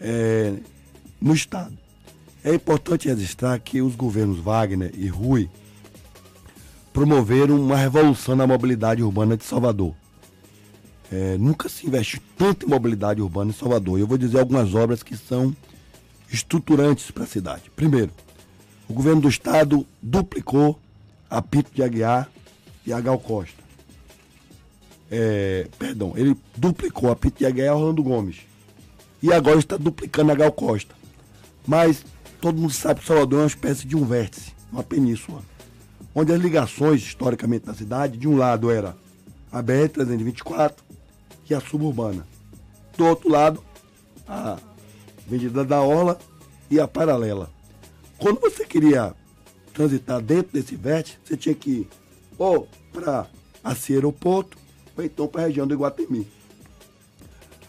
[0.00, 0.54] é,
[1.20, 1.76] no Estado.
[2.44, 5.48] É importante registrar que os governos Wagner e Rui
[6.92, 9.94] promoveram uma revolução na mobilidade urbana de Salvador.
[11.12, 13.98] É, nunca se investe tanto em mobilidade urbana em Salvador.
[13.98, 15.54] Eu vou dizer algumas obras que são
[16.32, 17.70] estruturantes para a cidade.
[17.74, 18.10] Primeiro,
[18.90, 20.76] o governo do estado duplicou
[21.30, 22.28] a Pinto de Aguiar
[22.84, 23.62] e a Gal Costa.
[25.08, 28.40] É, perdão, ele duplicou a Pinto de Aguiar e a Orlando Gomes.
[29.22, 30.92] E agora está duplicando a Gal Costa.
[31.64, 32.04] Mas
[32.40, 35.40] todo mundo sabe que Salvador é uma espécie de um vértice, uma península,
[36.12, 38.96] onde as ligações historicamente da cidade, de um lado era
[39.52, 40.74] a BR-324
[41.48, 42.26] e a suburbana.
[42.96, 43.62] Do outro lado,
[44.26, 44.58] a
[45.28, 46.18] Avenida da Orla
[46.68, 47.59] e a paralela.
[48.20, 49.14] Quando você queria
[49.72, 51.88] transitar dentro desse vértice, você tinha que ir
[52.36, 53.26] ou para
[53.72, 54.58] esse aeroporto
[54.96, 56.28] ou então para a região do Iguatemi.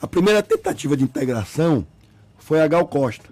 [0.02, 1.88] A primeira tentativa de integração
[2.38, 3.30] foi a Gal Costa,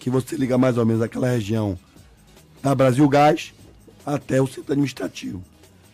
[0.00, 1.78] que você liga mais ou menos aquela região
[2.60, 3.54] da Brasil Gás
[4.04, 5.42] até o centro administrativo.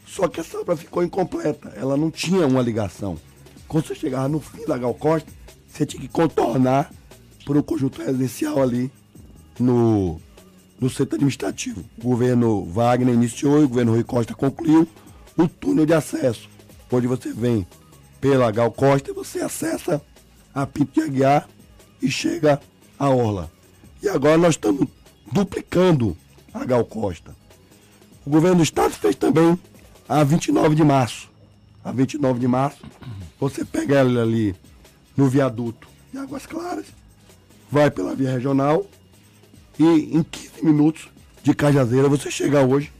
[0.06, 3.18] Só que essa obra ficou incompleta, ela não tinha uma ligação.
[3.66, 5.30] Quando você chegava no fim da Gal Costa,
[5.68, 6.90] você tinha que contornar
[7.44, 8.90] por um conjunto residencial ali
[9.60, 10.18] no,
[10.80, 11.84] no centro administrativo.
[11.98, 14.86] O governo Wagner iniciou e o governo Rui Costa concluiu
[15.36, 16.48] o túnel de acesso,
[16.90, 17.66] onde você vem
[18.20, 20.02] pela Gal Costa você acessa
[20.54, 21.48] a Pinto de Aguiar
[22.02, 22.60] e chega
[22.98, 23.50] à Orla.
[24.02, 24.88] E agora nós estamos
[25.32, 26.16] duplicando
[26.52, 27.36] a Gal Costa.
[28.24, 29.58] O governo do estado fez também
[30.08, 31.28] a 29 de março.
[31.84, 32.84] A 29 de março,
[33.38, 34.54] você pega ela ali
[35.16, 36.86] no viaduto de Águas Claras,
[37.70, 38.84] vai pela via regional
[39.78, 41.08] e em 15 minutos
[41.42, 42.92] de Cajazeira você chega hoje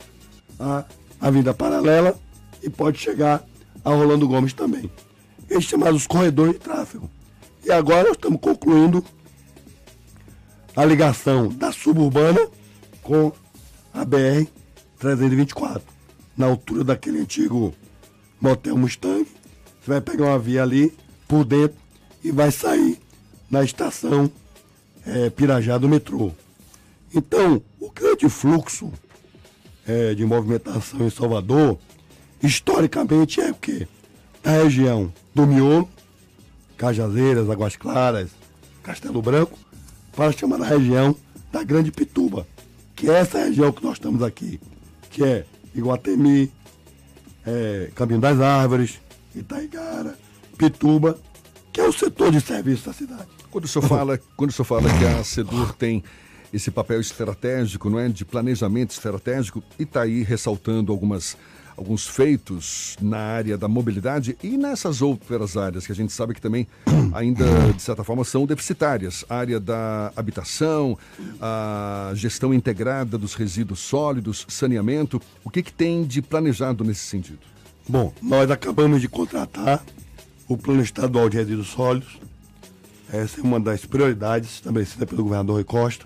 [0.59, 0.85] à
[1.21, 2.19] Avenida Paralela
[2.63, 3.45] e pode chegar
[3.85, 4.91] a Rolando Gomes também.
[5.49, 7.11] Eles chamados corredores de tráfego.
[7.65, 9.05] E agora nós estamos concluindo
[10.77, 12.41] a ligação da suburbana
[13.03, 13.33] com
[13.93, 14.47] a BR
[14.99, 15.83] 324.
[16.37, 17.75] Na altura daquele antigo
[18.41, 20.97] motel Mustang, você vai pegar uma via ali
[21.27, 21.77] por dentro
[22.23, 22.99] e vai sair
[23.51, 24.31] na estação
[25.05, 26.33] é, Pirajá do metrô.
[27.15, 28.93] Então, o grande fluxo
[29.87, 31.79] é, de movimentação em Salvador,
[32.43, 33.89] historicamente, é o quê?
[34.43, 35.89] Da região do Miolo,
[36.77, 38.31] Cajazeiras, Águas Claras,
[38.83, 39.59] Castelo Branco,
[40.15, 41.17] para a chamada região
[41.51, 42.47] da Grande Pituba,
[42.95, 44.61] que é essa região que nós estamos aqui,
[45.11, 45.45] que é
[45.75, 46.53] Iguatemi,
[47.47, 49.01] é, Caminho das Árvores,
[49.35, 50.17] Itaigara,
[50.57, 51.19] Pituba,
[51.73, 53.29] que é o setor de serviço da cidade.
[53.51, 56.05] Quando o senhor fala, quando o senhor fala que a SEDUR tem
[56.53, 61.37] esse papel estratégico, não é, de planejamento estratégico, e está aí ressaltando algumas
[61.79, 66.41] alguns feitos na área da mobilidade e nessas outras áreas que a gente sabe que
[66.41, 66.67] também
[67.15, 69.25] ainda, de certa forma, são deficitárias.
[69.29, 70.99] A área da habitação,
[71.41, 75.23] a gestão integrada dos resíduos sólidos, saneamento.
[75.45, 77.39] O que, que tem de planejado nesse sentido?
[77.89, 79.83] Bom, nós acabamos de contratar
[80.49, 82.19] o Plano Estadual de Resíduos Sólidos.
[83.11, 86.05] Essa é uma das prioridades estabelecida pelo governador Rui Costa.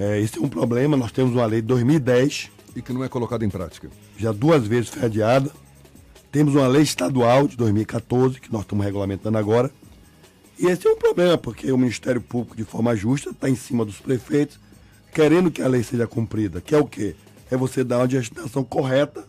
[0.00, 2.50] É, esse é um problema, nós temos uma lei de 2010.
[2.74, 3.90] E que não é colocada em prática.
[4.16, 5.50] Já duas vezes foi adiada.
[6.32, 9.70] Temos uma lei estadual de 2014, que nós estamos regulamentando agora.
[10.58, 13.84] E esse é um problema, porque o Ministério Público, de forma justa, está em cima
[13.84, 14.58] dos prefeitos,
[15.12, 16.62] querendo que a lei seja cumprida.
[16.62, 17.14] Que é o quê?
[17.50, 19.28] É você dar uma destinação correta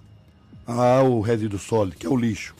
[0.65, 2.56] ao resíduo sólido, que é o lixo.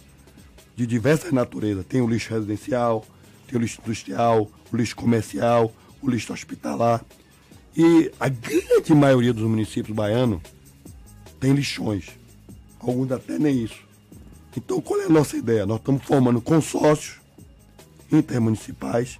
[0.75, 1.85] De diversas naturezas.
[1.85, 3.05] Tem o lixo residencial,
[3.47, 5.71] tem o lixo industrial, o lixo comercial,
[6.01, 7.05] o lixo hospitalar.
[7.76, 10.41] E a grande maioria dos municípios baianos
[11.39, 12.10] tem lixões.
[12.80, 13.80] alguns até nem isso.
[14.56, 15.65] Então, qual é a nossa ideia?
[15.65, 17.19] Nós estamos formando consórcios
[18.11, 19.19] intermunicipais.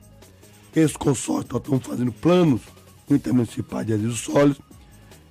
[0.76, 2.61] Esse consórcio, nós estamos fazendo planos
[3.10, 4.61] intermunicipais de resíduos sólidos.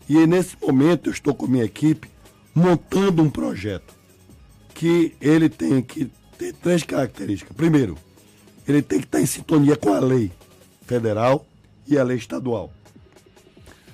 [0.09, 2.09] E nesse momento, eu estou com a minha equipe
[2.55, 3.95] montando um projeto
[4.75, 7.55] que ele tem que ter três características.
[7.55, 7.97] Primeiro,
[8.67, 10.33] ele tem que estar em sintonia com a lei
[10.87, 11.47] federal
[11.87, 12.73] e a lei estadual.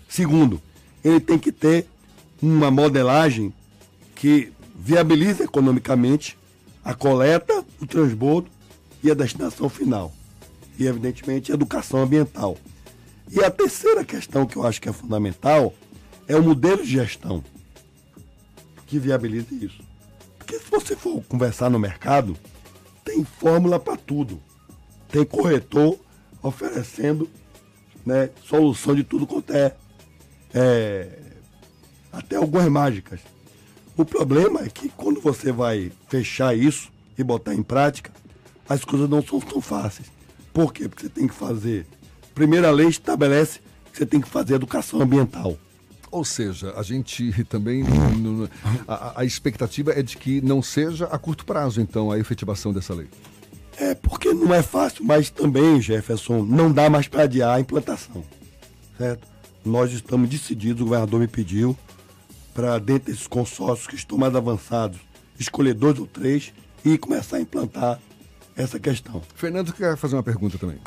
[0.08, 0.60] Segundo,
[1.04, 1.86] ele tem que ter
[2.40, 3.52] uma modelagem
[4.14, 6.38] que viabilize economicamente
[6.84, 8.48] a coleta, o transbordo
[9.02, 10.12] e a destinação final.
[10.78, 12.56] E, evidentemente, a educação ambiental.
[13.30, 15.74] E a terceira questão que eu acho que é fundamental
[16.28, 17.42] é o modelo de gestão
[18.86, 19.82] que viabilize isso.
[20.38, 22.36] Porque se você for conversar no mercado,
[23.04, 24.40] tem fórmula para tudo.
[25.08, 25.98] Tem corretor
[26.42, 27.28] oferecendo
[28.04, 29.74] né, solução de tudo quanto é,
[30.56, 31.08] é
[32.10, 33.20] até algumas mágicas.
[33.96, 38.10] O problema é que quando você vai fechar isso e botar em prática,
[38.68, 40.10] as coisas não são tão fáceis.
[40.52, 40.88] Por quê?
[40.88, 41.86] Porque você tem que fazer.
[42.34, 43.60] Primeira lei estabelece
[43.92, 45.56] que você tem que fazer educação ambiental.
[46.10, 47.84] Ou seja, a gente também.
[48.88, 52.94] A, a, expectativa é de que não seja a curto prazo, então, a efetivação dessa
[52.94, 53.08] lei.
[53.78, 58.24] É, porque não é fácil, mas também, Jefferson, não dá mais para adiar a implantação.
[58.96, 59.28] Certo?
[59.66, 61.76] Nós estamos decididos, o governador me pediu,
[62.54, 65.00] para, dentro desses consórcios que estão mais avançados,
[65.40, 68.00] escolher dois ou três e começar a implantar
[68.56, 69.20] essa questão.
[69.34, 70.78] Fernando quer fazer uma pergunta também.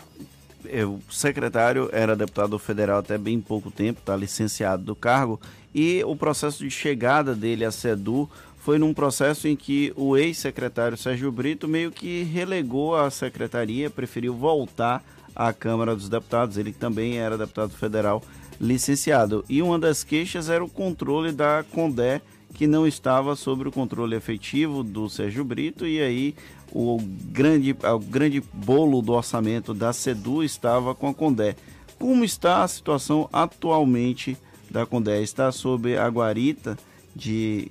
[0.88, 5.42] O secretário era deputado federal até bem pouco tempo, está licenciado do cargo,
[5.76, 8.30] e o processo de chegada dele à SEDU
[8.60, 14.34] foi num processo em que o ex-secretário Sérgio Brito meio que relegou a secretaria, preferiu
[14.34, 15.04] voltar
[15.36, 18.24] à Câmara dos Deputados, ele também era deputado federal
[18.60, 19.44] licenciado.
[19.48, 22.22] E uma das queixas era o controle da Condé,
[22.54, 26.36] que não estava sob o controle efetivo do Sérgio Brito, e aí
[26.72, 26.98] o
[27.32, 31.56] grande, o grande bolo do orçamento da SEDU estava com a Condé.
[31.98, 34.38] Como está a situação atualmente
[34.70, 35.22] da Condé?
[35.22, 36.78] Está sob a guarita
[37.16, 37.70] de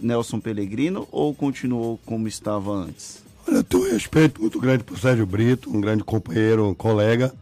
[0.00, 3.22] Nelson Pellegrino ou continuou como estava antes?
[3.46, 7.32] Olha, eu tenho um respeito muito grande por Sérgio Brito, um grande companheiro, um colega.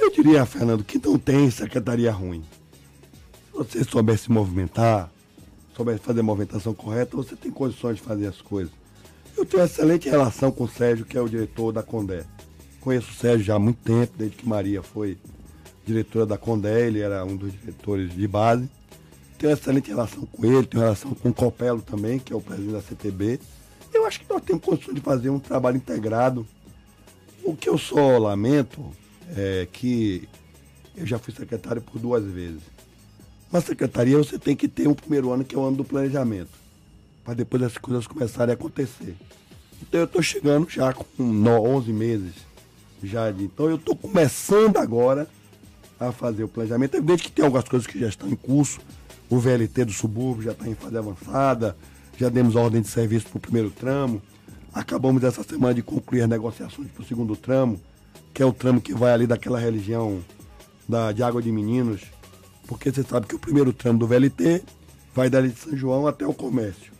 [0.00, 2.42] Eu diria, Fernando, que não tem secretaria ruim.
[3.50, 5.12] Se você souber se movimentar,
[5.76, 8.72] souber fazer a movimentação correta, você tem condições de fazer as coisas.
[9.36, 12.24] Eu tenho excelente relação com o Sérgio, que é o diretor da Condé.
[12.80, 15.18] Conheço o Sérgio já há muito tempo, desde que Maria foi
[15.84, 18.70] diretora da Condé, ele era um dos diretores de base.
[19.38, 22.72] Tenho excelente relação com ele, tenho relação com o Copelo também, que é o presidente
[22.72, 23.38] da CTB.
[23.92, 26.46] Eu acho que nós temos condições de fazer um trabalho integrado.
[27.44, 28.90] O que eu só lamento
[29.36, 30.28] é que
[30.96, 32.62] eu já fui secretário por duas vezes.
[33.50, 36.50] Uma secretaria você tem que ter um primeiro ano que é o ano do planejamento
[37.24, 39.16] para depois as coisas começarem a acontecer.
[39.82, 42.32] Então eu estou chegando já com 11 meses
[43.02, 43.30] já.
[43.30, 45.28] Então eu estou começando agora
[45.98, 46.94] a fazer o planejamento.
[46.94, 48.80] É evidente que tem algumas coisas que já estão em curso.
[49.28, 51.76] O VLT do subúrbio já está em fase avançada,
[52.18, 54.20] já demos a ordem de serviço para o primeiro tramo.
[54.72, 57.80] Acabamos essa semana de concluir as negociações para o segundo tramo,
[58.32, 60.20] que é o tramo que vai ali daquela religião
[60.88, 62.02] da, de Água de Meninos,
[62.66, 64.62] porque você sabe que o primeiro tramo do VLT
[65.14, 66.92] vai dali de São João até o comércio.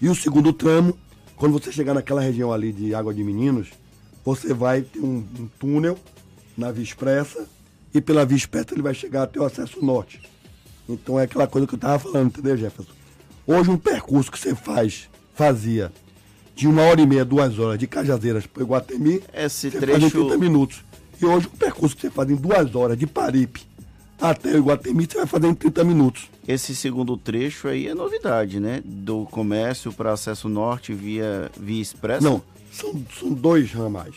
[0.00, 0.98] E o segundo tramo,
[1.36, 3.68] quando você chegar naquela região ali de Água de Meninos,
[4.24, 5.98] você vai ter um, um túnel
[6.56, 7.46] na Via Expressa
[7.94, 10.22] e pela Via Expressa ele vai chegar até o acesso norte.
[10.88, 12.92] Então é aquela coisa que eu estava falando, entendeu, Jefferson?
[13.46, 15.92] Hoje um percurso que você faz, fazia
[16.54, 20.00] de uma hora e meia, duas horas de Cajazeiras para Iguatemi, Esse você trecho...
[20.00, 20.84] faz em 30 minutos.
[21.20, 23.70] E hoje um percurso que você faz em duas horas de Paripe
[24.20, 26.28] até o Iguatemi, você vai fazer em 30 minutos.
[26.46, 28.82] Esse segundo trecho aí é novidade, né?
[28.84, 32.28] Do comércio para acesso norte via via expressa?
[32.28, 34.14] Não, são, são dois ramais.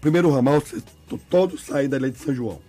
[0.00, 0.82] Primeiro ramal, você
[1.30, 2.60] todo sair da ilha de São João.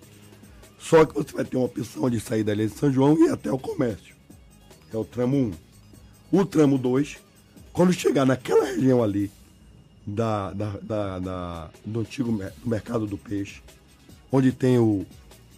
[0.80, 3.26] Só que você vai ter uma opção de sair da ilha de São João e
[3.26, 4.16] ir até o comércio.
[4.94, 5.36] É o tramo
[6.32, 6.40] 1.
[6.40, 7.18] O tramo 2,
[7.78, 9.30] quando chegar naquela região ali
[10.04, 13.62] da, da, da, da do antigo do mercado do peixe,
[14.32, 15.06] onde tem o,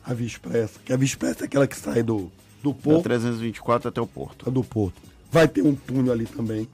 [0.03, 2.29] a Via Expressa, que a Via Expressa é aquela que sai do,
[2.61, 2.97] do porto.
[2.97, 4.49] Da 324 até o porto.
[4.49, 5.01] É do porto.
[5.31, 6.67] Vai ter um túnel ali também,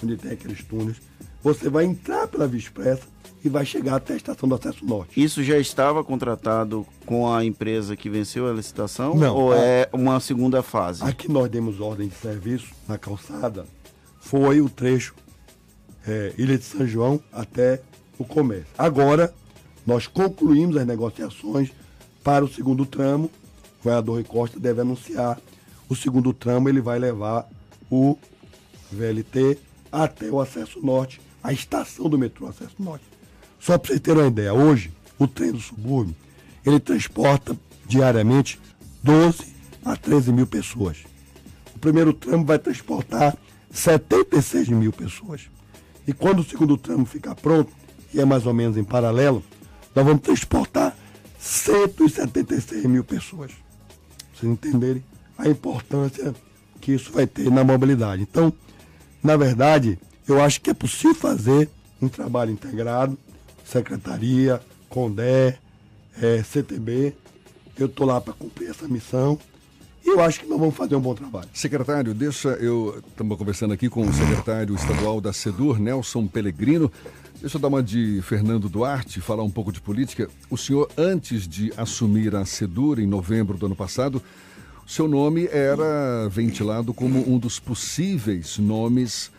[0.00, 0.98] onde tem aqueles túneis.
[1.42, 3.02] Você vai entrar pela Via Expressa
[3.44, 5.20] e vai chegar até a estação do acesso norte.
[5.20, 9.16] Isso já estava contratado com a empresa que venceu a licitação?
[9.16, 9.34] Não.
[9.34, 11.02] Ou a, é uma segunda fase?
[11.02, 13.66] Aqui nós demos ordem de serviço na calçada,
[14.32, 15.14] foi o trecho
[16.08, 17.82] é, Ilha de São João até
[18.18, 18.66] o comércio.
[18.78, 19.30] Agora,
[19.86, 21.70] nós concluímos as negociações
[22.24, 23.26] para o segundo tramo.
[23.26, 25.38] O governador Rui Costa deve anunciar.
[25.86, 27.46] O segundo tramo ele vai levar
[27.90, 28.16] o
[28.90, 29.58] VLT,
[29.92, 33.04] até o acesso norte, a estação do metrô acesso norte.
[33.60, 36.16] Só para vocês terem uma ideia, hoje o trem do subúrbio,
[36.64, 37.54] ele transporta
[37.86, 38.58] diariamente
[39.02, 39.54] 12
[39.84, 41.04] a 13 mil pessoas.
[41.76, 43.36] O primeiro tramo vai transportar
[43.72, 45.48] 76 mil pessoas.
[46.06, 47.72] E quando o segundo tramo ficar pronto,
[48.12, 49.42] e é mais ou menos em paralelo,
[49.94, 50.96] nós vamos transportar
[51.38, 53.52] 176 mil pessoas.
[54.34, 55.02] Vocês entenderem
[55.38, 56.34] a importância
[56.80, 58.22] que isso vai ter na mobilidade.
[58.22, 58.52] Então,
[59.22, 61.68] na verdade, eu acho que é possível fazer
[62.00, 63.16] um trabalho integrado,
[63.64, 65.56] secretaria, CONDE,
[66.20, 67.14] é, CTB.
[67.78, 69.38] Eu estou lá para cumprir essa missão
[70.04, 71.48] eu acho que nós vamos fazer um bom trabalho.
[71.52, 73.02] Secretário, deixa eu.
[73.08, 76.90] Estamos conversando aqui com o secretário estadual da SEDUR, Nelson Pellegrino.
[77.40, 80.28] Deixa eu dar uma de Fernando Duarte, falar um pouco de política.
[80.48, 84.22] O senhor, antes de assumir a SEDUR, em novembro do ano passado,
[84.86, 89.30] seu nome era ventilado como um dos possíveis nomes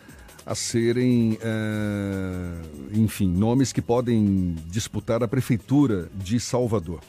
[0.46, 2.62] a serem, eh,
[2.92, 7.00] enfim, nomes que podem disputar a prefeitura de Salvador.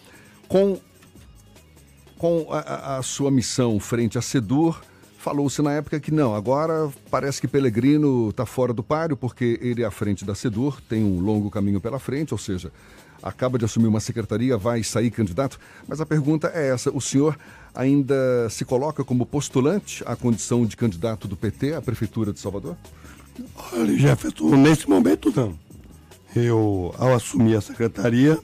[0.48, 0.80] Com,
[2.26, 4.82] com a- a, sua missão frente à SEDUR,
[5.20, 9.84] falou-se na época que não, agora parece que Pellegrino está fora do páreo, porque ele
[9.84, 12.72] é à frente da SEDUR, tem um longo caminho pela frente, ou seja,
[13.22, 15.60] acaba de assumir uma secretaria, vai sair candidato.
[15.88, 17.38] Mas a pergunta é essa: o senhor
[17.76, 22.76] ainda se coloca como postulante à condição de candidato do PT à Prefeitura de Salvador?
[23.74, 25.54] Olha, Jefferson, nesse momento não.
[26.36, 28.40] Eu, ao assumir a secretaria,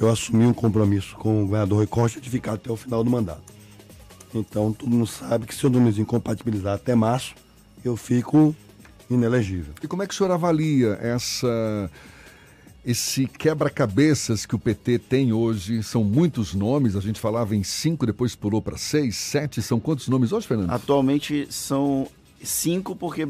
[0.00, 3.10] eu assumi um compromisso com o governador Rui Costa de ficar até o final do
[3.10, 3.42] mandato.
[4.34, 7.34] Então, todo mundo sabe que se eu não me incompatibilizar até março,
[7.84, 8.54] eu fico
[9.10, 9.74] inelegível.
[9.82, 11.90] E como é que o senhor avalia essa
[12.82, 15.82] esse quebra-cabeças que o PT tem hoje?
[15.82, 19.60] São muitos nomes, a gente falava em cinco, depois pulou para seis, sete.
[19.60, 20.70] São quantos nomes hoje, Fernando?
[20.70, 22.08] Atualmente são
[22.42, 23.26] cinco, porque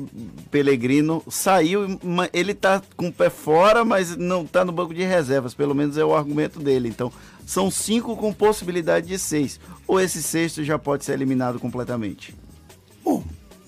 [0.50, 1.98] Pellegrino saiu,
[2.32, 5.96] ele tá com o pé fora, mas não tá no banco de reservas, pelo menos
[5.96, 6.88] é o argumento dele.
[6.88, 7.12] Então,
[7.46, 9.58] são cinco com possibilidade de seis.
[9.86, 12.34] Ou esse sexto já pode ser eliminado completamente?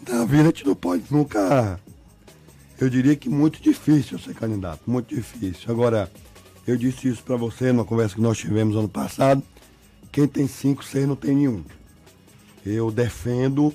[0.09, 1.79] Na vida a gente não pode nunca.
[2.81, 5.71] Eu diria que muito difícil ser candidato, muito difícil.
[5.71, 6.11] Agora,
[6.67, 9.43] eu disse isso para você numa conversa que nós tivemos ano passado.
[10.11, 11.63] Quem tem cinco, seis não tem nenhum.
[12.67, 13.73] Eu defendo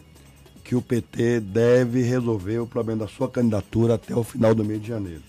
[0.68, 4.81] que o PT deve resolver o problema da sua candidatura até o final do mês
[4.81, 5.23] de janeiro.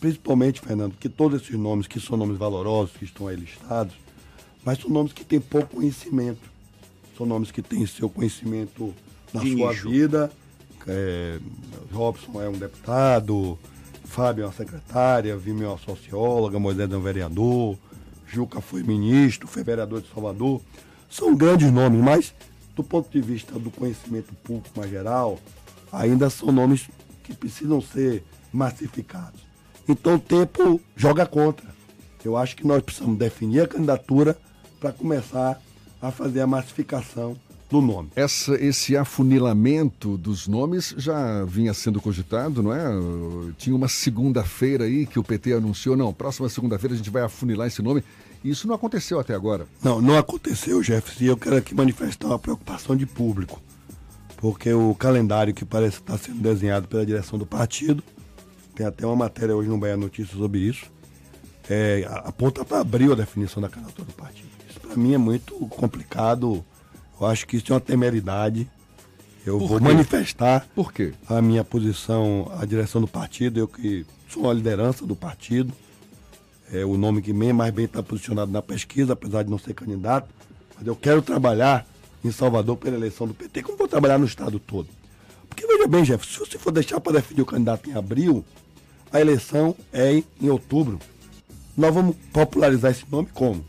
[0.00, 3.94] Principalmente, Fernando, que todos esses nomes, que são nomes valorosos, que estão aí listados,
[4.64, 6.50] mas são nomes que têm pouco conhecimento.
[7.16, 8.92] São nomes que têm seu conhecimento
[9.32, 9.88] na De sua nicho.
[9.88, 10.32] vida.
[10.84, 11.38] É,
[11.92, 13.56] Robson é um deputado,
[14.04, 17.78] Fábio é uma secretária, Vime é uma socióloga, Moisés é um vereador,
[18.26, 20.60] Juca foi ministro, foi vereador de Salvador.
[21.08, 22.34] São grandes nomes, mas
[22.80, 25.38] do ponto de vista do conhecimento público mais geral,
[25.92, 26.88] ainda são nomes
[27.22, 29.40] que precisam ser massificados.
[29.86, 31.66] Então o tempo joga contra.
[32.24, 34.36] Eu acho que nós precisamos definir a candidatura
[34.78, 35.60] para começar
[36.00, 37.36] a fazer a massificação
[37.68, 38.08] do nome.
[38.16, 42.82] Essa, esse afunilamento dos nomes já vinha sendo cogitado, não é?
[43.58, 47.68] Tinha uma segunda-feira aí que o PT anunciou, não, próxima segunda-feira a gente vai afunilar
[47.68, 48.02] esse nome.
[48.42, 49.66] Isso não aconteceu até agora.
[49.82, 53.60] Não, não aconteceu, Jefferson, e eu quero aqui manifestar uma preocupação de público.
[54.38, 58.02] Porque o calendário que parece estar sendo desenhado pela direção do partido,
[58.74, 60.86] tem até uma matéria hoje no Bahia Notícias sobre isso,
[61.68, 64.48] é, a- aponta para abril a definição da candidatura do partido.
[64.68, 66.64] Isso para mim é muito complicado.
[67.20, 68.66] Eu acho que isso é uma temeridade.
[69.44, 69.84] Eu Por vou quê?
[69.84, 71.12] manifestar Por quê?
[71.28, 75.72] a minha posição, a direção do partido, eu que sou a liderança do partido,
[76.72, 80.28] é o nome que mais bem está posicionado na pesquisa, apesar de não ser candidato,
[80.76, 81.86] mas eu quero trabalhar
[82.24, 84.88] em Salvador pela eleição do PT, como vou trabalhar no estado todo.
[85.48, 88.44] Porque veja bem, Jefferson, se você for deixar para definir o candidato em abril,
[89.12, 90.98] a eleição é em, em outubro.
[91.76, 93.64] Nós vamos popularizar esse nome como?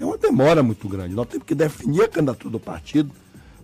[0.00, 1.14] É uma demora muito grande.
[1.14, 3.12] Nós temos que definir a candidatura do partido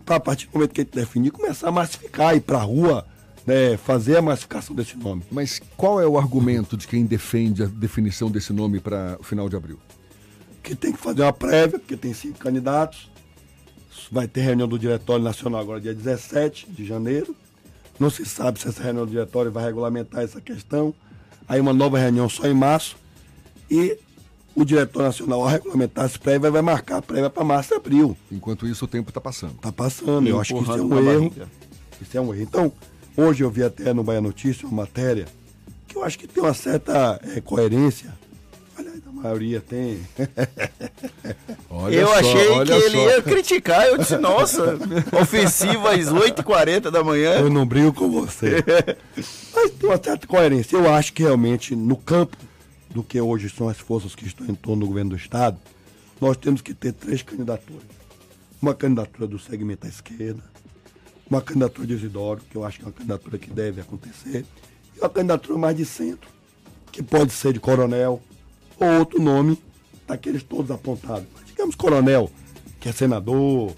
[0.05, 2.63] para, a partir do momento que a gente definir, começar a massificar, ir para a
[2.63, 3.05] rua,
[3.49, 5.23] né, fazer a massificação desse nome.
[5.31, 9.49] Mas qual é o argumento de quem defende a definição desse nome para o final
[9.49, 9.79] de abril?
[10.63, 13.11] Que tem que fazer uma prévia, porque tem cinco candidatos.
[14.13, 17.35] Vai ter reunião do Diretório Nacional agora, dia 17 de janeiro.
[17.99, 20.95] Não se sabe se essa reunião do Diretório vai regulamentar essa questão.
[21.49, 22.99] Aí uma nova reunião só em março.
[23.71, 23.99] E
[24.55, 28.15] o Diretório Nacional, ao regulamentar essa prévia, vai marcar a prévia para março e abril.
[28.31, 29.55] Enquanto isso, o tempo está passando.
[29.55, 30.29] Está passando.
[30.29, 31.21] Eu acho que isso é um erro.
[31.31, 31.49] barriga.
[32.01, 32.43] Isso é um erro.
[32.43, 32.73] Então,
[33.19, 35.27] hoje eu vi até no Bahia Notícia uma matéria
[35.89, 38.15] que eu acho que tem uma certa eh, coerência.
[38.77, 40.01] Aliás, a maioria tem.
[41.69, 43.11] Olha eu só, achei olha que ele só.
[43.11, 43.87] ia criticar.
[43.87, 44.79] Eu disse, nossa,
[45.21, 47.41] ofensiva às 8h40 da manhã.
[47.41, 48.63] Eu não brigo com você.
[49.55, 50.77] Mas tem uma certa coerência.
[50.77, 52.37] Eu acho que realmente, no campo
[52.91, 55.59] do que hoje são as forças que estão em torno do governo do Estado,
[56.21, 57.83] nós temos que ter três candidaturas.
[58.61, 60.43] Uma candidatura do segmento à esquerda,
[61.31, 64.45] uma candidatura de Isidoro, que eu acho que é uma candidatura que deve acontecer,
[64.97, 66.29] e uma candidatura mais de centro,
[66.91, 68.23] que pode ser de coronel,
[68.79, 69.59] ou outro nome,
[70.07, 71.27] daqueles todos apontados.
[71.35, 72.31] Mas, digamos coronel,
[72.81, 73.75] que é senador,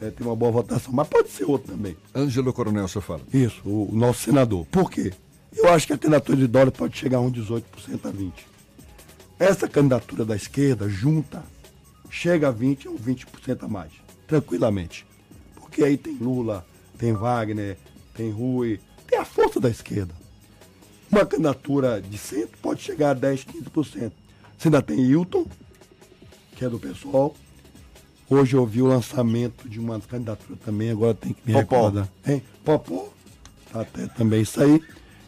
[0.00, 1.96] é, tem uma boa votação, mas pode ser outro também.
[2.14, 3.20] Ângelo Coronel, o senhor fala.
[3.32, 4.66] Isso, o, o nosso senador.
[4.66, 5.12] Por quê?
[5.54, 7.62] Eu acho que a candidatura de Dória pode chegar a um 18%
[8.04, 8.32] a 20%.
[9.38, 11.42] Essa candidatura da esquerda, junta,
[12.10, 13.92] chega a 20% ou 20% a mais,
[14.26, 15.06] tranquilamente.
[15.56, 16.66] Porque aí tem Lula,
[17.00, 17.78] tem Wagner,
[18.14, 18.78] tem Rui,
[19.08, 20.14] tem a força da esquerda.
[21.10, 24.12] Uma candidatura de centro pode chegar a 10%, 15%.
[24.58, 25.46] Você ainda tem Hilton,
[26.54, 27.34] que é do pessoal.
[28.28, 31.76] Hoje eu vi o lançamento de uma candidatura também, agora tem que me Popó.
[31.76, 32.08] recordar.
[32.26, 32.42] Hein?
[32.62, 33.08] Popó,
[33.72, 34.80] tá até também isso aí.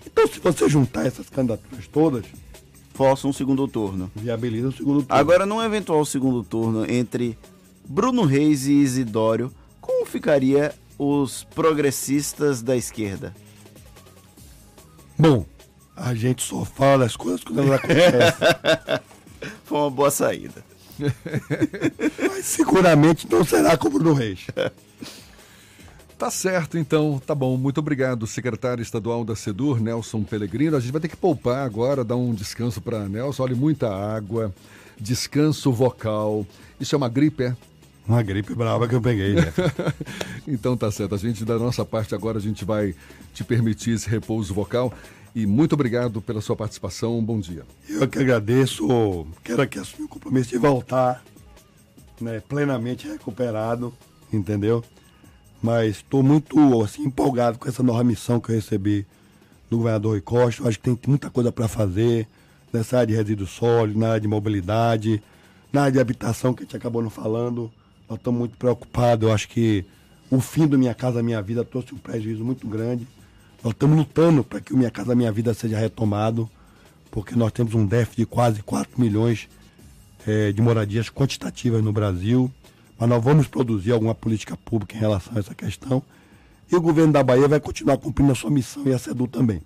[0.06, 2.26] Então, se você juntar essas candidaturas todas,
[2.94, 4.10] Força um segundo turno.
[4.14, 5.18] viabiliza o segundo turno.
[5.18, 7.38] Agora, num eventual segundo turno entre
[7.88, 9.50] Bruno Reis e Isidório,
[9.80, 13.34] como ficaria os progressistas da esquerda?
[15.18, 15.44] Bom,
[15.96, 19.00] a gente só fala as coisas quando elas acontecem.
[19.64, 20.64] Foi uma boa saída.
[22.30, 24.46] Mas seguramente não será como no Reis.
[26.18, 27.20] Tá certo, então.
[27.26, 27.56] Tá bom.
[27.56, 30.76] Muito obrigado, secretário estadual da SEDUR, Nelson Pellegrino.
[30.76, 33.42] A gente vai ter que poupar agora, dar um descanso para Nelson.
[33.42, 34.54] Olha, muita água,
[35.00, 36.46] descanso vocal.
[36.78, 37.56] Isso é uma gripe, é?
[38.06, 39.52] Uma gripe brava que eu peguei, né?
[40.46, 41.14] então tá certo.
[41.14, 42.94] A gente, da nossa parte agora, a gente vai
[43.32, 44.92] te permitir esse repouso vocal.
[45.34, 47.18] E muito obrigado pela sua participação.
[47.18, 47.64] Um bom dia.
[47.88, 51.22] Eu que agradeço, quero aqui assumir o compromisso de voltar
[52.20, 53.94] né, plenamente recuperado,
[54.32, 54.84] entendeu?
[55.62, 59.06] Mas estou muito assim, empolgado com essa nova missão que eu recebi
[59.70, 60.62] do governador Rui Costa.
[60.62, 62.26] Eu acho que tem muita coisa para fazer
[62.72, 65.22] nessa área de resíduos sólidos, na área de mobilidade,
[65.72, 67.70] na área de habitação que a gente acabou não falando.
[68.12, 69.26] Nós estamos muito preocupados.
[69.26, 69.86] Eu acho que
[70.30, 73.08] o fim do Minha Casa Minha Vida trouxe um prejuízo muito grande.
[73.64, 76.46] Nós estamos lutando para que o Minha Casa Minha Vida seja retomado,
[77.10, 79.48] porque nós temos um déficit de quase 4 milhões
[80.26, 82.52] eh, de moradias quantitativas no Brasil.
[82.98, 86.02] Mas nós vamos produzir alguma política pública em relação a essa questão.
[86.70, 89.62] E o governo da Bahia vai continuar cumprindo a sua missão e a SEDU também.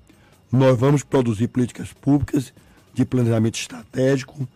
[0.53, 2.53] Nós vamos produzir políticas públicas
[2.95, 4.47] de planejamento estratégico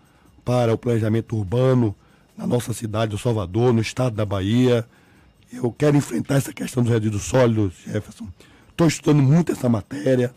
[0.44, 1.92] para o planejamento urbano
[2.40, 4.86] na nossa cidade, do Salvador, no estado da Bahia.
[5.52, 8.26] Eu quero enfrentar essa questão dos resíduos sólidos, Jefferson.
[8.70, 10.32] Estou estudando muito essa matéria.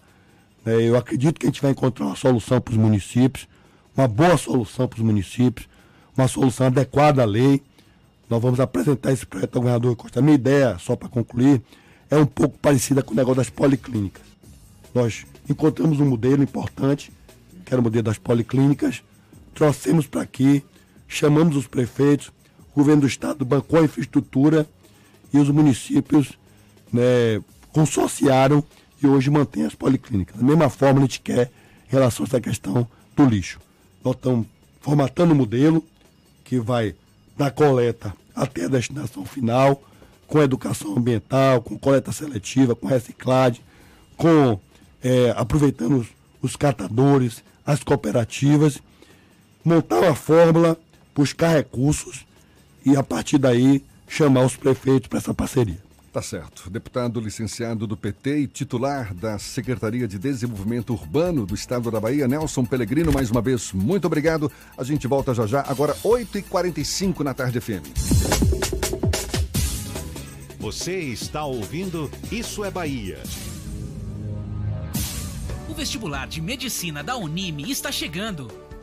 [0.66, 0.82] né?
[0.82, 3.48] Eu acredito que a gente vai encontrar uma solução para os municípios,
[3.96, 5.70] uma boa solução para os municípios,
[6.18, 7.64] uma solução adequada à lei.
[8.30, 10.22] Nós vamos apresentar esse projeto ao governador Costa.
[10.22, 11.62] Minha ideia, só para concluir,
[12.12, 14.24] é um pouco parecida com o negócio das policlínicas.
[14.94, 17.14] Nós encontramos um modelo importante,
[17.64, 19.02] que era o modelo das policlínicas,
[19.54, 20.64] trouxemos para aqui,
[21.08, 22.32] chamamos os prefeitos,
[22.74, 24.68] o governo do estado bancou a infraestrutura
[25.34, 26.38] e os municípios
[26.92, 28.64] né, consorciaram
[29.02, 30.38] e hoje mantém as policlínicas.
[30.38, 31.52] Da mesma forma a gente quer
[31.88, 33.60] em relação a essa questão do lixo.
[34.04, 34.48] Nós estamos
[34.82, 35.84] formatando um modelo
[36.44, 36.96] que vai
[37.38, 39.82] da coleta até a destinação final,
[40.28, 43.62] com educação ambiental, com coleta seletiva, com reciclagem,
[44.18, 44.60] com
[45.04, 46.08] eh, aproveitando os,
[46.42, 48.80] os catadores, as cooperativas,
[49.64, 50.78] montar uma fórmula,
[51.16, 52.26] buscar recursos
[52.86, 55.82] e a partir daí chamar os prefeitos para essa parceria.
[56.14, 56.70] Tá certo.
[56.70, 62.28] Deputado licenciado do PT e titular da Secretaria de Desenvolvimento Urbano do Estado da Bahia,
[62.28, 64.52] Nelson Pellegrino, mais uma vez, muito obrigado.
[64.78, 67.84] A gente volta já já, agora 8h45 na tarde FM.
[70.60, 73.18] Você está ouvindo Isso é Bahia.
[75.68, 78.63] O vestibular de medicina da Unime está chegando.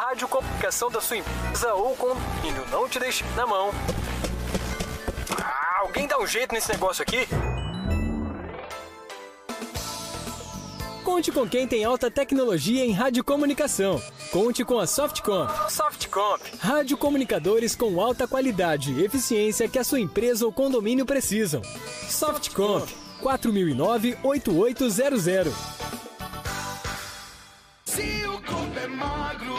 [0.00, 3.70] Para a rádio comunicação da sua empresa ou condomínio, não te deixe na mão.
[5.38, 7.28] Ah, alguém dá um jeito nesse negócio aqui?
[11.04, 14.02] Conte com quem tem alta tecnologia em radiocomunicação.
[14.32, 15.50] Conte com a Softcomp.
[15.70, 16.40] Softcomp.
[16.58, 21.60] Rádio comunicadores com alta qualidade e eficiência que a sua empresa ou condomínio precisam.
[22.08, 22.90] Softcomp.
[23.22, 25.52] 4009-8800.
[27.84, 29.58] Se o corpo é magro,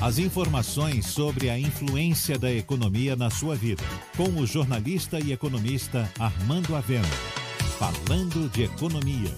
[0.00, 3.82] As informações sobre a influência da economia na sua vida,
[4.14, 7.08] com o jornalista e economista Armando Avena.
[7.78, 9.34] Falando de economia.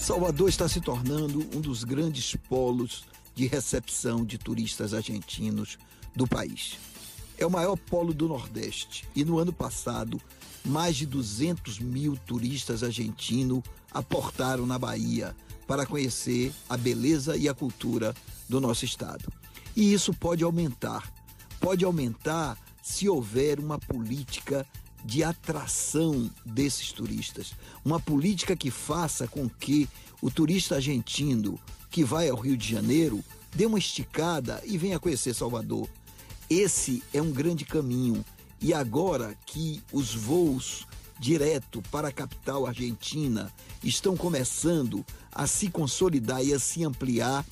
[0.00, 3.04] Salvador está se tornando um dos grandes polos
[3.34, 5.78] de recepção de turistas argentinos
[6.16, 6.78] do país.
[7.36, 10.18] É o maior polo do Nordeste e no ano passado,
[10.64, 13.62] mais de 200 mil turistas argentinos
[13.92, 15.36] aportaram na Bahia
[15.66, 18.14] para conhecer a beleza e a cultura
[18.48, 19.32] do nosso estado.
[19.74, 21.12] E isso pode aumentar.
[21.60, 24.66] Pode aumentar se houver uma política
[25.04, 27.52] de atração desses turistas.
[27.84, 29.88] Uma política que faça com que
[30.20, 31.58] o turista argentino
[31.90, 33.22] que vai ao Rio de Janeiro
[33.54, 35.88] dê uma esticada e venha conhecer Salvador.
[36.48, 38.24] Esse é um grande caminho.
[38.60, 40.86] E agora que os voos
[41.18, 43.52] direto para a capital argentina
[43.82, 47.44] estão começando a se consolidar e a se ampliar,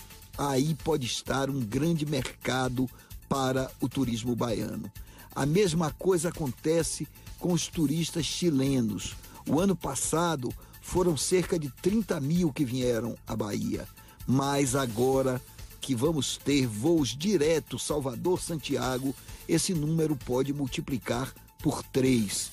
[0.48, 2.88] aí pode estar um grande mercado
[3.28, 4.90] para o turismo baiano.
[5.34, 7.06] A mesma coisa acontece
[7.38, 9.14] com os turistas chilenos.
[9.46, 13.86] O ano passado foram cerca de 30 mil que vieram à Bahia,
[14.26, 15.40] mas agora
[15.78, 19.14] que vamos ter voos diretos Salvador-Santiago,
[19.46, 22.50] esse número pode multiplicar por três.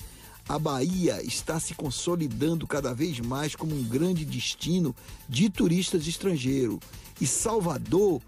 [0.48, 4.96] A Bahia está se consolidando cada vez mais como um grande destino
[5.28, 6.78] de turistas estrangeiros.
[7.20, 8.22] E Salvador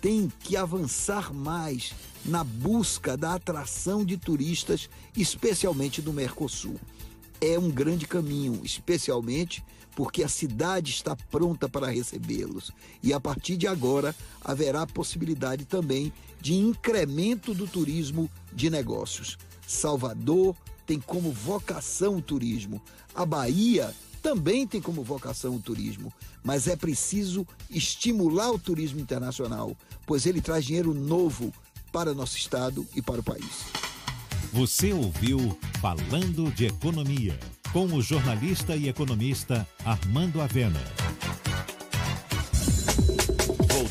[0.00, 1.92] tem que avançar mais
[2.24, 6.80] na busca da atração de turistas, especialmente do Mercosul.
[7.42, 9.62] É um grande caminho, especialmente
[9.94, 12.72] porque a cidade está pronta para recebê-los.
[13.02, 19.36] E a partir de agora haverá possibilidade também de incremento do turismo de negócios.
[19.66, 20.56] Salvador
[20.86, 22.80] tem como vocação o turismo.
[23.14, 23.92] A Bahia
[24.22, 29.76] também tem como vocação o turismo, mas é preciso estimular o turismo internacional,
[30.06, 31.52] pois ele traz dinheiro novo
[31.92, 33.66] para nosso estado e para o país.
[34.52, 37.38] Você ouviu Falando de Economia,
[37.72, 40.80] com o jornalista e economista Armando Avena.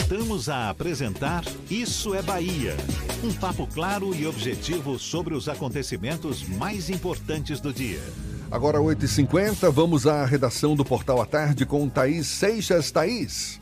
[0.07, 2.77] Voltamos a apresentar Isso é Bahia.
[3.23, 7.99] Um papo claro e objetivo sobre os acontecimentos mais importantes do dia.
[8.51, 12.91] Agora 8h50, vamos à redação do Portal à Tarde com Thaís Seixas.
[12.91, 13.59] Thaís.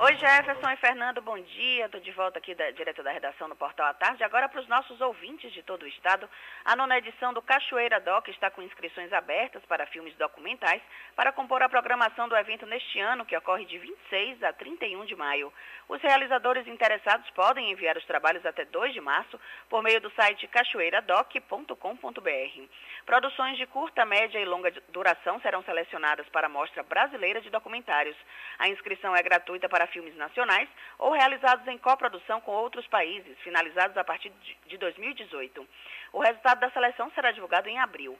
[0.00, 1.86] Oi Jefferson e Fernando, bom dia.
[1.86, 4.22] Estou de volta aqui da, direto da redação do Portal à Tarde.
[4.22, 6.30] Agora para os nossos ouvintes de todo o estado,
[6.64, 10.80] a nona edição do Cachoeira Doc está com inscrições abertas para filmes documentais
[11.16, 15.16] para compor a programação do evento neste ano, que ocorre de 26 a 31 de
[15.16, 15.52] maio.
[15.88, 20.46] Os realizadores interessados podem enviar os trabalhos até 2 de março por meio do site
[20.46, 22.62] cachoeiradoc.com.br.
[23.04, 28.16] Produções de curta, média e longa duração serão selecionadas para a Mostra Brasileira de Documentários.
[28.60, 33.96] A inscrição é gratuita para filmes nacionais ou realizados em coprodução com outros países, finalizados
[33.96, 34.32] a partir
[34.66, 35.66] de 2018.
[36.12, 38.18] O resultado da seleção será divulgado em abril.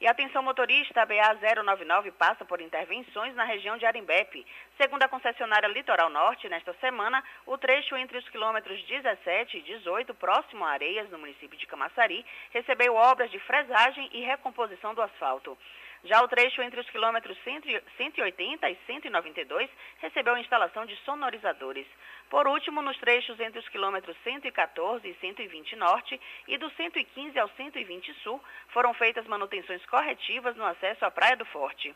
[0.00, 4.46] E atenção motorista, a BA 099 passa por intervenções na região de Arimbepe.
[4.80, 10.14] Segundo a concessionária Litoral Norte, nesta semana, o trecho entre os quilômetros 17 e 18,
[10.14, 15.56] próximo a Areias, no município de Camaçari, recebeu obras de fresagem e recomposição do asfalto.
[16.04, 19.68] Já o trecho entre os quilômetros 180 e 192
[19.98, 21.86] recebeu a instalação de sonorizadores.
[22.30, 26.18] Por último, nos trechos entre os quilômetros 114 e 120 norte
[26.48, 31.44] e do 115 ao 120 sul, foram feitas manutenções corretivas no acesso à Praia do
[31.44, 31.94] Forte.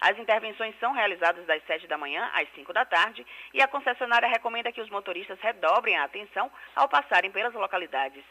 [0.00, 4.28] As intervenções são realizadas das 7 da manhã às 5 da tarde e a concessionária
[4.28, 8.24] recomenda que os motoristas redobrem a atenção ao passarem pelas localidades.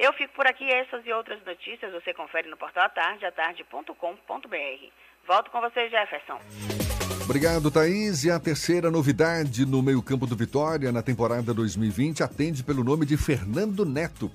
[0.00, 0.64] Eu fico por aqui.
[0.64, 3.92] Essas e outras notícias você confere no portal Atarde, atarde.com.br.
[5.28, 6.40] Volto com você, Jefferson.
[7.22, 8.24] Obrigado, Thaís.
[8.24, 13.18] E a terceira novidade no meio-campo do Vitória na temporada 2020 atende pelo nome de
[13.18, 14.32] Fernando Neto.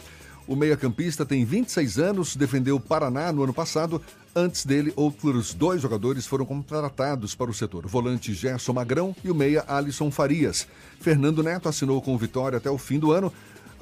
[0.47, 3.99] O meia-campista tem 26 anos, defendeu o Paraná no ano passado.
[4.35, 9.31] Antes dele, outros dois jogadores foram contratados para o setor: o volante Gerson Magrão e
[9.31, 10.67] o meia Alisson Farias.
[11.01, 13.33] Fernando Neto assinou com o Vitória até o fim do ano.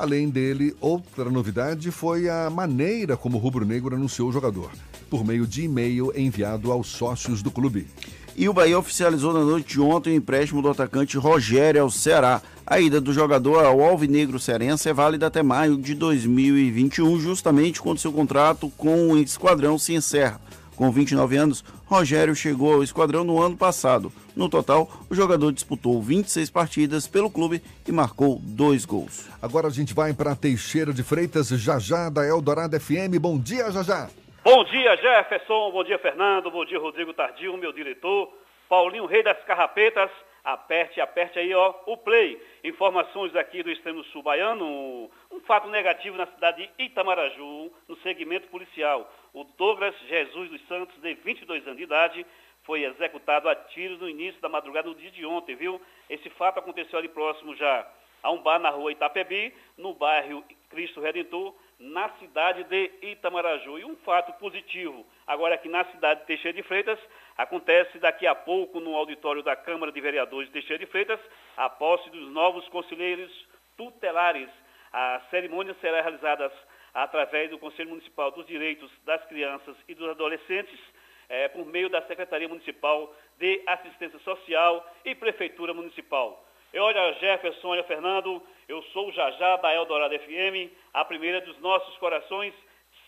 [0.04, 4.70] Além dele, outra novidade foi a maneira como o Rubro Negro anunciou o jogador,
[5.10, 7.88] por meio de e-mail enviado aos sócios do clube.
[8.36, 12.42] E o Bahia oficializou na noite de ontem o empréstimo do atacante Rogério ao Ceará.
[12.68, 18.00] A ida do jogador ao Alvinegro Cearense é válida até maio de 2021, justamente quando
[18.00, 20.42] seu contrato com o esquadrão se encerra.
[20.76, 24.12] Com 29 anos, Rogério chegou ao esquadrão no ano passado.
[24.36, 29.30] No total, o jogador disputou 26 partidas pelo clube e marcou dois gols.
[29.42, 33.20] Agora a gente vai para Teixeira de Freitas, Jajá da Eldorado FM.
[33.22, 34.10] Bom dia, Jajá.
[34.44, 35.72] Bom dia, Jefferson.
[35.72, 36.50] Bom dia, Fernando.
[36.50, 38.34] Bom dia, Rodrigo Tardio, meu diretor.
[38.68, 40.10] Paulinho, rei das carrapetas.
[40.44, 42.38] Aperte, aperte aí, ó, o play.
[42.66, 45.10] Informações aqui do extremo sul baiano.
[45.32, 49.10] Um fato negativo na cidade de Itamaraju, no segmento policial.
[49.34, 52.26] O Douglas Jesus dos Santos, de 22 anos de idade,
[52.64, 55.82] foi executado a tiros no início da madrugada do dia de ontem, viu?
[56.10, 57.88] Esse fato aconteceu ali próximo já
[58.22, 63.78] a um bar na rua Itapebi, no bairro Cristo Redentor, na cidade de Itamaraju.
[63.80, 67.00] E um fato positivo, agora aqui na cidade de Teixeira de Freitas,
[67.38, 71.20] acontece daqui a pouco no auditório da Câmara de Vereadores de Teixeira de Freitas,
[71.58, 73.32] a posse dos novos conselheiros
[73.76, 74.50] tutelares.
[74.94, 76.52] A cerimônia será realizada
[76.94, 80.80] através do Conselho Municipal dos Direitos das Crianças e dos Adolescentes,
[81.28, 86.46] é, por meio da Secretaria Municipal de Assistência Social e Prefeitura Municipal.
[86.72, 91.60] Eu, olha Jefferson, olha Fernando, eu sou o Jajá da Eldorado FM, a primeira dos
[91.60, 92.54] nossos corações.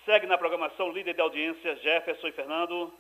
[0.06, 2.94] Segue na programação líder de audiência, Jefferson e Fernando.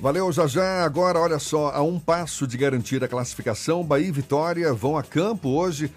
[0.00, 0.84] Valeu, Jajá.
[0.84, 5.02] Agora, olha só, a um passo de garantir a classificação, Bahia e Vitória vão a
[5.02, 5.92] campo hoje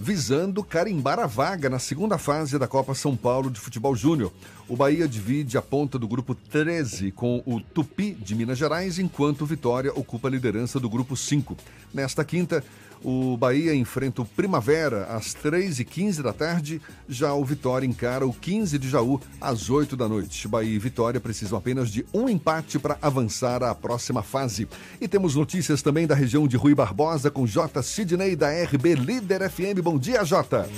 [0.00, 4.32] visando carimbar a vaga na segunda fase da Copa São Paulo de Futebol Júnior.
[4.66, 9.42] O Bahia divide a ponta do grupo 13 com o Tupi de Minas Gerais, enquanto
[9.42, 11.54] o Vitória ocupa a liderança do grupo 5.
[11.92, 12.64] Nesta quinta,
[13.04, 18.78] o Bahia enfrenta o Primavera às 3h15 da tarde, já o Vitória encara o 15
[18.78, 20.46] de Jaú às 8 da noite.
[20.48, 24.68] Bahia e Vitória precisam apenas de um empate para avançar à próxima fase.
[25.00, 27.82] E temos notícias também da região de Rui Barbosa com J.
[27.82, 29.80] Sidney da RB Líder FM.
[29.82, 30.68] Bom dia, Jota.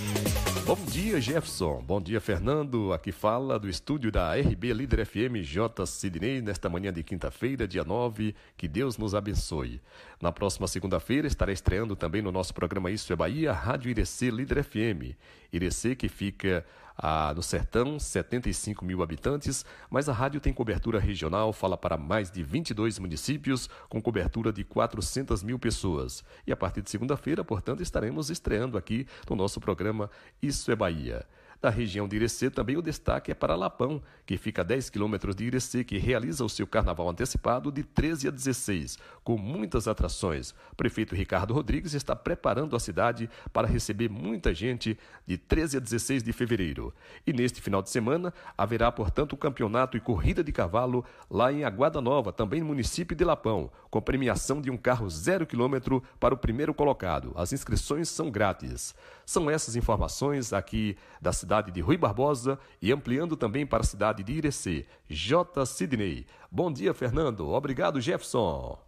[0.74, 1.82] Bom dia, Jefferson.
[1.82, 2.94] Bom dia, Fernando.
[2.94, 5.84] Aqui fala do estúdio da RB Líder FM J.
[5.84, 8.34] Sidney nesta manhã de quinta-feira, dia 9.
[8.56, 9.82] Que Deus nos abençoe.
[10.18, 14.64] Na próxima segunda-feira estará estreando também no nosso programa Isso é Bahia, Rádio Irecê Líder
[14.64, 15.14] FM.
[15.52, 16.64] Irecê que fica
[16.97, 22.31] ah, no sertão, 75 mil habitantes, mas a rádio tem cobertura regional, fala para mais
[22.31, 26.24] de 22 municípios, com cobertura de 400 mil pessoas.
[26.47, 30.10] E a partir de segunda-feira, portanto, estaremos estreando aqui no nosso programa
[30.40, 31.27] Isso é Bahia.
[31.62, 35.36] Da região de Irecê, também o destaque é para Lapão, que fica a 10 quilômetros
[35.36, 40.51] de Irecê, que realiza o seu carnaval antecipado de 13 a 16, com muitas atrações.
[40.72, 45.80] O prefeito Ricardo Rodrigues está preparando a cidade para receber muita gente de 13 a
[45.80, 46.93] 16 de fevereiro.
[47.24, 51.62] E neste final de semana haverá, portanto, o campeonato e corrida de cavalo lá em
[51.62, 56.34] Aguada Nova, também no município de Lapão, com premiação de um carro zero quilômetro para
[56.34, 57.32] o primeiro colocado.
[57.36, 58.97] As inscrições são grátis.
[59.24, 64.22] São essas informações aqui da cidade de Rui Barbosa e ampliando também para a cidade
[64.22, 65.66] de Irecê, J.
[65.66, 66.24] Sidney.
[66.50, 67.46] Bom dia, Fernando.
[67.46, 68.78] Obrigado, Jefferson.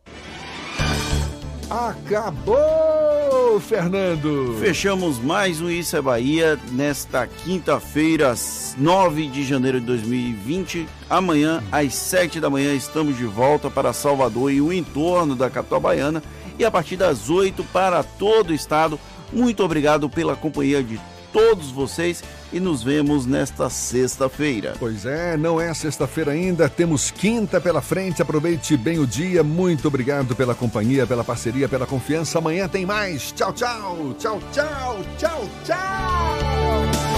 [1.68, 4.56] Acabou, Fernando!
[4.58, 8.34] Fechamos mais um Isso é Bahia nesta quinta-feira,
[8.78, 10.88] 9 de janeiro de 2020.
[11.10, 15.80] Amanhã, às 7 da manhã, estamos de volta para Salvador e o entorno da capital
[15.80, 16.22] baiana.
[16.58, 18.98] E a partir das 8 para todo o estado.
[19.30, 20.98] Muito obrigado pela companhia de
[21.34, 22.22] todos vocês
[22.54, 24.74] e nos vemos nesta sexta-feira.
[24.78, 28.22] Pois é, não é sexta-feira ainda, temos quinta pela frente.
[28.22, 29.42] Aproveite bem o dia.
[29.42, 32.38] Muito obrigado pela companhia, pela parceria, pela confiança.
[32.38, 33.32] Amanhã tem mais.
[33.32, 34.14] Tchau, tchau.
[34.18, 35.04] Tchau, tchau.
[35.18, 37.13] Tchau, tchau.